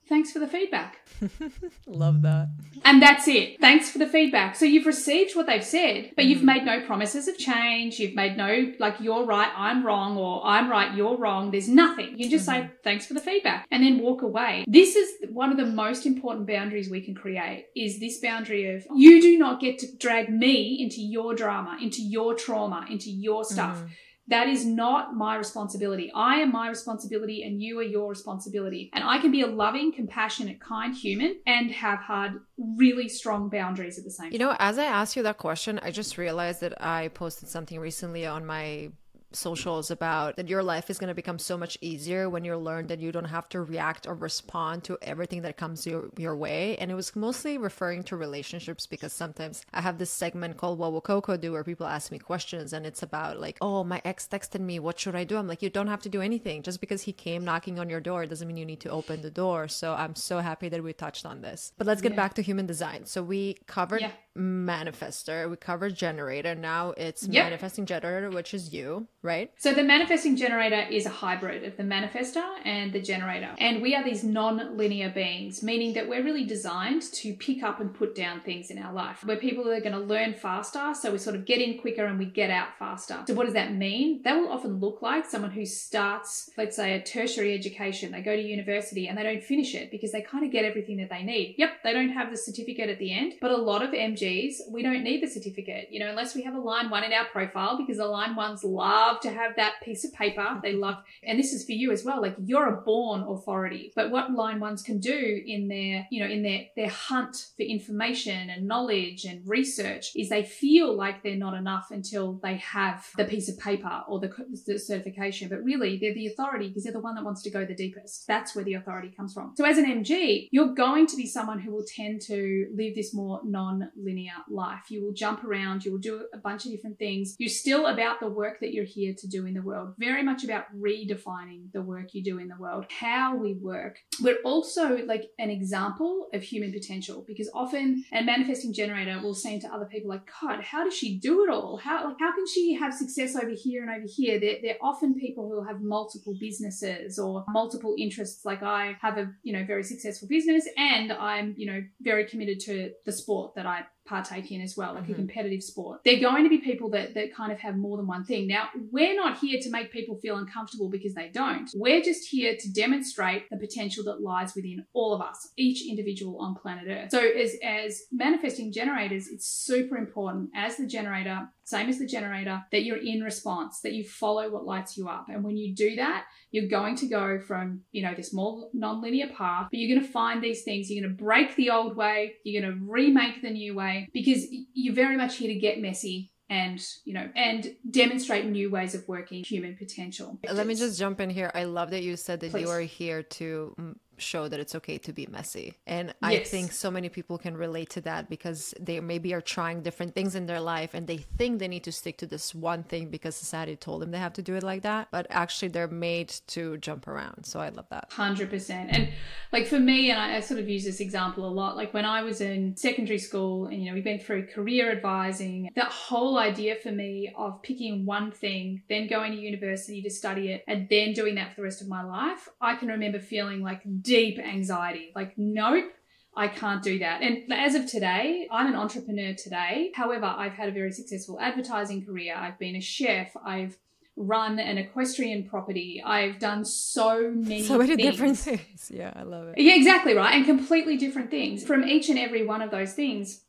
thanks 0.07 0.31
for 0.31 0.39
the 0.39 0.47
feedback. 0.47 0.99
Love 1.87 2.21
that. 2.21 2.49
And 2.85 3.01
that's 3.01 3.27
it. 3.27 3.59
Thanks 3.59 3.89
for 3.89 3.97
the 3.97 4.07
feedback. 4.07 4.55
So 4.55 4.65
you've 4.65 4.85
received 4.85 5.35
what 5.35 5.47
they've 5.47 5.63
said, 5.63 6.11
but 6.15 6.25
you've 6.25 6.43
made 6.43 6.63
no 6.63 6.85
promises 6.85 7.27
of 7.27 7.37
change. 7.37 7.99
You've 7.99 8.15
made 8.15 8.37
no, 8.37 8.73
like, 8.79 8.95
you're 8.99 9.25
right, 9.25 9.51
I'm 9.55 9.85
wrong, 9.85 10.17
or 10.17 10.41
I'm 10.45 10.69
right, 10.69 10.95
you're 10.95 11.17
wrong. 11.17 11.51
There's 11.51 11.69
nothing. 11.69 12.17
You 12.17 12.29
just 12.29 12.45
say, 12.45 12.69
thanks 12.83 13.05
for 13.05 13.13
the 13.13 13.19
feedback, 13.19 13.67
and 13.71 13.83
then 13.83 13.99
walk 13.99 14.21
away. 14.21 14.65
This 14.67 14.95
is 14.95 15.29
one 15.31 15.51
of 15.51 15.57
the 15.57 15.65
most 15.65 16.05
important 16.05 16.47
boundaries 16.47 16.89
we 16.89 17.01
can 17.01 17.15
create 17.15 17.67
is 17.75 17.99
this 17.99 18.19
boundary 18.19 18.75
of 18.75 18.85
you 18.95 19.21
do 19.21 19.37
not 19.37 19.59
get 19.59 19.79
to 19.79 19.87
drag 19.97 20.29
me 20.29 20.81
into 20.81 21.01
your 21.01 21.33
drama, 21.35 21.77
into 21.81 22.01
your 22.01 22.35
trauma, 22.35 22.85
into 22.89 23.09
your 23.09 23.43
stuff. 23.43 23.79
Mhm. 23.79 23.89
That 24.29 24.47
is 24.47 24.65
not 24.65 25.15
my 25.15 25.37
responsibility. 25.37 26.11
I 26.13 26.37
am 26.37 26.51
my 26.51 26.67
responsibility 26.67 27.43
and 27.43 27.61
you 27.61 27.79
are 27.79 27.83
your 27.83 28.09
responsibility. 28.09 28.89
And 28.93 29.03
I 29.03 29.19
can 29.19 29.31
be 29.31 29.41
a 29.41 29.47
loving, 29.47 29.93
compassionate, 29.93 30.59
kind 30.59 30.93
human 30.93 31.37
and 31.45 31.71
have 31.71 31.99
hard, 31.99 32.41
really 32.57 33.07
strong 33.07 33.49
boundaries 33.49 33.97
at 33.97 34.03
the 34.03 34.11
same 34.11 34.25
time. 34.25 34.33
You 34.33 34.39
know, 34.39 34.55
as 34.59 34.77
I 34.77 34.85
asked 34.85 35.15
you 35.15 35.23
that 35.23 35.37
question, 35.37 35.79
I 35.81 35.91
just 35.91 36.17
realized 36.17 36.61
that 36.61 36.81
I 36.83 37.07
posted 37.09 37.47
something 37.47 37.79
recently 37.79 38.25
on 38.25 38.45
my 38.45 38.91
socials 39.31 39.91
about 39.91 40.35
that 40.37 40.47
your 40.47 40.63
life 40.63 40.89
is 40.89 40.97
going 40.97 41.09
to 41.09 41.13
become 41.13 41.37
so 41.39 41.57
much 41.57 41.77
easier 41.81 42.29
when 42.29 42.45
you 42.45 42.55
learn 42.57 42.87
that 42.87 42.99
you 42.99 43.11
don't 43.11 43.25
have 43.25 43.49
to 43.49 43.61
react 43.61 44.07
or 44.07 44.15
respond 44.15 44.83
to 44.85 44.97
everything 45.01 45.41
that 45.41 45.57
comes 45.57 45.85
your, 45.85 46.09
your 46.17 46.35
way. 46.35 46.77
And 46.77 46.89
it 46.89 46.95
was 46.95 47.15
mostly 47.15 47.57
referring 47.57 48.03
to 48.05 48.15
relationships 48.15 48.87
because 48.87 49.13
sometimes 49.13 49.61
i 49.73 49.81
have 49.81 49.97
this 49.97 50.09
segment 50.09 50.57
called 50.57 50.79
what 50.79 50.91
will 50.91 51.01
coco 51.01 51.35
do 51.37 51.51
where 51.51 51.63
people 51.63 51.85
ask 51.85 52.11
me 52.11 52.19
questions 52.19 52.73
and 52.73 52.85
it's 52.85 53.03
about 53.03 53.39
like 53.39 53.57
oh 53.61 53.83
my 53.83 54.01
ex 54.05 54.27
texted 54.27 54.61
me. 54.61 54.79
What 54.79 54.99
should 54.99 55.15
i 55.15 55.23
do? 55.23 55.37
I'm 55.37 55.47
like 55.47 55.61
you 55.61 55.69
don't 55.69 55.87
have 55.87 56.01
to 56.03 56.09
do 56.09 56.21
anything. 56.21 56.63
Just 56.63 56.79
because 56.79 57.01
he 57.03 57.13
came 57.13 57.43
knocking 57.43 57.79
on 57.79 57.89
your 57.89 57.99
door 57.99 58.25
doesn't 58.25 58.47
mean 58.47 58.57
you 58.57 58.65
need 58.65 58.79
to 58.81 58.89
open 58.89 59.21
the 59.21 59.31
door. 59.31 59.67
So 59.67 59.93
i'm 59.93 60.15
so 60.15 60.39
happy 60.39 60.69
that 60.69 60.83
we 60.83 60.93
touched 60.93 61.25
on 61.25 61.41
this. 61.41 61.73
But 61.77 61.87
let's 61.87 62.01
get 62.01 62.11
Yeah. 62.13 62.15
back 62.23 62.33
to 62.35 62.41
human 62.41 62.65
design. 62.65 63.05
So 63.05 63.21
we 63.23 63.57
covered 63.67 64.01
Yeah. 64.01 64.11
manifester 64.37 65.49
we 65.49 65.57
covered 65.57 65.95
generator. 65.95 66.55
Now 66.55 66.91
it's 66.97 67.27
manifesting 67.27 67.85
generator 67.85 68.29
which 68.29 68.53
is 68.53 68.73
you 68.73 69.07
right 69.27 69.51
So 69.57 69.73
the 69.73 69.83
manifesting 69.83 70.35
generator 70.35 70.87
is 70.89 71.05
a 71.05 71.09
hybrid 71.09 71.63
of 71.63 71.77
the 71.77 71.83
manifester 71.83 72.45
and 72.63 72.93
the 72.93 73.01
generator. 73.01 73.51
And 73.57 73.81
we 73.81 73.93
are 73.95 74.03
these 74.03 74.23
non-linear 74.23 75.09
beings, 75.09 75.61
meaning 75.61 75.93
that 75.93 76.07
we're 76.07 76.23
really 76.23 76.45
designed 76.45 77.03
to 77.13 77.33
pick 77.33 77.63
up 77.63 77.79
and 77.79 77.93
put 77.93 78.15
down 78.15 78.41
things 78.41 78.71
in 78.71 78.77
our 78.77 78.93
life. 78.93 79.23
We're 79.25 79.37
people 79.37 79.65
that 79.65 79.71
are 79.71 79.81
going 79.81 79.91
to 79.93 79.99
learn 79.99 80.33
faster, 80.33 80.93
so 80.93 81.11
we 81.11 81.17
sort 81.17 81.35
of 81.35 81.45
get 81.45 81.59
in 81.61 81.77
quicker 81.79 82.05
and 82.05 82.17
we 82.17 82.25
get 82.25 82.49
out 82.49 82.69
faster. 82.79 83.23
So 83.27 83.33
what 83.33 83.45
does 83.45 83.53
that 83.55 83.73
mean? 83.73 84.21
That 84.23 84.37
will 84.37 84.51
often 84.51 84.79
look 84.79 85.01
like 85.01 85.25
someone 85.25 85.51
who 85.51 85.65
starts, 85.65 86.49
let's 86.57 86.75
say, 86.75 86.93
a 86.93 87.03
tertiary 87.03 87.53
education. 87.53 88.11
They 88.11 88.21
go 88.21 88.35
to 88.35 88.41
university 88.41 89.07
and 89.07 89.17
they 89.17 89.23
don't 89.23 89.43
finish 89.43 89.75
it 89.75 89.91
because 89.91 90.11
they 90.11 90.21
kind 90.21 90.45
of 90.45 90.51
get 90.51 90.65
everything 90.65 90.97
that 90.97 91.09
they 91.09 91.23
need. 91.23 91.55
Yep, 91.57 91.83
they 91.83 91.93
don't 91.93 92.09
have 92.09 92.31
the 92.31 92.37
certificate 92.37 92.89
at 92.89 92.99
the 92.99 93.11
end, 93.11 93.33
but 93.41 93.51
a 93.51 93.57
lot 93.57 93.81
of 93.83 93.91
MGs, 93.91 94.71
we 94.71 94.81
don't 94.83 95.03
need 95.03 95.21
the 95.21 95.27
certificate, 95.27 95.89
you 95.91 95.99
know, 95.99 96.09
unless 96.09 96.35
we 96.35 96.43
have 96.43 96.55
a 96.55 96.59
line 96.59 96.89
one 96.89 97.03
in 97.03 97.11
our 97.11 97.25
profile 97.25 97.77
because 97.77 97.97
the 97.97 98.05
line 98.05 98.35
ones 98.35 98.63
love 98.63 99.16
to 99.23 99.31
have 99.31 99.55
that 99.55 99.75
piece 99.83 100.03
of 100.05 100.13
paper. 100.13 100.59
They 100.61 100.73
love, 100.87 100.97
and 101.23 101.39
this 101.39 101.53
is 101.53 101.65
for 101.65 101.73
you 101.73 101.91
as 101.91 102.03
well. 102.03 102.21
Like 102.21 102.35
you're 102.43 102.67
a 102.67 102.81
born 102.81 103.21
authority, 103.21 103.91
but 103.95 104.11
what 104.11 104.31
line 104.31 104.59
ones 104.59 104.81
can 104.81 104.99
do 104.99 105.43
in 105.45 105.67
their, 105.67 106.07
you 106.11 106.23
know, 106.23 106.29
in 106.29 106.43
their 106.43 106.65
their 106.75 106.89
hunt 106.89 107.47
for 107.55 107.63
information 107.63 108.49
and 108.49 108.67
knowledge 108.67 109.25
and 109.25 109.47
research 109.47 110.11
is 110.15 110.29
they 110.29 110.43
feel 110.43 110.95
like 110.95 111.23
they're 111.23 111.35
not 111.35 111.53
enough 111.53 111.91
until 111.91 112.33
they 112.43 112.57
have 112.57 113.07
the 113.17 113.25
piece 113.25 113.49
of 113.49 113.57
paper 113.59 114.03
or 114.07 114.19
the, 114.19 114.31
the 114.65 114.79
certification. 114.79 115.49
But 115.49 115.63
really, 115.63 115.97
they're 115.97 116.13
the 116.13 116.27
authority 116.27 116.67
because 116.69 116.83
they're 116.83 116.93
the 116.93 116.99
one 116.99 117.15
that 117.15 117.23
wants 117.23 117.41
to 117.43 117.49
go 117.49 117.65
the 117.65 117.75
deepest. 117.75 118.27
That's 118.27 118.55
where 118.55 118.65
the 118.65 118.75
authority 118.75 119.11
comes 119.15 119.33
from. 119.33 119.53
So 119.57 119.65
as 119.65 119.77
an 119.77 119.85
MG, 119.85 120.47
you're 120.51 120.73
going 120.73 121.07
to 121.07 121.15
be 121.15 121.25
someone 121.25 121.59
who 121.59 121.71
will 121.71 121.85
tend 121.85 122.21
to 122.23 122.67
live 122.73 122.95
this 122.95 123.13
more 123.13 123.41
non-linear 123.43 124.33
life. 124.49 124.89
You 124.89 125.03
will 125.03 125.13
jump 125.13 125.43
around. 125.43 125.85
You 125.85 125.91
will 125.91 125.99
do 125.99 126.25
a 126.33 126.37
bunch 126.37 126.65
of 126.65 126.71
different 126.71 126.99
things. 126.99 127.35
You're 127.37 127.49
still 127.49 127.87
about 127.87 128.19
the 128.19 128.29
work 128.29 128.59
that 128.61 128.73
you're 128.73 128.85
here 128.97 129.13
to 129.15 129.27
do 129.27 129.45
in 129.45 129.53
the 129.53 129.61
world. 129.61 129.93
Very 129.99 130.23
much 130.23 130.43
about 130.43 130.65
redefining 130.75 131.71
the 131.71 131.83
work 131.83 132.13
you 132.13 132.23
do 132.23 132.39
in 132.39 132.47
the 132.47 132.57
world, 132.57 132.85
how 132.89 133.35
we 133.35 133.53
work. 133.53 133.99
We're 134.21 134.41
also 134.43 135.05
like 135.05 135.25
an 135.37 135.51
example 135.51 136.27
of 136.33 136.41
human 136.41 136.73
potential 136.73 137.23
because 137.27 137.49
often 137.53 138.03
a 138.11 138.23
manifesting 138.23 138.73
generator 138.73 139.19
will 139.21 139.35
seem 139.35 139.59
to 139.61 139.67
other 139.67 139.85
people 139.85 140.09
like, 140.09 140.27
God, 140.41 140.63
how 140.63 140.83
does 140.83 140.95
she 140.95 141.19
do 141.19 141.43
it 141.43 141.51
all? 141.51 141.77
How 141.77 142.07
like 142.07 142.17
how 142.19 142.33
can 142.33 142.47
she 142.47 142.73
have 142.73 142.93
success 142.93 143.35
over 143.35 143.51
here 143.51 143.83
and 143.83 143.91
over 143.91 144.07
here? 144.07 144.39
They're, 144.39 144.57
they're 144.61 144.81
often 144.81 145.13
people 145.13 145.47
who 145.47 145.63
have 145.63 145.81
multiple 145.81 146.35
businesses 146.39 147.19
or 147.19 147.45
multiple 147.49 147.93
interests. 147.99 148.45
Like 148.45 148.63
I 148.63 148.97
have 149.01 149.17
a 149.19 149.31
you 149.43 149.53
know 149.53 149.63
very 149.63 149.83
successful 149.83 150.27
business 150.27 150.67
and 150.75 151.11
I'm 151.13 151.53
you 151.55 151.67
know 151.67 151.83
very 152.01 152.25
committed 152.25 152.59
to 152.61 152.91
the 153.05 153.11
sport 153.11 153.53
that 153.55 153.67
I 153.67 153.81
partake 154.07 154.51
in 154.51 154.61
as 154.61 154.75
well, 154.77 154.93
like 154.95 155.07
a 155.09 155.11
Mhm. 155.13 155.15
competitive 155.15 155.61
sport. 155.61 156.01
They're 156.05 156.19
going 156.19 156.43
to 156.43 156.49
be 156.49 156.59
people 156.59 156.89
that, 156.91 157.13
that 157.15 157.33
kind 157.33 157.51
of 157.51 157.59
have 157.59 157.75
more 157.77 157.97
than 157.97 158.07
one 158.07 158.23
thing. 158.23 158.47
Now, 158.47 158.69
we're 158.91 159.15
not 159.15 159.39
here 159.39 159.59
to 159.61 159.69
make 159.69 159.91
people 159.91 160.15
feel 160.19 160.37
uncomfortable 160.37 160.89
because 160.89 161.13
they 161.13 161.29
don't. 161.29 161.69
We're 161.75 162.01
just 162.01 162.29
here 162.29 162.55
to 162.57 162.71
demonstrate 162.71 163.43
the 163.49 163.57
potential 163.57 164.03
that 164.05 164.21
lies 164.21 164.55
within 164.55 164.85
all 164.93 165.13
of 165.13 165.21
us, 165.21 165.51
each 165.57 165.87
individual 165.87 166.39
on 166.39 166.55
planet 166.55 166.85
Earth. 166.87 167.11
So 167.11 167.19
as, 167.19 167.55
as 167.63 168.01
manifesting 168.11 168.71
generators, 168.71 169.27
it's 169.27 169.47
super 169.47 169.97
important 169.97 170.49
as 170.55 170.77
the 170.77 170.87
generator, 170.87 171.49
same 171.67 171.89
as 171.89 171.99
the 171.99 172.05
generator, 172.05 172.63
that 172.71 172.83
you're 172.83 172.95
in 172.95 173.19
response, 173.19 173.81
that 173.81 173.91
you 173.91 174.05
follow 174.05 174.49
what 174.49 174.63
lights 174.63 174.95
you 174.95 175.09
up. 175.09 175.25
And 175.27 175.43
when 175.43 175.57
you 175.57 175.75
do 175.75 175.97
that, 175.97 176.23
you're 176.49 176.69
going 176.69 176.95
to 176.95 177.07
go 177.07 177.41
from, 177.41 177.81
you 177.91 178.01
know, 178.01 178.13
this 178.15 178.33
more 178.33 178.69
non-linear 178.73 179.27
path, 179.37 179.67
but 179.69 179.77
you're 179.77 179.93
going 179.93 180.07
to 180.07 180.13
find 180.13 180.41
these 180.41 180.63
things. 180.63 180.89
You're 180.89 181.03
going 181.03 181.17
to 181.17 181.21
break 181.21 181.57
the 181.57 181.71
old 181.71 181.97
way. 181.97 182.35
You're 182.45 182.61
going 182.61 182.73
to 182.73 182.85
remake 182.85 183.41
the 183.41 183.49
new 183.49 183.75
way 183.75 184.07
because 184.13 184.45
you're 184.73 184.95
very 184.95 185.17
much 185.17 185.35
here 185.35 185.53
to 185.53 185.59
get 185.59 185.81
messy 185.81 186.31
and, 186.49 186.81
you 187.03 187.13
know, 187.13 187.29
and 187.35 187.75
demonstrate 187.91 188.45
new 188.45 188.71
ways 188.71 188.95
of 188.95 189.05
working 189.05 189.43
human 189.43 189.75
potential. 189.75 190.39
let 190.49 190.65
me 190.65 190.73
just 190.73 190.97
jump 190.97 191.19
in 191.19 191.29
here 191.29 191.51
i 191.53 191.65
love 191.65 191.89
that 191.89 192.01
you 192.01 192.15
said 192.15 192.39
that 192.39 192.57
you 192.57 192.69
are 192.69 192.79
here 192.79 193.21
to 193.21 193.75
show 194.17 194.47
that 194.47 194.59
it's 194.59 194.75
okay 194.75 194.97
to 194.97 195.13
be 195.13 195.27
messy 195.27 195.73
and 195.85 196.13
i 196.21 196.37
think 196.39 196.71
so 196.71 196.89
many 196.89 197.09
people 197.09 197.37
can 197.37 197.55
relate 197.55 197.89
to 197.89 198.01
that 198.01 198.29
because 198.29 198.73
they 198.79 198.99
maybe 198.99 199.33
are 199.33 199.41
trying 199.41 199.81
different 199.81 200.13
things 200.13 200.35
in 200.35 200.45
their 200.45 200.59
life 200.59 200.93
and 200.93 201.07
they 201.07 201.17
think 201.17 201.59
they 201.59 201.67
need 201.67 201.83
to 201.83 201.91
stick 201.91 202.17
to 202.17 202.25
this 202.25 202.53
one 202.55 202.83
thing 202.83 203.09
because 203.09 203.35
society 203.35 203.75
told 203.75 204.01
them 204.01 204.11
they 204.11 204.17
have 204.17 204.33
to 204.33 204.41
do 204.41 204.55
it 204.55 204.63
like 204.63 204.81
that 204.81 205.07
but 205.11 205.27
actually 205.29 205.67
they're 205.67 205.87
made 205.87 206.29
to 206.47 206.77
jump 206.77 207.07
around 207.07 207.45
so 207.45 207.59
i 207.59 207.69
love 207.69 207.85
that 207.89 208.11
Hundred 208.11 208.49
percent, 208.49 208.89
and 208.91 209.09
like 209.51 209.67
for 209.67 209.79
me, 209.79 210.11
and 210.11 210.19
I, 210.19 210.37
I 210.37 210.39
sort 210.39 210.59
of 210.59 210.67
use 210.67 210.83
this 210.83 210.99
example 210.99 211.47
a 211.47 211.51
lot. 211.51 211.75
Like 211.75 211.93
when 211.93 212.05
I 212.05 212.23
was 212.23 212.41
in 212.41 212.75
secondary 212.75 213.19
school, 213.19 213.67
and 213.67 213.81
you 213.81 213.89
know 213.89 213.93
we've 213.93 214.03
been 214.03 214.19
through 214.19 214.47
career 214.47 214.91
advising. 214.91 215.69
That 215.75 215.91
whole 215.91 216.37
idea 216.37 216.75
for 216.75 216.91
me 216.91 217.33
of 217.37 217.61
picking 217.61 218.05
one 218.05 218.31
thing, 218.31 218.81
then 218.89 219.07
going 219.07 219.33
to 219.33 219.37
university 219.37 220.01
to 220.01 220.09
study 220.09 220.51
it, 220.51 220.63
and 220.67 220.87
then 220.89 221.13
doing 221.13 221.35
that 221.35 221.51
for 221.51 221.57
the 221.57 221.63
rest 221.63 221.81
of 221.81 221.87
my 221.87 222.03
life, 222.03 222.49
I 222.59 222.75
can 222.75 222.87
remember 222.87 223.19
feeling 223.19 223.61
like 223.61 223.81
deep 224.07 224.39
anxiety. 224.39 225.11
Like, 225.15 225.33
nope. 225.37 225.91
I 226.35 226.47
can't 226.47 226.83
do 226.83 226.99
that. 226.99 227.23
And 227.23 227.51
as 227.51 227.73
of 227.73 227.87
today, 227.87 228.47
I'm 228.51 228.67
an 228.67 228.75
entrepreneur 228.75 229.33
today. 229.33 229.91
However, 229.95 230.25
I've 230.25 230.53
had 230.53 230.69
a 230.69 230.71
very 230.71 230.91
successful 230.91 231.39
advertising 231.39 232.05
career. 232.05 232.35
I've 232.35 232.59
been 232.59 232.75
a 232.75 232.79
chef. 232.79 233.35
I've 233.43 233.75
run 234.15 234.59
an 234.59 234.77
equestrian 234.77 235.45
property. 235.49 236.01
I've 236.05 236.37
done 236.37 236.63
so 236.63 237.31
many 237.33 237.63
so 237.63 237.79
many 237.79 237.95
things. 237.95 238.11
different 238.11 238.37
things. 238.37 238.91
Yeah, 238.93 239.13
I 239.15 239.23
love 239.23 239.47
it. 239.47 239.55
Yeah, 239.57 239.75
exactly 239.75 240.13
right. 240.13 240.35
And 240.35 240.45
completely 240.45 240.95
different 240.97 241.31
things. 241.31 241.63
From 241.65 241.83
each 241.83 242.07
and 242.09 242.19
every 242.19 242.45
one 242.45 242.61
of 242.61 242.69
those 242.69 242.93
things, 242.93 243.41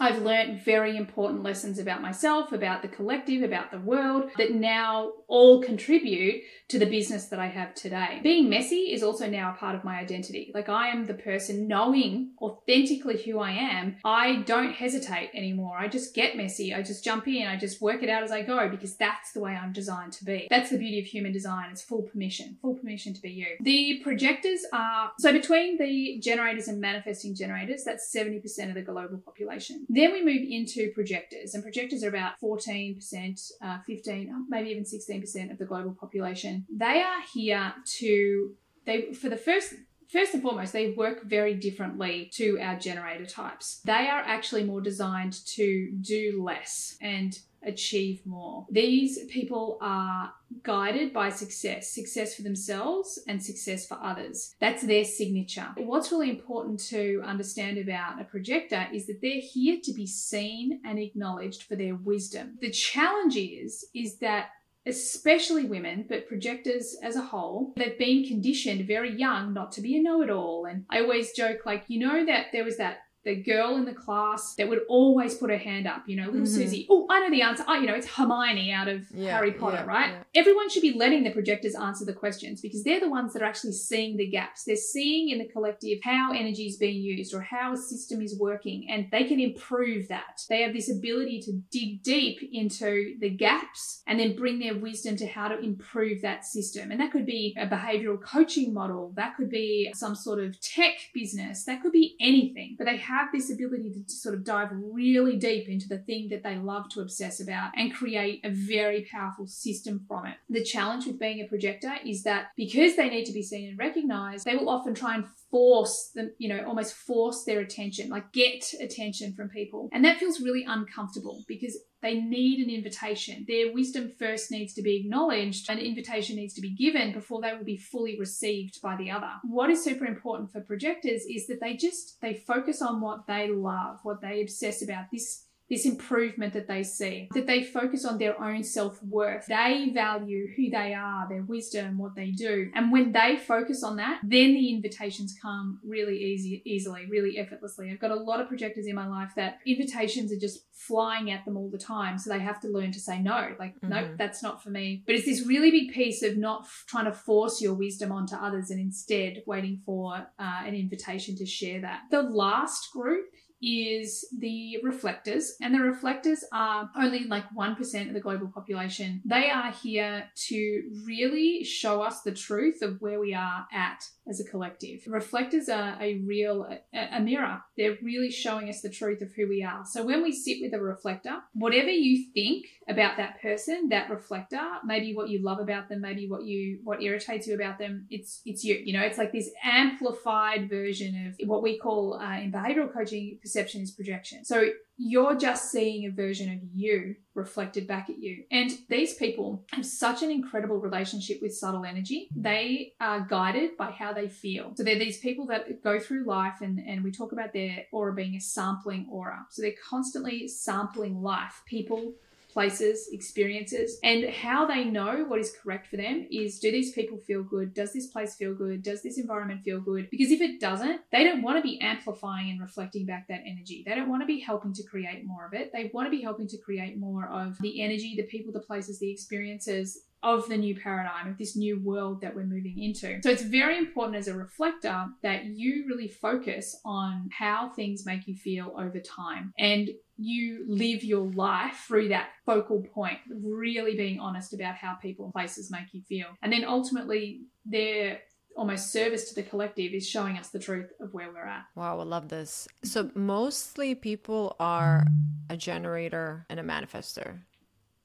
I've 0.00 0.22
learned 0.22 0.62
very 0.62 0.96
important 0.96 1.42
lessons 1.42 1.78
about 1.78 2.02
myself, 2.02 2.52
about 2.52 2.82
the 2.82 2.88
collective, 2.88 3.42
about 3.42 3.70
the 3.70 3.78
world 3.78 4.30
that 4.36 4.52
now 4.52 5.12
all 5.28 5.62
contribute 5.62 6.42
to 6.68 6.78
the 6.78 6.86
business 6.86 7.26
that 7.26 7.38
I 7.38 7.46
have 7.46 7.74
today. 7.74 8.20
Being 8.22 8.48
messy 8.48 8.92
is 8.92 9.02
also 9.02 9.28
now 9.28 9.52
a 9.52 9.58
part 9.58 9.74
of 9.74 9.84
my 9.84 9.98
identity. 9.98 10.50
Like 10.54 10.68
I 10.68 10.88
am 10.88 11.06
the 11.06 11.14
person 11.14 11.68
knowing 11.68 12.32
authentically 12.40 13.22
who 13.22 13.38
I 13.38 13.52
am. 13.52 13.96
I 14.04 14.42
don't 14.42 14.72
hesitate 14.72 15.30
anymore. 15.34 15.78
I 15.78 15.88
just 15.88 16.14
get 16.14 16.36
messy. 16.36 16.74
I 16.74 16.82
just 16.82 17.04
jump 17.04 17.26
in. 17.28 17.46
I 17.46 17.56
just 17.56 17.80
work 17.80 18.02
it 18.02 18.08
out 18.08 18.22
as 18.22 18.32
I 18.32 18.42
go 18.42 18.68
because 18.68 18.96
that's 18.96 19.32
the 19.32 19.40
way 19.40 19.52
I'm 19.52 19.72
designed 19.72 20.12
to 20.14 20.24
be. 20.24 20.46
That's 20.50 20.70
the 20.70 20.78
beauty 20.78 20.98
of 21.00 21.06
human 21.06 21.32
design. 21.32 21.70
It's 21.70 21.82
full 21.82 22.02
permission, 22.02 22.58
full 22.60 22.74
permission 22.74 23.14
to 23.14 23.22
be 23.22 23.30
you. 23.30 23.46
The 23.60 24.00
projectors 24.02 24.60
are 24.72 25.12
so 25.18 25.32
between 25.32 25.78
the 25.78 26.20
generators 26.20 26.68
and 26.68 26.80
manifesting 26.80 27.34
generators, 27.34 27.84
that's 27.84 28.12
70% 28.14 28.68
of 28.68 28.74
the 28.74 28.82
global 28.82 29.18
population. 29.18 29.75
Then 29.88 30.12
we 30.12 30.24
move 30.24 30.42
into 30.48 30.90
projectors, 30.92 31.54
and 31.54 31.62
projectors 31.62 32.02
are 32.02 32.08
about 32.08 32.34
14%, 32.42 33.40
uh, 33.62 33.78
15, 33.86 34.46
maybe 34.48 34.70
even 34.70 34.84
16% 34.84 35.50
of 35.50 35.58
the 35.58 35.64
global 35.64 35.96
population. 35.98 36.66
They 36.70 37.02
are 37.02 37.22
here 37.34 37.74
to 37.98 38.54
they 38.84 39.12
for 39.12 39.28
the 39.28 39.36
first 39.36 39.74
First 40.08 40.34
and 40.34 40.42
foremost, 40.42 40.72
they 40.72 40.92
work 40.92 41.24
very 41.24 41.54
differently 41.54 42.30
to 42.34 42.58
our 42.60 42.78
generator 42.78 43.26
types. 43.26 43.80
They 43.84 44.08
are 44.08 44.20
actually 44.20 44.64
more 44.64 44.80
designed 44.80 45.44
to 45.46 45.90
do 46.00 46.42
less 46.42 46.96
and 47.00 47.38
achieve 47.66 48.24
more. 48.24 48.66
These 48.70 49.24
people 49.26 49.78
are 49.80 50.32
guided 50.62 51.12
by 51.12 51.30
success, 51.30 51.90
success 51.90 52.36
for 52.36 52.42
themselves 52.42 53.18
and 53.26 53.42
success 53.42 53.86
for 53.86 53.98
others. 54.00 54.54
That's 54.60 54.82
their 54.84 55.04
signature. 55.04 55.66
What's 55.76 56.12
really 56.12 56.30
important 56.30 56.80
to 56.88 57.22
understand 57.24 57.78
about 57.78 58.20
a 58.20 58.24
projector 58.24 58.86
is 58.92 59.06
that 59.06 59.20
they're 59.20 59.40
here 59.40 59.78
to 59.82 59.92
be 59.92 60.06
seen 60.06 60.80
and 60.84 60.98
acknowledged 60.98 61.64
for 61.64 61.74
their 61.74 61.96
wisdom. 61.96 62.56
The 62.60 62.70
challenge 62.70 63.36
is 63.36 63.84
is 63.94 64.18
that 64.18 64.50
especially 64.86 65.64
women, 65.64 66.04
but 66.08 66.28
projectors 66.28 66.96
as 67.02 67.16
a 67.16 67.20
whole, 67.20 67.72
they've 67.76 67.98
been 67.98 68.24
conditioned 68.24 68.86
very 68.86 69.16
young 69.16 69.52
not 69.52 69.72
to 69.72 69.80
be 69.80 69.96
a 69.96 70.02
know 70.02 70.22
it 70.22 70.30
all. 70.30 70.66
And 70.66 70.84
I 70.88 71.00
always 71.00 71.32
joke, 71.32 71.66
like, 71.66 71.84
you 71.88 71.98
know, 71.98 72.24
that 72.26 72.46
there 72.52 72.64
was 72.64 72.76
that 72.76 72.98
the 73.26 73.34
girl 73.34 73.76
in 73.76 73.84
the 73.84 73.92
class 73.92 74.54
that 74.54 74.68
would 74.68 74.80
always 74.88 75.34
put 75.34 75.50
her 75.50 75.58
hand 75.58 75.86
up, 75.86 76.04
you 76.06 76.16
know, 76.16 76.26
little 76.26 76.42
Mhm. 76.42 76.48
Susie. 76.48 76.86
Oh, 76.88 77.06
I 77.10 77.20
know 77.20 77.30
the 77.30 77.42
answer. 77.42 77.64
Oh, 77.68 77.74
you 77.74 77.86
know, 77.88 77.94
it's 77.94 78.06
Hermione 78.06 78.72
out 78.72 78.88
of 78.88 79.10
Yeah, 79.12 79.32
Harry 79.36 79.52
Potter, 79.52 79.78
yeah, 79.84 79.84
right? 79.84 80.10
yeah. 80.12 80.22
Everyone 80.40 80.68
should 80.70 80.82
be 80.82 80.92
letting 80.92 81.24
the 81.24 81.30
projectors 81.32 81.74
answer 81.74 82.04
the 82.04 82.12
questions 82.14 82.60
because 82.62 82.84
they're 82.84 83.00
the 83.00 83.10
ones 83.10 83.32
that 83.32 83.42
are 83.42 83.46
actually 83.46 83.72
seeing 83.72 84.16
the 84.16 84.28
gaps. 84.28 84.64
They're 84.64 84.76
seeing 84.76 85.28
in 85.30 85.38
the 85.38 85.44
collective 85.46 85.98
how 86.04 86.32
energy 86.32 86.66
is 86.66 86.76
being 86.76 87.02
used 87.02 87.34
or 87.34 87.40
how 87.40 87.72
a 87.72 87.76
system 87.76 88.22
is 88.22 88.38
working, 88.38 88.88
and 88.88 89.08
they 89.10 89.24
can 89.24 89.40
improve 89.40 90.06
that. 90.08 90.42
They 90.48 90.62
have 90.62 90.72
this 90.72 90.88
ability 90.90 91.40
to 91.46 91.52
dig 91.70 92.02
deep 92.04 92.38
into 92.52 93.16
the 93.18 93.30
gaps 93.30 94.02
and 94.06 94.20
then 94.20 94.36
bring 94.36 94.60
their 94.60 94.76
wisdom 94.76 95.16
to 95.16 95.26
how 95.26 95.48
to 95.48 95.58
improve 95.58 96.22
that 96.22 96.44
system. 96.44 96.92
And 96.92 97.00
that 97.00 97.10
could 97.10 97.26
be 97.26 97.54
a 97.58 97.66
behavioral 97.66 98.20
coaching 98.22 98.72
model, 98.72 99.12
that 99.16 99.36
could 99.36 99.50
be 99.50 99.90
some 99.94 100.14
sort 100.14 100.38
of 100.38 100.60
tech 100.60 100.94
business, 101.12 101.64
that 101.64 101.82
could 101.82 101.92
be 101.92 102.14
anything. 102.20 102.76
But 102.78 102.84
they 102.84 102.98
have 102.98 103.15
this 103.32 103.50
ability 103.50 104.04
to 104.06 104.12
sort 104.12 104.34
of 104.34 104.44
dive 104.44 104.68
really 104.72 105.36
deep 105.36 105.68
into 105.68 105.88
the 105.88 105.98
thing 105.98 106.28
that 106.30 106.42
they 106.42 106.56
love 106.56 106.88
to 106.90 107.00
obsess 107.00 107.40
about 107.40 107.72
and 107.76 107.94
create 107.94 108.40
a 108.44 108.50
very 108.50 109.06
powerful 109.10 109.46
system 109.46 110.04
from 110.06 110.26
it. 110.26 110.36
The 110.48 110.64
challenge 110.64 111.06
with 111.06 111.18
being 111.18 111.40
a 111.40 111.48
projector 111.48 111.94
is 112.04 112.22
that 112.22 112.48
because 112.56 112.96
they 112.96 113.08
need 113.08 113.24
to 113.26 113.32
be 113.32 113.42
seen 113.42 113.68
and 113.68 113.78
recognized, 113.78 114.44
they 114.44 114.56
will 114.56 114.68
often 114.68 114.94
try 114.94 115.14
and 115.14 115.24
force 115.56 116.10
them, 116.14 116.32
you 116.36 116.50
know, 116.50 116.62
almost 116.66 116.92
force 116.92 117.44
their 117.44 117.60
attention, 117.60 118.10
like 118.10 118.30
get 118.32 118.62
attention 118.78 119.32
from 119.32 119.48
people. 119.48 119.88
And 119.90 120.04
that 120.04 120.18
feels 120.18 120.38
really 120.38 120.66
uncomfortable 120.68 121.44
because 121.48 121.78
they 122.02 122.20
need 122.20 122.62
an 122.62 122.72
invitation. 122.72 123.46
Their 123.48 123.72
wisdom 123.72 124.12
first 124.18 124.50
needs 124.50 124.74
to 124.74 124.82
be 124.82 124.96
acknowledged, 124.96 125.70
an 125.70 125.78
invitation 125.78 126.36
needs 126.36 126.52
to 126.54 126.60
be 126.60 126.74
given 126.74 127.14
before 127.14 127.40
they 127.40 127.54
will 127.54 127.64
be 127.64 127.78
fully 127.78 128.18
received 128.20 128.82
by 128.82 128.96
the 128.96 129.10
other. 129.10 129.30
What 129.44 129.70
is 129.70 129.82
super 129.82 130.04
important 130.04 130.52
for 130.52 130.60
projectors 130.60 131.22
is 131.22 131.46
that 131.46 131.60
they 131.62 131.74
just 131.74 132.20
they 132.20 132.34
focus 132.34 132.82
on 132.82 133.00
what 133.00 133.26
they 133.26 133.50
love, 133.50 134.00
what 134.02 134.20
they 134.20 134.42
obsess 134.42 134.82
about. 134.82 135.06
This 135.10 135.45
this 135.68 135.84
improvement 135.84 136.52
that 136.52 136.68
they 136.68 136.82
see, 136.82 137.28
that 137.34 137.46
they 137.46 137.62
focus 137.64 138.04
on 138.04 138.18
their 138.18 138.40
own 138.40 138.62
self 138.62 139.02
worth. 139.02 139.46
They 139.46 139.90
value 139.92 140.46
who 140.56 140.70
they 140.70 140.94
are, 140.94 141.28
their 141.28 141.42
wisdom, 141.42 141.98
what 141.98 142.14
they 142.14 142.30
do. 142.30 142.70
And 142.74 142.92
when 142.92 143.12
they 143.12 143.36
focus 143.36 143.82
on 143.82 143.96
that, 143.96 144.20
then 144.22 144.54
the 144.54 144.70
invitations 144.72 145.34
come 145.40 145.80
really 145.84 146.16
easy, 146.22 146.62
easily, 146.64 147.06
really 147.08 147.38
effortlessly. 147.38 147.90
I've 147.90 147.98
got 147.98 148.10
a 148.12 148.14
lot 148.16 148.40
of 148.40 148.48
projectors 148.48 148.86
in 148.86 148.94
my 148.94 149.08
life 149.08 149.32
that 149.36 149.58
invitations 149.66 150.32
are 150.32 150.38
just 150.38 150.60
flying 150.72 151.30
at 151.30 151.44
them 151.44 151.56
all 151.56 151.70
the 151.70 151.78
time. 151.78 152.18
So 152.18 152.30
they 152.30 152.38
have 152.38 152.60
to 152.60 152.68
learn 152.68 152.92
to 152.92 153.00
say 153.00 153.20
no, 153.20 153.54
like, 153.58 153.74
nope, 153.82 154.10
Mhm. 154.10 154.18
that's 154.18 154.42
not 154.42 154.62
for 154.62 154.70
me. 154.70 155.02
But 155.06 155.14
it's 155.16 155.24
this 155.24 155.46
really 155.46 155.70
big 155.70 155.92
piece 155.92 156.22
of 156.22 156.36
not 156.36 156.62
f- 156.62 156.84
trying 156.86 157.06
to 157.06 157.12
force 157.12 157.60
your 157.60 157.74
wisdom 157.74 158.12
onto 158.12 158.36
others 158.36 158.70
and 158.70 158.78
instead 158.80 159.42
waiting 159.46 159.80
for 159.84 160.14
uh, 160.38 160.62
an 160.66 160.74
invitation 160.74 161.34
to 161.36 161.46
share 161.46 161.80
that. 161.80 162.02
The 162.10 162.22
last 162.22 162.92
group 162.92 163.24
is 163.62 164.26
the 164.38 164.78
reflectors, 164.82 165.56
and 165.60 165.74
the 165.74 165.80
reflectors 165.80 166.44
are 166.52 166.90
only 166.96 167.24
like 167.24 167.44
1% 167.56 168.08
of 168.08 168.14
the 168.14 168.20
global 168.20 168.48
population. 168.48 169.22
They 169.24 169.50
are 169.50 169.72
here 169.72 170.24
to 170.48 170.82
really 171.04 171.64
show 171.64 172.02
us 172.02 172.22
the 172.22 172.32
truth 172.32 172.82
of 172.82 173.00
where 173.00 173.20
we 173.20 173.34
are 173.34 173.66
at 173.72 174.04
as 174.28 174.40
a 174.40 174.44
collective. 174.44 175.02
Reflectors 175.06 175.68
are 175.68 175.96
a 176.00 176.18
real 176.26 176.68
a, 176.92 177.20
mirror. 177.20 177.62
They're 177.76 177.96
really 178.02 178.30
showing 178.30 178.68
us 178.68 178.80
the 178.80 178.90
truth 178.90 179.22
of 179.22 179.32
who 179.32 179.48
we 179.48 179.62
are. 179.62 179.84
So 179.86 180.04
when 180.04 180.22
we 180.22 180.32
sit 180.32 180.58
with 180.60 180.74
a 180.74 180.80
reflector, 180.80 181.36
whatever 181.54 181.90
you 181.90 182.26
think 182.34 182.66
about 182.88 183.16
that 183.16 183.40
person, 183.40 183.88
that 183.90 184.10
reflector, 184.10 184.60
maybe 184.84 185.14
what 185.14 185.28
you 185.28 185.42
love 185.42 185.60
about 185.60 185.88
them, 185.88 186.00
maybe 186.00 186.28
what 186.28 186.44
you 186.44 186.80
what 186.84 187.02
irritates 187.02 187.46
you 187.46 187.54
about 187.54 187.78
them, 187.78 188.06
it's 188.10 188.42
it's 188.44 188.64
you. 188.64 188.80
You 188.84 188.94
know, 188.94 189.02
it's 189.02 189.18
like 189.18 189.32
this 189.32 189.50
amplified 189.62 190.68
version 190.68 191.26
of 191.40 191.48
what 191.48 191.62
we 191.62 191.78
call 191.78 192.14
uh, 192.14 192.38
in 192.38 192.52
behavioral 192.52 192.92
coaching 192.92 193.38
is 193.56 193.90
projection. 193.90 194.44
So 194.44 194.70
you're 194.96 195.36
just 195.36 195.70
seeing 195.70 196.06
a 196.06 196.10
version 196.10 196.52
of 196.52 196.58
you 196.74 197.16
reflected 197.34 197.86
back 197.86 198.08
at 198.08 198.18
you. 198.18 198.44
And 198.50 198.70
these 198.88 199.14
people 199.14 199.64
have 199.72 199.84
such 199.84 200.22
an 200.22 200.30
incredible 200.30 200.78
relationship 200.78 201.40
with 201.42 201.54
subtle 201.54 201.84
energy. 201.84 202.28
They 202.34 202.94
are 203.00 203.20
guided 203.20 203.76
by 203.76 203.90
how 203.90 204.12
they 204.12 204.28
feel. 204.28 204.72
So 204.74 204.82
they're 204.82 204.98
these 204.98 205.18
people 205.18 205.46
that 205.46 205.82
go 205.82 205.98
through 205.98 206.24
life 206.24 206.60
and, 206.62 206.80
and 206.86 207.04
we 207.04 207.10
talk 207.10 207.32
about 207.32 207.52
their 207.52 207.84
aura 207.92 208.14
being 208.14 208.34
a 208.36 208.40
sampling 208.40 209.06
aura. 209.10 209.46
So 209.50 209.62
they're 209.62 209.72
constantly 209.88 210.48
sampling 210.48 211.22
life, 211.22 211.62
people, 211.66 212.14
places, 212.56 213.10
experiences, 213.12 213.98
and 214.02 214.30
how 214.30 214.64
they 214.64 214.82
know 214.82 215.26
what 215.26 215.38
is 215.38 215.54
correct 215.62 215.88
for 215.88 215.98
them 215.98 216.26
is 216.30 216.58
do 216.58 216.72
these 216.72 216.92
people 216.92 217.18
feel 217.18 217.42
good? 217.42 217.74
Does 217.74 217.92
this 217.92 218.06
place 218.06 218.34
feel 218.34 218.54
good? 218.54 218.82
Does 218.82 219.02
this 219.02 219.18
environment 219.18 219.60
feel 219.62 219.78
good? 219.78 220.08
Because 220.08 220.30
if 220.30 220.40
it 220.40 220.58
doesn't, 220.58 221.02
they 221.12 221.22
don't 221.22 221.42
want 221.42 221.58
to 221.58 221.62
be 221.62 221.78
amplifying 221.82 222.48
and 222.48 222.58
reflecting 222.58 223.04
back 223.04 223.28
that 223.28 223.42
energy. 223.44 223.84
They 223.86 223.94
don't 223.94 224.08
want 224.08 224.22
to 224.22 224.26
be 224.26 224.40
helping 224.40 224.72
to 224.72 224.82
create 224.84 225.26
more 225.26 225.44
of 225.44 225.52
it. 225.52 225.70
They 225.70 225.90
want 225.92 226.06
to 226.06 226.10
be 226.10 226.22
helping 226.22 226.48
to 226.48 226.56
create 226.56 226.96
more 226.96 227.28
of 227.28 227.58
the 227.60 227.82
energy, 227.82 228.14
the 228.16 228.22
people, 228.22 228.54
the 228.54 228.60
places, 228.60 228.98
the 229.00 229.10
experiences 229.10 230.05
of 230.22 230.48
the 230.48 230.56
new 230.56 230.74
paradigm, 230.74 231.28
of 231.28 231.38
this 231.38 231.56
new 231.56 231.80
world 231.80 232.20
that 232.20 232.34
we're 232.34 232.44
moving 232.44 232.82
into. 232.82 233.20
So 233.22 233.30
it's 233.30 233.42
very 233.42 233.78
important 233.78 234.16
as 234.16 234.28
a 234.28 234.34
reflector 234.34 235.06
that 235.22 235.44
you 235.44 235.84
really 235.86 236.08
focus 236.08 236.80
on 236.84 237.28
how 237.32 237.70
things 237.70 238.04
make 238.06 238.26
you 238.26 238.34
feel 238.34 238.74
over 238.76 238.98
time 239.00 239.52
and 239.58 239.90
you 240.18 240.64
live 240.66 241.04
your 241.04 241.30
life 241.32 241.84
through 241.86 242.08
that 242.08 242.30
focal 242.44 242.82
point, 242.82 243.18
really 243.28 243.96
being 243.96 244.18
honest 244.18 244.54
about 244.54 244.74
how 244.76 244.94
people 244.94 245.26
and 245.26 245.34
places 245.34 245.70
make 245.70 245.92
you 245.92 246.02
feel. 246.08 246.26
And 246.42 246.52
then 246.52 246.64
ultimately, 246.64 247.42
their 247.64 248.20
almost 248.56 248.90
service 248.90 249.28
to 249.28 249.34
the 249.34 249.42
collective 249.42 249.92
is 249.92 250.08
showing 250.08 250.38
us 250.38 250.48
the 250.48 250.58
truth 250.58 250.90
of 251.00 251.12
where 251.12 251.30
we're 251.30 251.46
at. 251.46 251.64
Wow, 251.74 252.00
I 252.00 252.04
love 252.04 252.28
this. 252.28 252.66
So 252.82 253.10
mostly 253.14 253.94
people 253.94 254.56
are 254.58 255.06
a 255.50 255.56
generator 255.56 256.46
and 256.48 256.58
a 256.58 256.62
manifester. 256.62 257.40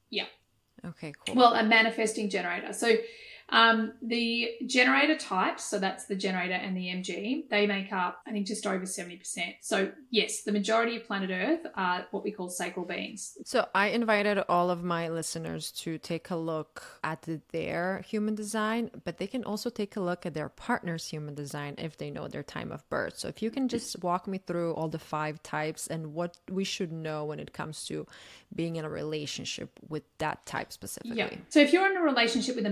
Yeah. 0.10 0.26
Okay, 0.85 1.13
cool. 1.25 1.35
Well, 1.35 1.53
a 1.53 1.63
manifesting 1.63 2.29
generator. 2.29 2.73
So 2.73 2.95
Um, 3.51 3.93
the 4.01 4.51
generator 4.65 5.17
types, 5.17 5.65
so 5.65 5.77
that's 5.77 6.05
the 6.05 6.15
generator 6.15 6.53
and 6.53 6.75
the 6.75 6.85
MG, 6.85 7.49
they 7.49 7.67
make 7.67 7.91
up, 7.91 8.21
I 8.25 8.31
think, 8.31 8.47
just 8.47 8.65
over 8.65 8.85
70%. 8.85 9.55
So, 9.61 9.91
yes, 10.09 10.43
the 10.43 10.53
majority 10.53 10.95
of 10.95 11.05
planet 11.05 11.31
Earth 11.31 11.67
are 11.75 12.05
what 12.11 12.23
we 12.23 12.31
call 12.31 12.49
sacral 12.49 12.85
beings. 12.85 13.37
So, 13.45 13.67
I 13.75 13.87
invited 13.87 14.39
all 14.47 14.69
of 14.69 14.83
my 14.83 15.09
listeners 15.09 15.71
to 15.83 15.97
take 15.97 16.29
a 16.29 16.35
look 16.35 16.81
at 17.03 17.27
their 17.51 18.03
human 18.07 18.35
design, 18.35 18.89
but 19.03 19.17
they 19.17 19.27
can 19.27 19.43
also 19.43 19.69
take 19.69 19.97
a 19.97 20.01
look 20.01 20.25
at 20.25 20.33
their 20.33 20.49
partner's 20.49 21.07
human 21.07 21.35
design 21.35 21.75
if 21.77 21.97
they 21.97 22.09
know 22.09 22.27
their 22.29 22.43
time 22.43 22.71
of 22.71 22.88
birth. 22.89 23.17
So, 23.17 23.28
if 23.28 23.41
you 23.41 23.51
can 23.51 23.67
just 23.67 24.01
walk 24.01 24.28
me 24.28 24.38
through 24.38 24.73
all 24.76 24.88
the 24.88 24.99
five 24.99 25.43
types 25.43 25.88
and 25.88 26.13
what 26.13 26.38
we 26.49 26.63
should 26.63 26.91
know 26.93 27.26
when 27.26 27.39
it 27.39 27.51
comes 27.51 27.86
to 27.88 28.07
being 28.53 28.76
in 28.76 28.86
a 28.86 28.89
relationship 28.89 29.80
with 29.88 30.03
that 30.17 30.45
type 30.45 30.71
specifically. 30.71 31.17
Yeah. 31.17 31.30
So 31.49 31.59
if 31.59 31.71
you're 31.73 31.89
in 31.89 31.97
a 31.97 32.01
relationship 32.01 32.55
with 32.55 32.65
a 32.65 32.69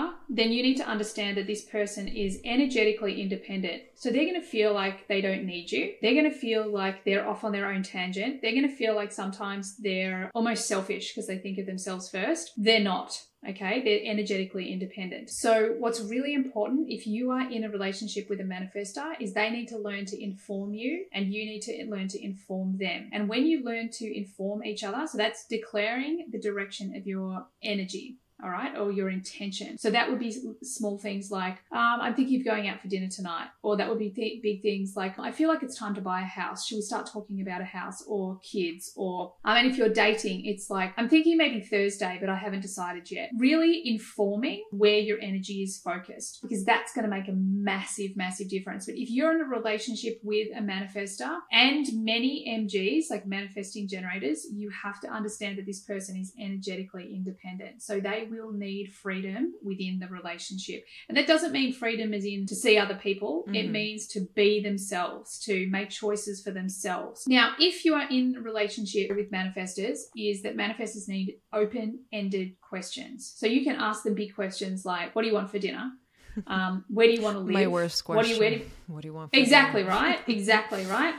manifester, 0.00 0.14
then 0.28 0.52
you 0.52 0.62
need 0.62 0.76
to 0.76 0.88
understand 0.88 1.36
that 1.36 1.46
this 1.46 1.64
person 1.64 2.08
is 2.08 2.40
energetically 2.44 3.20
independent. 3.20 3.82
So 3.94 4.10
they're 4.10 4.24
going 4.24 4.40
to 4.40 4.46
feel 4.46 4.72
like 4.72 5.08
they 5.08 5.20
don't 5.20 5.44
need 5.44 5.70
you. 5.72 5.94
They're 6.00 6.14
going 6.14 6.30
to 6.30 6.36
feel 6.36 6.70
like 6.70 7.04
they're 7.04 7.28
off 7.28 7.44
on 7.44 7.52
their 7.52 7.70
own 7.70 7.82
tangent. 7.82 8.40
They're 8.42 8.52
going 8.52 8.68
to 8.68 8.74
feel 8.74 8.94
like 8.94 9.12
sometimes 9.12 9.76
they're 9.76 10.30
almost 10.34 10.66
selfish 10.66 11.12
because 11.12 11.26
they 11.26 11.38
think 11.38 11.58
of 11.58 11.66
themselves 11.66 12.08
first. 12.08 12.52
They're 12.56 12.80
not. 12.80 13.20
Okay, 13.48 13.82
they're 13.82 14.12
energetically 14.12 14.70
independent. 14.70 15.30
So, 15.30 15.74
what's 15.78 16.02
really 16.02 16.34
important 16.34 16.90
if 16.90 17.06
you 17.06 17.30
are 17.30 17.50
in 17.50 17.64
a 17.64 17.70
relationship 17.70 18.28
with 18.28 18.38
a 18.38 18.44
manifester 18.44 19.14
is 19.18 19.32
they 19.32 19.48
need 19.48 19.68
to 19.68 19.78
learn 19.78 20.04
to 20.06 20.22
inform 20.22 20.74
you 20.74 21.06
and 21.14 21.32
you 21.32 21.46
need 21.46 21.62
to 21.62 21.86
learn 21.88 22.08
to 22.08 22.22
inform 22.22 22.76
them. 22.76 23.08
And 23.14 23.30
when 23.30 23.46
you 23.46 23.64
learn 23.64 23.88
to 23.92 24.14
inform 24.14 24.62
each 24.62 24.84
other, 24.84 25.06
so 25.06 25.16
that's 25.16 25.46
declaring 25.46 26.26
the 26.30 26.38
direction 26.38 26.94
of 26.94 27.06
your 27.06 27.46
energy 27.62 28.18
all 28.42 28.50
right, 28.50 28.76
or 28.76 28.92
your 28.92 29.10
intention. 29.10 29.78
So 29.78 29.90
that 29.90 30.08
would 30.08 30.18
be 30.18 30.34
small 30.62 30.98
things 30.98 31.30
like, 31.30 31.58
um, 31.72 31.98
I'm 32.00 32.14
thinking 32.14 32.40
of 32.40 32.44
going 32.44 32.68
out 32.68 32.80
for 32.80 32.88
dinner 32.88 33.08
tonight, 33.08 33.48
or 33.62 33.76
that 33.76 33.88
would 33.88 33.98
be 33.98 34.10
th- 34.10 34.42
big 34.42 34.62
things 34.62 34.94
like, 34.96 35.18
I 35.18 35.32
feel 35.32 35.48
like 35.48 35.62
it's 35.62 35.76
time 35.76 35.94
to 35.94 36.00
buy 36.00 36.20
a 36.20 36.24
house. 36.24 36.66
Should 36.66 36.76
we 36.76 36.82
start 36.82 37.08
talking 37.10 37.40
about 37.40 37.60
a 37.60 37.64
house 37.64 38.02
or 38.06 38.38
kids? 38.42 38.92
Or, 38.96 39.34
I 39.44 39.60
mean, 39.60 39.70
if 39.70 39.76
you're 39.76 39.88
dating, 39.88 40.46
it's 40.46 40.70
like, 40.70 40.92
I'm 40.96 41.08
thinking 41.08 41.36
maybe 41.36 41.60
Thursday, 41.60 42.18
but 42.20 42.28
I 42.28 42.36
haven't 42.36 42.60
decided 42.60 43.10
yet. 43.10 43.30
Really 43.38 43.82
informing 43.84 44.64
where 44.70 44.98
your 44.98 45.18
energy 45.20 45.62
is 45.62 45.78
focused, 45.78 46.40
because 46.42 46.64
that's 46.64 46.92
going 46.94 47.04
to 47.04 47.10
make 47.10 47.28
a 47.28 47.32
massive, 47.32 48.16
massive 48.16 48.48
difference. 48.48 48.86
But 48.86 48.96
if 48.96 49.10
you're 49.10 49.34
in 49.34 49.40
a 49.40 49.44
relationship 49.44 50.20
with 50.22 50.48
a 50.56 50.60
manifester 50.60 51.38
and 51.52 51.86
many 51.92 52.46
MGs, 52.48 53.10
like 53.10 53.26
manifesting 53.26 53.88
generators, 53.88 54.46
you 54.52 54.70
have 54.70 55.00
to 55.00 55.08
understand 55.08 55.58
that 55.58 55.66
this 55.66 55.80
person 55.80 56.16
is 56.16 56.32
energetically 56.38 57.14
independent. 57.14 57.82
So 57.82 58.00
they 58.00 58.28
will 58.30 58.52
need 58.52 58.92
freedom 58.92 59.52
within 59.62 59.98
the 59.98 60.06
relationship. 60.06 60.84
And 61.08 61.18
that 61.18 61.26
doesn't 61.26 61.52
mean 61.52 61.72
freedom 61.72 62.14
as 62.14 62.24
in 62.24 62.46
to 62.46 62.54
see 62.54 62.78
other 62.78 62.94
people, 62.94 63.42
mm-hmm. 63.42 63.54
it 63.56 63.70
means 63.70 64.06
to 64.08 64.26
be 64.34 64.62
themselves, 64.62 65.38
to 65.40 65.68
make 65.68 65.90
choices 65.90 66.42
for 66.42 66.52
themselves. 66.52 67.24
Now, 67.26 67.54
if 67.58 67.84
you 67.84 67.94
are 67.94 68.08
in 68.08 68.36
a 68.38 68.40
relationship 68.40 69.10
with 69.14 69.30
manifestors, 69.30 69.98
is 70.16 70.42
that 70.42 70.56
manifestors 70.56 71.08
need 71.08 71.38
open 71.52 72.04
ended 72.12 72.52
questions. 72.60 73.34
So 73.36 73.46
you 73.46 73.64
can 73.64 73.76
ask 73.76 74.04
them 74.04 74.14
big 74.14 74.34
questions 74.34 74.84
like, 74.84 75.14
What 75.14 75.22
do 75.22 75.28
you 75.28 75.34
want 75.34 75.50
for 75.50 75.58
dinner? 75.58 75.90
Um, 76.46 76.84
where 76.88 77.08
do 77.08 77.12
you 77.12 77.22
want 77.22 77.36
to 77.36 77.40
live? 77.40 77.52
My 77.52 77.66
worst 77.66 78.04
question. 78.04 78.16
What 78.16 78.26
do 78.26 78.32
you, 78.34 78.40
where 78.40 78.50
do 78.50 78.56
you, 78.56 78.70
what 78.86 79.02
do 79.02 79.08
you 79.08 79.14
want? 79.14 79.30
exactly 79.34 79.82
dinner? 79.82 79.94
right. 79.94 80.28
Exactly 80.28 80.86
right. 80.86 81.14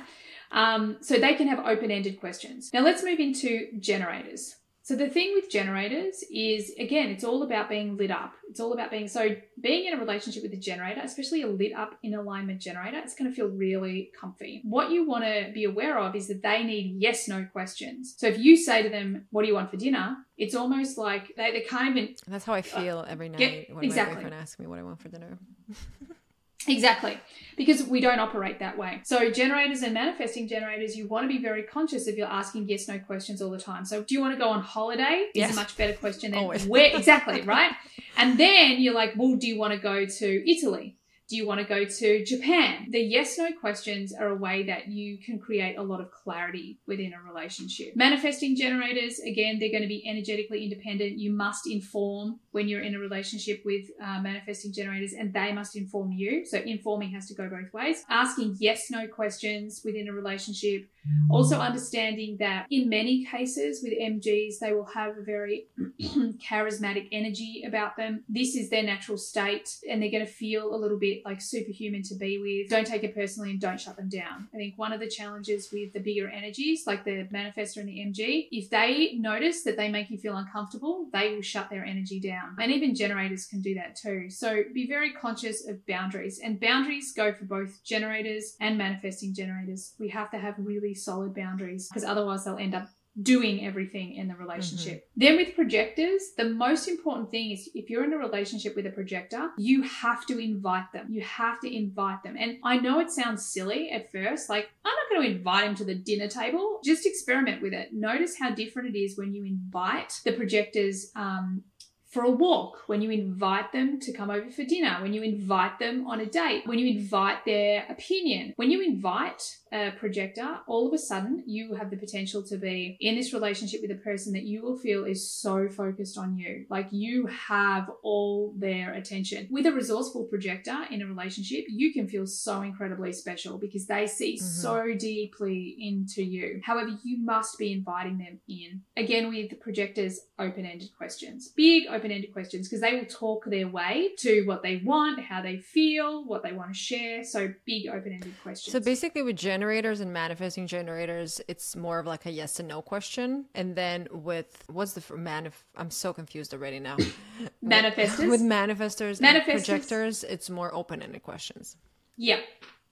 Um, 0.52 0.98
so 1.02 1.16
they 1.16 1.36
can 1.36 1.48
have 1.48 1.60
open 1.60 1.92
ended 1.92 2.20
questions. 2.20 2.72
Now 2.74 2.82
let's 2.82 3.04
move 3.04 3.20
into 3.20 3.68
generators. 3.80 4.56
So 4.84 4.96
the 4.96 5.10
thing 5.10 5.34
with 5.36 5.50
generators 5.50 6.24
is 6.32 6.72
again, 6.80 7.10
it's 7.10 7.24
all 7.24 7.44
about 7.44 7.70
being 7.70 7.98
lit 7.98 8.12
up. 8.12 8.34
It's 8.50 8.60
all 8.60 8.74
about 8.74 8.90
being 8.90 9.08
so 9.08 9.36
being 9.62 9.86
in 9.86 9.94
a 9.94 9.98
relationship 9.98 10.44
with 10.44 10.54
a 10.54 10.58
generator, 10.58 11.02
especially 11.04 11.44
a 11.44 11.48
lit 11.48 11.74
up 11.74 11.98
in 12.02 12.16
alignment 12.16 12.62
generator, 12.62 12.98
it's 12.98 13.16
going 13.16 13.30
to 13.30 13.36
feel 13.36 13.48
really 13.48 14.12
comfy. 14.20 14.62
What 14.64 14.92
you 14.92 15.08
want 15.08 15.24
to 15.24 15.52
be 15.54 15.66
aware 15.66 16.00
of 16.00 16.16
is 16.16 16.28
that 16.30 16.42
they 16.42 16.64
need 16.64 16.96
yes 16.98 17.28
no 17.28 17.46
questions. 17.46 18.16
So 18.18 18.28
if 18.28 18.40
you 18.40 18.58
say 18.58 18.82
to 18.82 18.90
them, 18.90 19.28
"What 19.30 19.44
do 19.44 19.48
you 19.48 19.54
want 19.54 19.70
for 19.70 19.78
dinner?" 19.78 20.18
It's 20.38 20.56
almost 20.56 20.98
like 20.98 21.32
they, 21.38 21.52
they 21.52 21.62
can't 21.62 21.96
even. 21.96 22.16
That's 22.28 22.46
how 22.46 22.54
I 22.54 22.64
feel 22.64 23.00
uh, 23.00 23.06
every 23.08 23.30
night 23.30 23.38
get, 23.38 23.76
when 23.76 23.84
exactly. 23.84 24.16
my 24.16 24.22
boyfriend 24.22 24.42
asks 24.42 24.60
me 24.60 24.66
what 24.66 24.80
I 24.80 24.84
want 24.84 25.00
for 25.00 25.10
dinner. 25.10 25.38
Exactly, 26.68 27.18
because 27.58 27.84
we 27.84 28.02
don't 28.02 28.20
operate 28.20 28.60
that 28.60 28.78
way. 28.78 29.02
So, 29.04 29.32
generators 29.32 29.82
and 29.82 29.94
manifesting 29.94 30.48
generators, 30.48 30.96
you 30.96 31.08
want 31.08 31.24
to 31.24 31.28
be 31.28 31.42
very 31.42 31.64
conscious 31.64 32.08
if 32.08 32.18
you're 32.18 32.28
asking 32.28 32.68
yes 32.70 32.88
no 32.88 33.00
questions 33.00 33.42
all 33.42 33.50
the 33.50 33.60
time. 33.60 33.86
So, 33.86 34.04
do 34.04 34.14
you 34.14 34.22
want 34.22 34.34
to 34.34 34.40
go 34.40 34.50
on 34.50 34.62
holiday? 34.62 35.28
Is 35.34 35.52
a 35.52 35.56
much 35.56 35.78
better 35.78 35.94
question 35.94 36.32
than 36.32 36.40
Always. 36.40 36.66
where 36.66 36.92
exactly, 36.96 37.42
right? 37.42 37.72
and 38.18 38.40
then 38.40 38.82
you're 38.82 38.94
like, 38.94 39.14
well, 39.18 39.36
do 39.36 39.48
you 39.48 39.58
want 39.58 39.74
to 39.74 39.80
go 39.80 40.06
to 40.06 40.52
Italy? 40.52 40.98
Do 41.32 41.38
you 41.38 41.48
want 41.48 41.62
to 41.62 41.66
go 41.66 41.86
to 41.86 42.26
Japan? 42.26 42.88
The 42.90 43.00
yes 43.00 43.38
no 43.38 43.54
questions 43.54 44.12
are 44.14 44.28
a 44.28 44.36
way 44.36 44.64
that 44.64 44.90
you 44.90 45.18
can 45.18 45.40
create 45.40 45.78
a 45.78 45.82
lot 45.82 46.02
of 46.02 46.12
clarity 46.12 46.82
within 46.88 47.14
a 47.14 47.22
relationship. 47.22 47.96
Manifesting 47.96 48.58
generators, 48.58 49.18
again, 49.20 49.58
they're 49.58 49.72
going 49.72 49.82
to 49.82 49.88
be 49.88 50.04
energetically 50.06 50.66
independent. 50.66 51.18
You 51.18 51.32
must 51.32 51.68
inform 51.68 52.41
when 52.52 52.68
you're 52.68 52.82
in 52.82 52.96
a 52.96 53.00
relationship 53.00 53.62
with 53.66 53.90
uh, 54.04 54.20
manifesting 54.22 54.74
generators 54.74 55.14
and 55.14 55.34
they 55.34 55.52
must 55.52 55.76
inform 55.76 56.12
you. 56.12 56.46
So 56.46 56.58
informing 56.58 57.12
has 57.12 57.28
to 57.28 57.34
go 57.34 57.50
both 57.50 57.74
ways. 57.74 58.04
Asking 58.10 58.56
yes 58.60 58.90
no 58.92 59.08
questions 59.08 59.82
within 59.84 60.08
a 60.08 60.14
relationship. 60.14 60.88
Also 61.30 61.60
understanding 61.60 62.38
that 62.40 62.68
in 62.70 62.90
many 62.90 63.26
cases 63.26 63.82
with 63.82 63.94
MGs, 63.94 64.60
they 64.60 64.74
will 64.74 64.86
have 64.94 65.18
a 65.18 65.24
very 65.24 65.68
charismatic 66.02 67.08
energy 67.12 67.64
about 67.66 67.98
them. 67.98 68.24
This 68.30 68.56
is 68.56 68.70
their 68.70 68.84
natural 68.84 69.18
state 69.18 69.78
and 69.90 70.02
they're 70.02 70.12
going 70.12 70.26
to 70.26 70.32
feel 70.32 70.76
a 70.76 70.78
little 70.78 71.00
bit 71.00 71.24
like 71.26 71.42
superhuman 71.42 72.04
to 72.04 72.16
be 72.16 72.38
with. 72.38 72.70
Don't 72.70 72.86
take 72.86 73.04
it 73.04 73.16
personally 73.16 73.52
and 73.52 73.62
don't 73.62 73.80
shut 73.80 73.96
them 73.96 74.10
down. 74.10 74.50
I 74.54 74.58
think 74.58 74.78
one 74.78 74.94
of 74.94 75.00
the 75.00 75.10
challenges 75.10 75.70
with 75.72 75.94
the 75.94 76.00
bigger 76.00 76.30
energies, 76.30 76.84
like 76.86 77.04
the 77.04 77.28
manifestor 77.34 77.78
and 77.78 77.90
the 77.90 78.00
MG, 78.00 78.48
if 78.52 78.70
they 78.70 79.14
notice 79.18 79.64
that 79.64 79.78
they 79.78 79.90
make 79.90 80.10
you 80.10 80.18
feel 80.18 80.36
uncomfortable, 80.36 81.08
they 81.14 81.34
will 81.34 81.42
shut 81.42 81.70
their 81.70 81.86
energy 81.86 82.20
down. 82.20 82.41
And 82.60 82.72
even 82.72 82.96
generators 82.96 83.46
can 83.46 83.62
do 83.62 83.76
that 83.76 83.96
too. 83.96 84.30
So 84.30 84.64
be 84.74 84.88
very 84.88 85.12
conscious 85.12 85.68
of 85.68 85.86
boundaries. 85.86 86.40
And 86.44 86.60
boundaries 86.60 87.14
go 87.16 87.34
for 87.34 87.46
both 87.46 87.84
generators 87.84 88.56
and 88.60 88.78
manifesting 88.78 89.34
generators. 89.34 89.94
We 90.00 90.10
have 90.10 90.32
to 90.32 90.38
have 90.38 90.56
really 90.58 90.94
solid 90.94 91.34
boundaries 91.36 91.88
because 91.90 92.04
otherwise 92.04 92.46
they'll 92.46 92.58
end 92.58 92.76
up 92.76 92.90
doing 93.22 93.66
everything 93.66 94.16
in 94.16 94.28
the 94.28 94.36
relationship. 94.36 95.00
Mm-hmm. 95.00 95.20
Then 95.20 95.38
with 95.38 95.56
projectors, 95.56 96.22
the 96.38 96.46
most 96.46 96.88
important 96.88 97.30
thing 97.30 97.52
is 97.52 97.70
if 97.76 97.90
you're 97.90 98.06
in 98.06 98.14
a 98.14 98.18
relationship 98.18 98.76
with 98.76 98.86
a 98.86 98.90
projector, 98.90 99.50
you 99.58 99.84
have 99.84 100.26
to 100.28 100.40
invite 100.40 100.92
them. 100.94 101.08
You 101.10 101.22
have 101.22 101.60
to 101.62 101.76
invite 101.76 102.24
them. 102.24 102.38
And 102.40 102.58
I 102.64 102.78
know 102.78 103.00
it 103.00 103.12
sounds 103.12 103.46
silly 103.46 103.90
at 103.92 104.12
first, 104.12 104.50
like 104.50 104.70
I'm 104.86 104.92
not 104.92 105.10
going 105.10 105.30
to 105.30 105.38
invite 105.38 105.66
him 105.66 105.76
to 105.76 105.86
the 105.86 105.96
dinner 105.96 106.28
table. 106.28 106.80
Just 106.84 107.06
experiment 107.06 107.62
with 107.62 107.74
it. 107.74 107.90
Notice 107.92 108.38
how 108.40 108.52
different 108.52 108.96
it 108.96 108.98
is 108.98 109.18
when 109.18 109.34
you 109.34 109.44
invite 109.44 110.22
the 110.24 110.32
projectors 110.32 111.12
um, 111.16 111.64
for 112.12 112.24
a 112.24 112.30
walk, 112.30 112.84
when 112.88 113.02
you 113.02 113.10
invite 113.10 113.72
them 113.72 114.00
to 114.02 114.12
come 114.12 114.30
over 114.30 114.50
for 114.52 114.66
dinner, 114.66 115.00
when 115.02 115.14
you 115.14 115.24
invite 115.24 115.80
them 115.80 116.06
on 116.08 116.20
a 116.20 116.26
date, 116.26 116.64
when 116.66 116.78
you 116.78 117.00
invite 117.00 117.46
their 117.46 117.86
opinion, 117.90 118.54
when 118.58 118.70
you 118.70 118.82
invite 118.82 119.42
a 119.72 119.92
projector, 119.92 120.60
all 120.68 120.88
of 120.88 120.94
a 120.94 120.98
sudden 120.98 121.42
you 121.48 121.74
have 121.76 121.90
the 121.90 121.96
potential 121.96 122.44
to 122.44 122.58
be 122.58 122.98
in 123.00 123.16
this 123.16 123.34
relationship 123.34 123.82
with 123.82 123.92
a 123.92 124.04
person 124.04 124.34
that 124.34 124.44
you 124.44 124.62
will 124.62 124.78
feel 124.78 125.06
is 125.06 125.32
so 125.32 125.70
focused 125.70 126.18
on 126.18 126.36
you. 126.36 126.66
Like 126.70 126.88
you 126.92 127.28
have 127.28 127.90
all 128.04 128.54
their 128.58 128.94
attention. 128.94 129.48
With 129.50 129.66
a 129.66 129.72
resourceful 129.72 130.26
projector 130.26 130.78
in 130.90 131.02
a 131.02 131.08
relationship, 131.08 131.64
you 131.70 131.94
can 131.94 132.10
feel 132.10 132.28
so 132.28 132.62
incredibly 132.62 133.14
special 133.14 133.58
because 133.58 133.88
they 133.88 134.08
see 134.08 134.36
mm-hmm. 134.36 134.46
so 134.46 134.94
deeply 135.00 135.78
into 135.80 136.24
you. 136.24 136.60
However, 136.66 136.90
you 137.04 137.24
must 137.24 137.58
be 137.58 137.72
inviting 137.72 138.18
them 138.18 138.42
in. 138.50 138.82
Again, 138.98 139.30
with 139.30 139.60
projectors, 139.62 140.20
open 140.38 140.66
ended 140.66 140.90
questions. 140.98 141.54
Big 141.56 141.88
open 141.88 142.01
ended 142.10 142.34
questions 142.34 142.68
because 142.68 142.82
they 142.82 142.96
will 142.96 143.06
talk 143.06 143.46
their 143.46 143.68
way 143.68 144.12
to 144.20 144.44
what 144.46 144.64
they 144.64 144.82
want, 144.84 145.20
how 145.20 145.42
they 145.42 145.58
feel, 145.58 146.26
what 146.26 146.42
they 146.42 146.54
want 146.54 146.70
to 146.70 146.74
share. 146.74 147.24
So, 147.24 147.54
big 147.66 147.88
open 147.88 148.14
ended 148.14 148.34
questions. 148.42 148.72
So, 148.72 148.80
basically, 148.80 149.22
with 149.22 149.36
generators 149.36 150.00
and 150.00 150.12
manifesting 150.12 150.66
generators, 150.66 151.42
it's 151.48 151.76
more 151.76 152.00
of 152.00 152.08
like 152.08 152.26
a 152.26 152.32
yes 152.32 152.60
and 152.60 152.68
no 152.68 152.82
question. 152.82 153.46
And 153.54 153.76
then 153.76 154.08
with 154.12 154.64
what's 154.68 154.94
the 154.94 155.02
manif? 155.02 155.54
I'm 155.76 155.92
so 155.92 156.14
confused 156.14 156.54
already 156.54 156.80
now. 156.80 156.98
manifestors. 157.64 158.20
With, 158.20 158.30
with 158.30 158.42
manifestors, 158.42 159.20
manifestors. 159.20 159.22
and 159.22 159.46
projectors, 159.46 160.24
it's 160.24 160.50
more 160.50 160.74
open 160.74 161.04
ended 161.04 161.22
questions. 161.22 161.78
Yeah. 162.18 162.40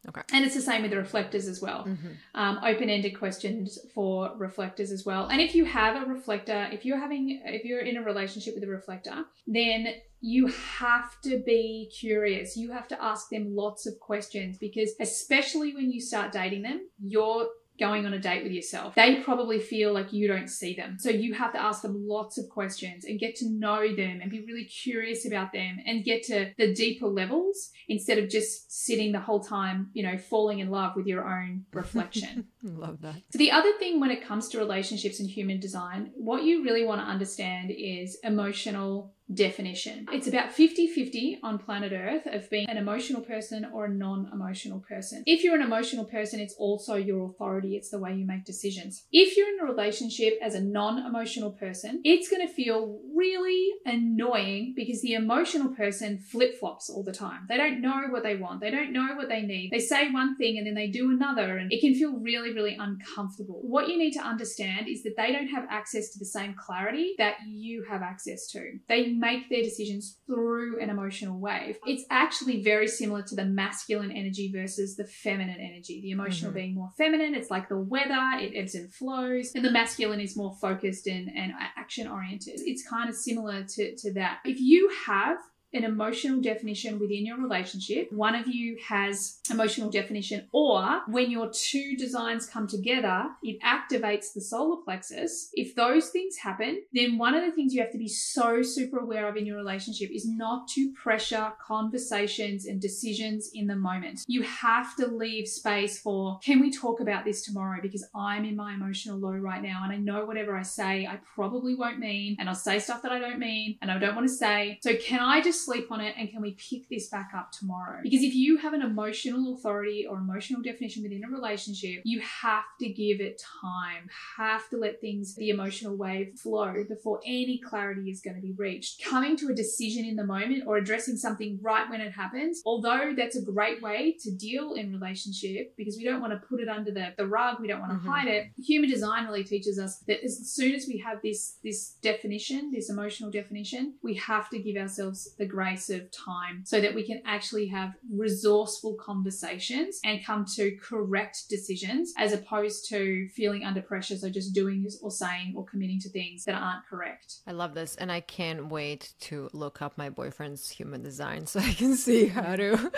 Okay. 0.08 0.22
And 0.32 0.46
it's 0.46 0.56
the 0.56 0.62
same 0.62 0.82
with 0.82 0.92
the 0.92 0.98
reflectors 0.98 1.48
as 1.48 1.62
well. 1.62 1.84
Mm-hmm. 1.86 2.08
Um, 2.34 2.60
Open 2.64 2.90
ended 2.90 3.18
questions 3.18 3.78
for 3.94 4.32
reflectors 4.38 4.92
as 4.92 5.06
well. 5.06 5.28
And 5.28 5.42
if 5.42 5.54
you 5.54 5.66
have 5.66 6.02
a 6.02 6.06
reflector, 6.06 6.70
if 6.72 6.86
you're 6.86 7.00
having, 7.00 7.42
if 7.46 7.66
you're 7.66 7.82
in 7.82 7.98
a 7.98 8.02
relationship 8.02 8.56
with 8.56 8.64
a 8.64 8.68
reflector, 8.68 9.26
then 9.46 9.88
you 10.22 10.48
have 10.48 11.20
to 11.22 11.42
be 11.46 11.92
curious. 11.98 12.56
You 12.56 12.72
have 12.72 12.88
to 12.90 13.04
ask 13.04 13.30
them 13.30 13.56
lots 13.56 13.86
of 13.86 14.00
questions 14.00 14.58
because, 14.58 14.92
especially 15.00 15.76
when 15.76 15.92
you 15.92 16.00
start 16.02 16.32
dating 16.32 16.64
them, 16.64 16.88
you're 17.02 17.48
going 17.80 18.06
on 18.06 18.14
a 18.14 18.20
date 18.20 18.44
with 18.44 18.52
yourself. 18.52 18.96
They 18.96 19.22
probably 19.24 19.60
feel 19.60 19.94
like 19.94 20.14
you 20.14 20.28
don't 20.28 20.50
see 20.50 20.76
them. 20.76 20.98
So 21.00 21.10
you 21.10 21.34
have 21.34 21.54
to 21.54 21.62
ask 21.62 21.82
them 21.82 22.08
lots 22.08 22.38
of 22.38 22.50
questions 22.50 23.06
and 23.06 23.20
get 23.20 23.36
to 23.38 23.50
know 23.50 23.96
them 23.96 24.20
and 24.22 24.30
be 24.30 24.42
really 24.46 24.66
curious 24.66 25.26
about 25.26 25.54
them 25.54 25.80
and 25.86 26.04
get 26.04 26.24
to 26.24 26.52
the 26.58 26.74
deeper 26.74 27.08
levels 27.08 27.72
instead 27.88 28.18
of 28.18 28.30
just 28.30 28.72
sitting 28.72 29.12
the 29.12 29.20
whole 29.20 29.40
time, 29.40 29.90
you 29.94 30.04
know, 30.04 30.18
falling 30.18 30.60
in 30.60 30.70
love 30.70 30.96
with 30.96 31.08
your 31.08 31.28
own 31.28 31.66
reflection. 31.74 32.46
Love 32.64 33.02
that. 33.02 33.16
So 33.32 33.38
the 33.38 33.52
other 33.52 33.72
thing 33.80 34.00
when 34.00 34.12
it 34.12 34.26
comes 34.26 34.50
to 34.50 34.58
relationships 34.58 35.20
and 35.20 35.30
human 35.30 35.60
design, 35.60 36.12
what 36.16 36.44
you 36.44 36.64
really 36.64 36.86
want 36.86 37.02
to 37.02 37.06
understand 37.06 37.72
is 37.72 38.18
emotional 38.24 39.14
definition. 39.34 40.08
It's 40.12 40.28
about 40.28 40.52
50 40.52 40.88
50 40.88 41.40
on 41.44 41.60
planet 41.60 41.94
Earth 41.94 42.26
of 42.26 42.50
being 42.50 42.70
an 42.70 42.78
emotional 42.78 43.22
person 43.22 43.66
or 43.74 43.86
a 43.86 43.90
non 43.90 44.30
emotional 44.34 44.80
person. 44.80 45.24
If 45.26 45.44
you're 45.44 45.56
an 45.56 45.62
emotional 45.62 46.06
person, 46.06 46.40
it's 46.40 46.56
also 46.56 46.96
your 46.96 47.30
authority, 47.30 47.76
it's 47.76 47.90
the 47.90 48.00
way 48.00 48.16
you 48.16 48.26
make 48.26 48.46
decisions. 48.46 49.06
If 49.12 49.38
you're 49.38 49.54
in 49.54 49.60
a 49.62 49.72
relationship 49.72 50.40
as 50.42 50.56
a 50.56 50.62
non 50.62 51.06
emotional 51.06 51.52
person, 51.52 52.02
it's 52.04 52.30
going 52.30 52.46
to 52.48 52.54
feel 52.54 53.00
really 53.16 53.72
annoying 53.86 54.74
because 54.76 55.02
the 55.02 55.14
emotional 55.14 55.70
person 55.76 56.18
flip 56.18 56.60
flops 56.60 56.90
all 56.90 57.04
the 57.04 57.12
time. 57.12 57.46
They 57.48 57.58
don't 57.58 57.82
know 57.82 58.08
what 58.10 58.24
they 58.24 58.36
want, 58.36 58.62
they 58.62 58.72
don't 58.72 58.92
know 58.92 59.16
what 59.16 59.30
they 59.30 59.42
need. 59.42 59.70
They 59.72 59.80
say 59.80 60.10
one 60.12 60.38
thing 60.38 60.58
and 60.58 60.66
then 60.66 60.76
they 60.76 60.88
do 60.88 61.12
another, 61.12 61.58
and 61.58 61.72
it 61.72 61.82
can 61.82 61.94
feel 61.94 62.14
really, 62.20 62.54
really 62.54 62.78
uncomfortable. 62.80 63.60
What 63.62 63.90
you 63.90 63.98
need 63.98 64.14
to 64.14 64.22
understand 64.22 64.88
is 64.88 65.04
that 65.04 65.16
they 65.18 65.32
don't 65.32 65.48
have 65.50 65.66
access 65.70 66.10
to 66.12 66.20
the 66.20 66.26
same 66.26 66.56
clarity 66.56 67.14
that 67.18 67.36
you 67.48 67.86
have 67.90 68.02
access 68.02 68.48
to. 68.48 68.80
They 68.88 69.19
make 69.20 69.50
their 69.50 69.64
decisions 69.64 70.18
through 70.26 70.80
an 70.82 70.90
emotional 70.90 71.40
wave. 71.40 71.78
It's 71.86 72.06
actually 72.10 72.64
very 72.64 72.88
similar 72.88 73.22
to 73.24 73.36
the 73.36 73.46
masculine 73.46 74.12
energy 74.12 74.52
versus 74.54 74.96
the 74.96 75.06
feminine 75.06 75.60
energy. 75.60 76.02
The 76.02 76.12
emotional 76.12 76.52
mm-hmm. 76.52 76.60
being 76.60 76.76
more 76.76 76.90
feminine, 76.98 77.36
it's 77.36 77.52
like 77.52 77.70
the 77.70 77.78
weather, 77.78 78.40
it 78.40 78.54
ebbs 78.56 78.76
and 78.76 78.92
flows, 78.94 79.52
and 79.56 79.64
the 79.66 79.72
masculine 79.72 80.20
is 80.20 80.38
more 80.38 80.56
focused 80.62 81.08
and, 81.08 81.30
and 81.36 81.52
action 81.78 82.08
oriented. 82.08 82.60
It's 82.66 82.88
kind 82.88 83.10
of 83.10 83.16
similar 83.16 83.64
to, 83.64 83.96
to 83.98 84.14
that. 84.14 84.40
If 84.46 84.60
you 84.60 84.90
have 85.06 85.38
an 85.74 85.84
emotional 85.84 86.42
definition 86.42 87.00
within 87.00 87.26
your 87.26 87.38
relationship. 87.38 88.12
One 88.12 88.36
of 88.36 88.48
you 88.48 88.78
has 88.88 89.40
emotional 89.52 89.90
definition, 89.90 90.48
or 90.52 91.02
when 91.08 91.32
your 91.32 91.50
two 91.52 91.96
designs 91.98 92.46
come 92.46 92.68
together, 92.68 93.28
it 93.44 93.60
activates 93.62 94.34
the 94.34 94.42
solar 94.42 94.82
plexus. 94.84 95.50
If 95.54 95.76
those 95.76 96.10
things 96.10 96.38
happen, 96.38 96.82
then 96.94 97.18
one 97.18 97.36
of 97.36 97.46
the 97.46 97.52
things 97.52 97.74
you 97.74 97.82
have 97.82 97.92
to 97.92 97.98
be 97.98 98.08
so 98.08 98.62
super 98.62 99.00
aware 99.00 99.28
of 99.28 99.38
in 99.38 99.46
your 99.46 99.58
relationship 99.58 100.10
is 100.12 100.28
not 100.28 100.68
to 100.70 100.92
pressure 100.94 101.52
conversations 101.66 102.66
and 102.66 102.82
decisions 102.82 103.52
in 103.54 103.68
the 103.68 103.76
moment. 103.76 104.24
You 104.28 104.44
have 104.44 104.96
to 104.98 105.08
leave 105.08 105.48
space 105.48 106.00
for, 106.00 106.40
can 106.44 106.60
we 106.60 106.72
talk 106.72 107.00
about 107.00 107.26
this 107.26 107.44
tomorrow? 107.44 107.80
Because 107.82 108.06
I'm 108.16 108.46
in 108.46 108.56
my 108.56 108.74
emotional 108.74 109.18
low 109.18 109.32
right 109.32 109.62
now, 109.62 109.82
and 109.84 109.94
I 109.94 109.98
know 109.98 110.26
whatever 110.26 110.58
I 110.58 110.64
say, 110.64 111.06
I 111.06 111.20
probably 111.36 111.76
won't 111.76 112.00
mean, 112.00 112.38
and 112.40 112.50
I'll 112.50 112.56
say 112.56 112.80
stuff 112.80 113.02
that 113.04 113.12
I 113.12 113.20
don't 113.20 113.40
mean, 113.40 113.78
and 113.82 113.92
I 113.92 114.00
don't 114.00 114.16
want 114.16 114.28
to 114.28 114.34
say. 114.34 114.80
So, 114.82 114.96
can 114.96 115.20
I 115.20 115.42
just 115.42 115.59
sleep 115.66 115.92
on 115.92 116.02
it 116.02 116.16
and 116.18 116.30
can 116.30 116.42
we 116.42 116.52
pick 116.52 116.90
this 116.90 117.10
back 117.10 117.32
up 117.36 117.52
tomorrow? 117.52 118.00
Because 118.04 118.24
if 118.24 118.34
you 118.34 118.58
have 118.58 118.74
an 118.74 118.82
emotional 118.82 119.56
authority 119.56 120.06
or 120.10 120.18
emotional 120.18 120.62
definition 120.62 121.04
within 121.04 121.24
a 121.24 121.30
relationship, 121.30 122.02
you 122.04 122.22
have 122.22 122.64
to 122.80 122.90
give 122.90 123.22
it 123.22 123.42
time, 123.62 124.10
have 124.38 124.70
to 124.70 124.78
let 124.78 125.02
things, 125.02 125.36
the 125.36 125.50
emotional 125.50 125.96
wave 125.96 126.34
flow 126.38 126.84
before 126.88 127.20
any 127.26 127.60
clarity 127.60 128.10
is 128.10 128.22
going 128.22 128.36
to 128.36 128.42
be 128.42 128.54
reached. 128.54 129.04
Coming 129.04 129.36
to 129.38 129.48
a 129.48 129.54
decision 129.54 130.06
in 130.06 130.16
the 130.16 130.26
moment 130.26 130.64
or 130.66 130.78
addressing 130.78 131.18
something 131.18 131.60
right 131.62 131.90
when 131.90 132.02
it 132.02 132.12
happens, 132.12 132.62
although 132.66 133.14
that's 133.16 133.36
a 133.36 133.42
great 133.42 133.82
way 133.82 134.16
to 134.22 134.32
deal 134.32 134.74
in 134.74 134.92
relationship 134.92 135.76
because 135.78 135.98
we 135.98 136.04
don't 136.04 136.22
want 136.22 136.34
to 136.34 136.48
put 136.48 136.60
it 136.60 136.68
under 136.68 136.92
the, 136.92 137.14
the 137.18 137.28
rug, 137.28 137.60
we 137.60 137.68
don't 137.68 137.80
want 137.80 137.92
to 137.92 137.98
mm-hmm. 137.98 138.10
hide 138.10 138.28
it. 138.28 138.48
Human 138.58 138.90
design 138.90 139.26
really 139.26 139.44
teaches 139.44 139.80
us 139.80 140.00
that 140.08 140.24
as 140.24 140.52
soon 140.54 140.74
as 140.74 140.86
we 140.88 140.98
have 140.98 141.22
this 141.22 141.58
this 141.64 141.96
definition, 142.02 142.72
this 142.72 142.90
emotional 142.90 143.32
definition, 143.32 143.96
we 144.04 144.16
have 144.16 144.50
to 144.50 144.60
give 144.60 144.78
ourselves 144.78 145.36
the 145.38 145.46
grace 145.50 145.90
of 145.90 146.12
time 146.12 146.64
so 146.66 146.80
that 146.80 146.94
we 146.94 147.06
can 147.06 147.22
actually 147.26 147.68
have 147.68 147.94
resourceful 148.12 148.96
conversations 148.96 150.00
and 150.04 150.24
come 150.26 150.46
to 150.56 150.76
correct 150.82 151.44
decisions 151.50 152.14
as 152.18 152.34
opposed 152.34 152.88
to 152.90 153.28
feeling 153.36 153.64
under 153.64 153.82
pressure. 153.82 154.18
So 154.18 154.30
just 154.30 154.54
doing 154.54 154.88
or 155.02 155.12
saying 155.12 155.54
or 155.56 155.66
committing 155.66 156.00
to 156.02 156.10
things 156.10 156.46
that 156.46 156.56
aren't 156.56 156.86
correct. 156.90 157.36
I 157.48 157.52
love 157.52 157.74
this. 157.74 157.96
And 157.96 158.12
I 158.12 158.22
can't 158.22 158.70
wait 158.70 159.14
to 159.22 159.50
look 159.54 159.82
up 159.82 159.98
my 159.98 160.10
boyfriend's 160.10 160.70
human 160.70 161.02
design 161.02 161.46
so 161.48 161.60
I 161.60 161.74
can 161.74 161.96
see 161.96 162.28
how 162.28 162.56
to 162.56 162.92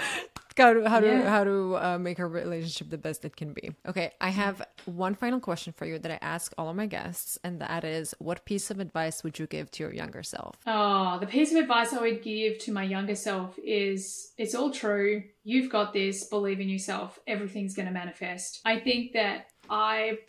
how 0.57 0.73
to 0.73 0.89
how 0.89 0.99
to 0.99 1.07
yeah. 1.07 1.29
how 1.29 1.43
to 1.43 1.77
uh, 1.77 1.97
make 1.97 2.19
our 2.19 2.27
relationship 2.27 2.89
the 2.89 2.97
best 2.97 3.25
it 3.25 3.35
can 3.35 3.53
be. 3.53 3.71
Okay, 3.87 4.11
I 4.19 4.29
have 4.29 4.61
one 4.85 5.15
final 5.15 5.39
question 5.39 5.73
for 5.73 5.85
you 5.85 5.99
that 5.99 6.11
I 6.11 6.19
ask 6.21 6.53
all 6.57 6.69
of 6.69 6.75
my 6.75 6.85
guests, 6.85 7.37
and 7.43 7.59
that 7.61 7.83
is, 7.83 8.13
what 8.19 8.45
piece 8.45 8.71
of 8.71 8.79
advice 8.79 9.23
would 9.23 9.39
you 9.39 9.47
give 9.47 9.71
to 9.71 9.83
your 9.83 9.93
younger 9.93 10.23
self? 10.23 10.55
Oh, 10.67 11.19
the 11.19 11.27
piece 11.27 11.51
of 11.51 11.57
advice 11.57 11.93
I 11.93 12.01
would 12.01 12.21
give 12.23 12.59
to 12.59 12.71
my 12.71 12.83
younger 12.83 13.15
self 13.15 13.57
is, 13.59 14.31
it's 14.37 14.55
all 14.55 14.71
true. 14.71 15.23
You've 15.43 15.71
got 15.71 15.93
this. 15.93 16.25
Believe 16.25 16.59
in 16.59 16.69
yourself. 16.69 17.19
Everything's 17.27 17.75
going 17.75 17.87
to 17.87 17.93
manifest. 17.93 18.61
I 18.65 18.79
think 18.79 19.13
that 19.13 19.47
I 19.69 20.19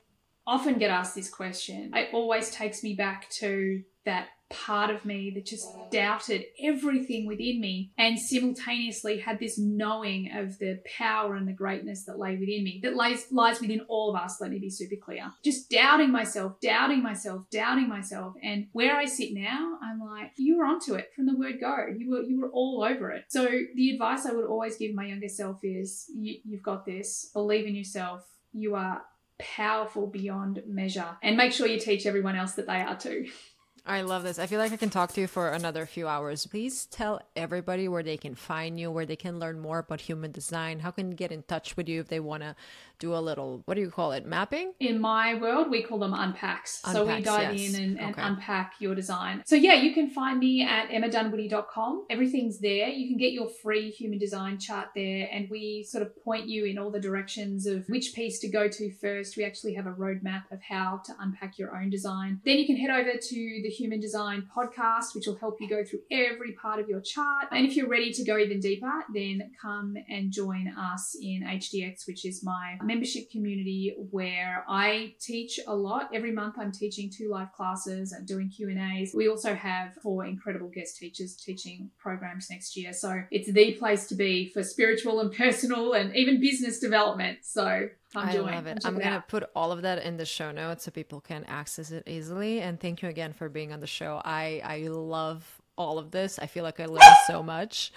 often 0.47 0.79
get 0.79 0.91
asked 0.91 1.15
this 1.15 1.31
question. 1.31 1.93
It 1.95 2.11
always 2.13 2.51
takes 2.51 2.83
me 2.83 2.95
back 2.95 3.29
to 3.31 3.83
that 4.05 4.29
part 4.53 4.91
of 4.91 5.05
me 5.05 5.31
that 5.35 5.47
just 5.47 5.67
doubted 5.91 6.45
everything 6.63 7.27
within 7.27 7.61
me 7.61 7.93
and 7.99 8.19
simultaneously 8.19 9.19
had 9.19 9.39
this 9.39 9.59
knowing 9.59 10.31
of 10.35 10.59
the 10.59 10.81
power 10.99 11.35
and 11.35 11.49
the 11.49 11.53
greatness 11.53 12.05
that 12.05 12.19
lay 12.19 12.37
within 12.37 12.65
me, 12.65 12.81
that 12.83 12.95
lies, 12.95 13.27
lies 13.31 13.61
within 13.61 13.81
all 13.89 14.11
of 14.11 14.21
us. 14.21 14.41
Let 14.41 14.51
me 14.51 14.59
be 14.59 14.71
super 14.71 14.97
clear. 15.03 15.33
Just 15.45 15.71
doubting 15.71 16.11
myself, 16.11 16.61
doubting 16.61 17.03
myself, 17.03 17.43
doubting 17.51 17.89
myself. 17.89 18.35
And 18.43 18.69
where 18.73 18.97
I 18.97 19.07
sit 19.07 19.31
now, 19.33 19.79
I'm 19.83 20.01
like, 20.01 20.33
you 20.37 20.59
were 20.59 20.65
onto 20.65 20.95
it 20.95 21.11
from 21.15 21.27
the 21.27 21.37
word 21.37 21.61
go. 21.61 21.87
You 21.97 22.11
were, 22.11 22.23
you 22.23 22.41
were 22.41 22.51
all 22.51 22.87
over 22.89 23.11
it. 23.11 23.25
So 23.29 23.49
the 23.75 23.91
advice 23.91 24.27
I 24.27 24.33
would 24.33 24.47
always 24.47 24.77
give 24.77 24.95
my 24.95 25.07
younger 25.07 25.29
self 25.29 25.59
is 25.63 26.07
you, 26.15 26.39
you've 26.45 26.63
got 26.63 26.85
this, 26.85 27.31
believe 27.33 27.67
in 27.67 27.75
yourself. 27.75 28.23
You 28.53 28.75
are 28.75 29.03
powerful 29.39 30.07
beyond 30.07 30.63
measure 30.67 31.17
and 31.23 31.37
make 31.37 31.53
sure 31.53 31.67
you 31.67 31.79
teach 31.81 32.07
everyone 32.07 32.37
else 32.37 32.53
that 32.53 32.67
they 32.67 32.81
are 32.81 32.97
too. 32.97 33.27
I 33.85 34.03
love 34.03 34.23
this. 34.23 34.39
I 34.39 34.47
feel 34.47 34.61
like 34.61 34.73
I 34.73 34.77
can 34.77 34.91
talk 34.91 35.13
to 35.13 35.21
you 35.21 35.27
for 35.27 35.49
another 35.49 35.87
few 35.87 36.07
hours. 36.07 36.47
Please 36.47 36.87
tell 36.87 37.21
everybody 37.35 37.89
where 37.89 38.05
they 38.05 38.17
can 38.17 38.37
find 38.37 38.79
you, 38.79 38.91
where 38.93 39.07
they 39.07 39.17
can 39.17 39.41
learn 39.41 39.59
more 39.59 39.81
about 39.81 40.01
human 40.01 40.31
design. 40.31 40.79
How 40.79 40.93
can 40.93 41.11
they 41.11 41.17
get 41.17 41.33
in 41.33 41.43
touch 41.43 41.77
with 41.77 41.89
you 41.89 42.01
if 42.01 42.09
they 42.09 42.21
want 42.21 42.45
to 42.45 42.55
do 43.01 43.15
a 43.15 43.19
little, 43.19 43.63
what 43.65 43.75
do 43.75 43.81
you 43.81 43.91
call 43.91 44.13
it, 44.13 44.25
mapping? 44.25 44.73
In 44.79 45.01
my 45.01 45.35
world, 45.35 45.69
we 45.69 45.83
call 45.83 45.99
them 45.99 46.15
unpacks. 46.15 46.81
unpacks 46.85 46.93
so 46.93 47.05
we 47.05 47.21
dive 47.21 47.57
yes. 47.57 47.75
in 47.75 47.83
and, 47.83 48.01
and 48.01 48.11
okay. 48.13 48.23
unpack 48.23 48.75
your 48.79 48.95
design. 48.95 49.43
So 49.45 49.57
yeah, 49.57 49.75
you 49.75 49.93
can 49.93 50.09
find 50.09 50.39
me 50.39 50.63
at 50.63 50.89
emmadunwoody.com. 50.91 52.07
Everything's 52.09 52.61
there. 52.61 52.89
You 52.89 53.09
can 53.09 53.17
get 53.17 53.33
your 53.33 53.49
free 53.49 53.91
human 53.91 54.21
design 54.21 54.61
chart 54.61 54.91
there, 54.95 55.29
and 55.33 55.51
we 55.51 55.83
sort 55.83 56.03
of 56.03 56.17
point 56.23 56.47
you 56.47 56.65
in 56.65 56.79
all 56.79 56.93
the 56.93 57.01
directions 57.01 57.67
of 57.67 57.89
which 57.89 58.15
piece 58.15 58.39
to 58.39 58.49
go 58.49 58.69
to 58.69 58.93
first. 58.93 59.37
We 59.37 59.45
actually 59.45 59.75
have 59.75 59.87
a 59.87 59.93
roadmap 59.93 60.45
of 60.53 60.63
how 60.63 61.03
to 61.07 61.13
unpack 61.19 61.59
your 61.59 61.77
own 61.77 61.91
design. 61.91 62.41
Then 62.45 62.59
you 62.59 62.67
can 62.67 62.77
head 62.77 62.91
over 62.91 63.19
to 63.19 63.61
the 63.65 63.72
Human 63.73 64.01
Design 64.01 64.47
podcast, 64.57 65.15
which 65.15 65.27
will 65.27 65.37
help 65.37 65.61
you 65.61 65.69
go 65.69 65.85
through 65.85 66.01
every 66.11 66.53
part 66.53 66.81
of 66.81 66.89
your 66.89 67.01
chart. 67.01 67.49
And 67.51 67.67
if 67.67 67.77
you're 67.77 67.89
ready 67.89 68.13
to 68.13 68.25
go 68.25 68.39
even 68.39 68.61
deeper, 68.61 68.93
then 69.13 69.51
come 69.61 69.97
and 70.09 70.31
join 70.31 70.69
us 70.69 71.17
in 71.21 71.43
HDX, 71.45 72.07
which 72.07 72.25
is 72.25 72.45
my 72.45 72.79
membership 72.83 73.31
community 73.31 73.95
where 74.11 74.65
I 74.69 75.15
teach 75.21 75.59
a 75.67 75.75
lot. 75.75 76.11
Every 76.15 76.33
month 76.33 76.57
I'm 76.59 76.73
teaching 76.73 77.11
two 77.11 77.29
live 77.31 77.53
classes 77.53 78.13
and 78.13 78.27
doing 78.27 78.51
Q&As. 78.51 79.13
We 79.15 79.29
also 79.29 79.55
have 79.55 79.95
four 80.03 80.25
incredible 80.25 80.69
guest 80.69 80.97
teachers 80.99 81.37
teaching 81.37 81.91
programs 81.99 82.49
next 82.51 82.77
year. 82.77 82.93
So 82.93 83.23
it's 83.31 83.53
the 83.53 83.73
place 83.75 84.07
to 84.09 84.15
be 84.15 84.51
for 84.53 84.63
spiritual 84.63 85.21
and 85.21 85.33
personal 85.33 85.93
and 85.95 86.15
even 86.15 86.41
business 86.41 86.79
development. 86.79 87.39
So 87.43 87.89
I'm 88.15 88.29
I 88.29 88.35
love 88.35 88.67
it. 88.67 88.83
I'm 88.85 88.99
going 88.99 89.15
to 89.15 89.25
put 89.27 89.45
all 89.55 89.73
of 89.73 89.83
that 89.83 90.03
in 90.03 90.17
the 90.17 90.27
show 90.27 90.53
notes 90.53 90.85
so 90.85 90.91
people 90.91 91.21
can 91.21 91.45
access 91.45 91.91
it 91.91 92.07
easily. 92.07 92.61
And 92.61 92.79
thank 92.79 93.03
you 93.03 93.09
again 93.09 93.33
for 93.33 93.49
being 93.49 93.73
on 93.73 93.81
the 93.81 93.87
show. 93.87 94.21
I, 94.25 94.61
I 94.65 94.79
love 94.89 95.61
all 95.77 95.99
of 95.99 96.11
this. 96.11 96.39
I 96.39 96.47
feel 96.47 96.65
like 96.65 96.81
I 96.81 96.87
learned 96.87 97.03
so 97.27 97.43
much. 97.43 97.93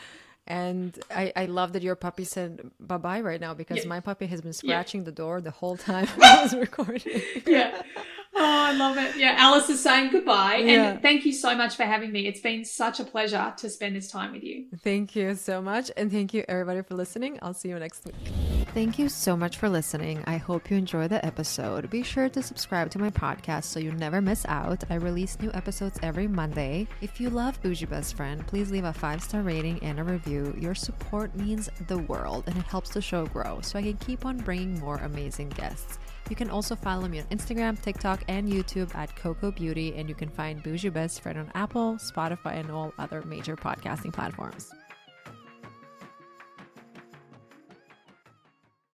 And 0.48 0.98
I, 1.10 1.34
I 1.36 1.46
love 1.46 1.74
that 1.74 1.82
your 1.82 1.96
puppy 1.96 2.24
said 2.24 2.70
bye 2.80 2.98
bye 2.98 3.22
right 3.22 3.42
now 3.42 3.56
because 3.56 3.80
yeah. 3.80 3.88
my 3.88 4.00
puppy 4.00 4.28
has 4.28 4.42
been 4.42 4.54
scratching 4.54 5.02
yeah. 5.02 5.06
the 5.06 5.12
door 5.12 5.42
the 5.42 5.50
whole 5.50 5.76
time 5.76 6.08
I 6.24 6.44
was 6.44 6.54
recording. 6.56 7.22
yeah. 7.48 7.82
Oh, 8.38 8.44
I 8.44 8.74
love 8.74 8.98
it. 8.98 9.16
Yeah, 9.16 9.36
Alice 9.38 9.70
is 9.70 9.82
saying 9.82 10.12
goodbye. 10.12 10.58
Yeah. 10.58 10.92
And 10.92 11.02
thank 11.02 11.26
you 11.26 11.32
so 11.32 11.56
much 11.56 11.76
for 11.76 11.84
having 11.84 12.12
me. 12.12 12.28
It's 12.28 12.42
been 12.42 12.66
such 12.66 13.00
a 13.00 13.06
pleasure 13.06 13.54
to 13.58 13.70
spend 13.70 13.96
this 13.96 14.12
time 14.12 14.34
with 14.34 14.44
you. 14.44 14.66
Thank 14.84 15.16
you 15.16 15.36
so 15.36 15.62
much. 15.62 15.90
And 15.96 16.12
thank 16.12 16.34
you, 16.34 16.44
everybody, 16.50 16.82
for 16.82 16.96
listening. 16.96 17.40
I'll 17.42 17.54
see 17.54 17.70
you 17.70 17.80
next 17.80 18.06
week. 18.06 18.55
Thank 18.74 19.00
you 19.00 19.08
so 19.08 19.38
much 19.38 19.58
for 19.58 19.70
listening. 19.70 20.22
I 20.28 20.36
hope 20.36 20.70
you 20.70 20.76
enjoy 20.76 21.08
the 21.08 21.26
episode. 21.26 21.90
Be 21.90 22.04
sure 22.04 22.28
to 22.28 22.44
subscribe 22.44 22.90
to 22.92 23.00
my 23.00 23.10
podcast 23.10 23.64
so 23.66 23.80
you 23.80 23.94
never 23.94 24.20
miss 24.20 24.46
out. 24.48 24.84
I 24.90 24.96
release 24.96 25.40
new 25.40 25.50
episodes 25.54 25.98
every 26.04 26.28
Monday. 26.28 26.88
If 27.00 27.22
you 27.22 27.30
love 27.30 27.62
Boujee 27.62 27.90
Best 27.90 28.18
Friend, 28.18 28.46
please 28.46 28.72
leave 28.72 28.84
a 28.84 28.92
five 28.92 29.24
star 29.24 29.44
rating 29.44 29.82
and 29.82 29.98
a 29.98 30.04
review. 30.04 30.54
Your 30.60 30.76
support 30.76 31.34
means 31.36 31.70
the 31.88 32.00
world 32.00 32.44
and 32.48 32.58
it 32.58 32.66
helps 32.66 32.90
the 32.90 33.02
show 33.02 33.26
grow 33.28 33.62
so 33.62 33.80
I 33.80 33.84
can 33.84 33.98
keep 33.98 34.26
on 34.26 34.38
bringing 34.38 34.78
more 34.80 34.98
amazing 34.98 35.50
guests. 35.50 35.98
You 36.30 36.36
can 36.36 36.50
also 36.50 36.76
follow 36.76 37.08
me 37.08 37.20
on 37.20 37.26
Instagram, 37.28 37.82
TikTok, 37.82 38.24
and 38.28 38.52
YouTube 38.52 38.94
at 38.96 39.16
Coco 39.16 39.52
Beauty, 39.52 39.94
and 39.96 40.10
you 40.10 40.16
can 40.16 40.30
find 40.30 40.64
Boujee 40.64 40.92
Best 40.92 41.22
Friend 41.22 41.38
on 41.38 41.52
Apple, 41.54 41.96
Spotify, 41.96 42.58
and 42.60 42.72
all 42.72 42.94
other 42.98 43.22
major 43.22 43.56
podcasting 43.56 44.12
platforms. 44.12 44.74